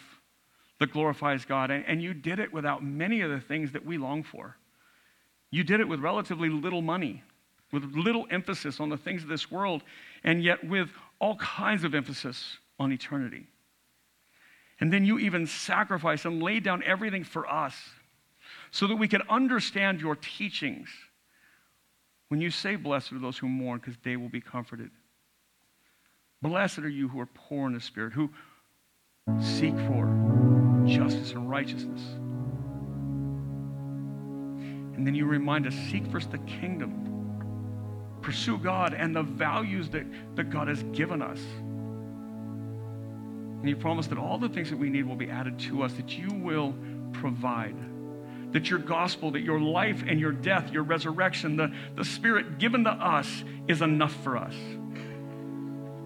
that 0.79 0.93
glorifies 0.93 1.47
God. 1.47 1.71
And 1.71 2.03
you 2.03 2.12
did 2.12 2.39
it 2.39 2.53
without 2.53 2.85
many 2.85 3.23
of 3.23 3.31
the 3.31 3.41
things 3.41 3.73
that 3.73 3.87
we 3.87 3.97
long 3.97 4.25
for. 4.25 4.59
You 5.51 5.65
did 5.65 5.81
it 5.81 5.89
with 5.89 6.01
relatively 6.01 6.51
little 6.51 6.83
money, 6.83 7.23
with 7.73 7.85
little 7.95 8.27
emphasis 8.31 8.81
on 8.81 8.89
the 8.89 8.97
things 8.97 9.23
of 9.23 9.29
this 9.29 9.51
world, 9.51 9.83
and 10.23 10.43
yet 10.43 10.67
with 10.67 10.91
all 11.19 11.37
kinds 11.37 11.85
of 11.85 11.95
emphasis 11.95 12.59
on 12.79 12.93
eternity. 12.93 13.47
And 14.81 14.93
then 14.93 15.05
you 15.05 15.19
even 15.19 15.47
sacrificed 15.47 16.25
and 16.25 16.43
laid 16.43 16.65
down 16.65 16.83
everything 16.85 17.25
for 17.25 17.49
us 17.51 17.75
so 18.71 18.87
that 18.87 18.97
we 18.97 19.09
can 19.09 19.23
understand 19.29 20.01
your 20.01 20.17
teachings. 20.17 20.89
When 22.29 22.41
you 22.41 22.51
say, 22.51 22.77
Blessed 22.77 23.12
are 23.12 23.19
those 23.19 23.39
who 23.39 23.49
mourn, 23.49 23.79
because 23.79 23.97
they 24.03 24.17
will 24.17 24.29
be 24.29 24.41
comforted. 24.41 24.91
Blessed 26.43 26.81
are 26.81 26.89
you 26.89 27.09
who 27.09 27.21
are 27.21 27.29
poor 27.33 27.69
in 27.69 27.75
the 27.75 27.81
spirit, 27.81 28.12
who 28.12 28.31
seek 29.41 29.75
for 29.87 30.07
justice 30.87 31.33
and 31.33 31.49
righteousness. 31.49 32.03
And 34.97 35.07
then 35.07 35.15
you 35.15 35.27
remind 35.27 35.67
us 35.67 35.75
seek 35.91 36.07
first 36.09 36.31
the 36.31 36.39
kingdom, 36.39 37.05
pursue 38.25 38.57
God 38.59 38.95
and 38.95 39.14
the 39.14 39.22
values 39.22 39.91
that, 39.91 40.07
that 40.35 40.51
God 40.51 40.68
has 40.68 40.83
given 40.85 41.20
us. 41.20 41.39
And 43.61 43.68
He 43.68 43.75
promise 43.75 44.07
that 44.09 44.18
all 44.18 44.39
the 44.39 44.49
things 44.49 44.70
that 44.70 44.79
we 44.79 44.89
need 44.89 45.05
will 45.05 45.14
be 45.14 45.29
added 45.29 45.59
to 45.61 45.83
us, 45.83 45.93
that 45.95 46.18
you 46.18 46.29
will 46.33 46.75
provide 47.12 47.77
that 48.53 48.70
your 48.70 48.79
gospel, 48.79 49.33
that 49.33 49.43
your 49.43 49.61
life 49.61 50.05
and 50.07 50.20
your 50.20 50.31
death, 50.31 50.70
your 50.70 50.85
resurrection, 50.85 51.57
the, 51.57 51.75
the 51.97 52.05
Spirit 52.05 52.59
given 52.59 52.85
to 52.85 52.91
us 52.91 53.45
is 53.66 53.83
enough 53.83 54.14
for 54.22 54.37
us. 54.37 54.55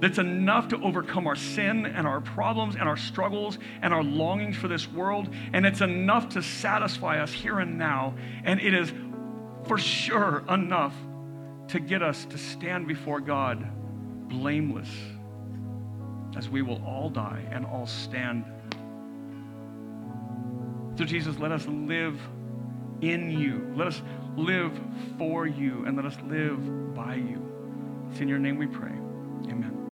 That's 0.01 0.19
enough 0.19 0.69
to 0.69 0.81
overcome 0.83 1.27
our 1.27 1.37
sin 1.37 1.85
and 1.85 2.07
our 2.07 2.23
problems 2.23 2.75
and 2.77 2.89
our 2.89 2.97
struggles 2.97 3.59
and 3.83 3.93
our 3.93 4.03
longings 4.03 4.57
for 4.57 4.67
this 4.67 4.91
world. 4.91 5.29
And 5.53 5.67
it's 5.67 5.83
enough 5.83 6.31
to 6.31 6.43
satisfy 6.43 7.21
us 7.21 7.33
here 7.33 7.59
and 7.59 7.77
now. 7.77 8.15
And 8.45 8.61
it 8.61 8.73
is 8.73 8.93
for 9.67 9.77
sure 9.77 10.43
enough 10.49 10.95
to 11.69 11.81
get 11.81 12.03
us 12.03 12.25
to 12.27 12.39
stand 12.39 12.87
before 12.87 13.21
God 13.21 13.67
blameless 14.29 14.89
as 16.37 16.49
we 16.49 16.63
will 16.63 16.83
all 16.85 17.11
die 17.11 17.45
and 17.51 17.67
all 17.67 17.87
stand. 17.87 18.45
So, 20.97 21.05
Jesus, 21.05 21.39
let 21.39 21.53
us 21.53 21.67
live 21.67 22.21
in 23.01 23.31
you. 23.31 23.73
Let 23.77 23.89
us 23.89 24.03
live 24.37 24.79
for 25.17 25.47
you 25.47 25.85
and 25.85 25.97
let 25.97 26.07
us 26.07 26.17
live 26.27 26.95
by 26.95 27.15
you. 27.15 27.45
It's 28.11 28.21
in 28.21 28.29
your 28.29 28.39
name 28.39 28.57
we 28.57 28.67
pray. 28.67 28.93
Amen. 29.51 29.88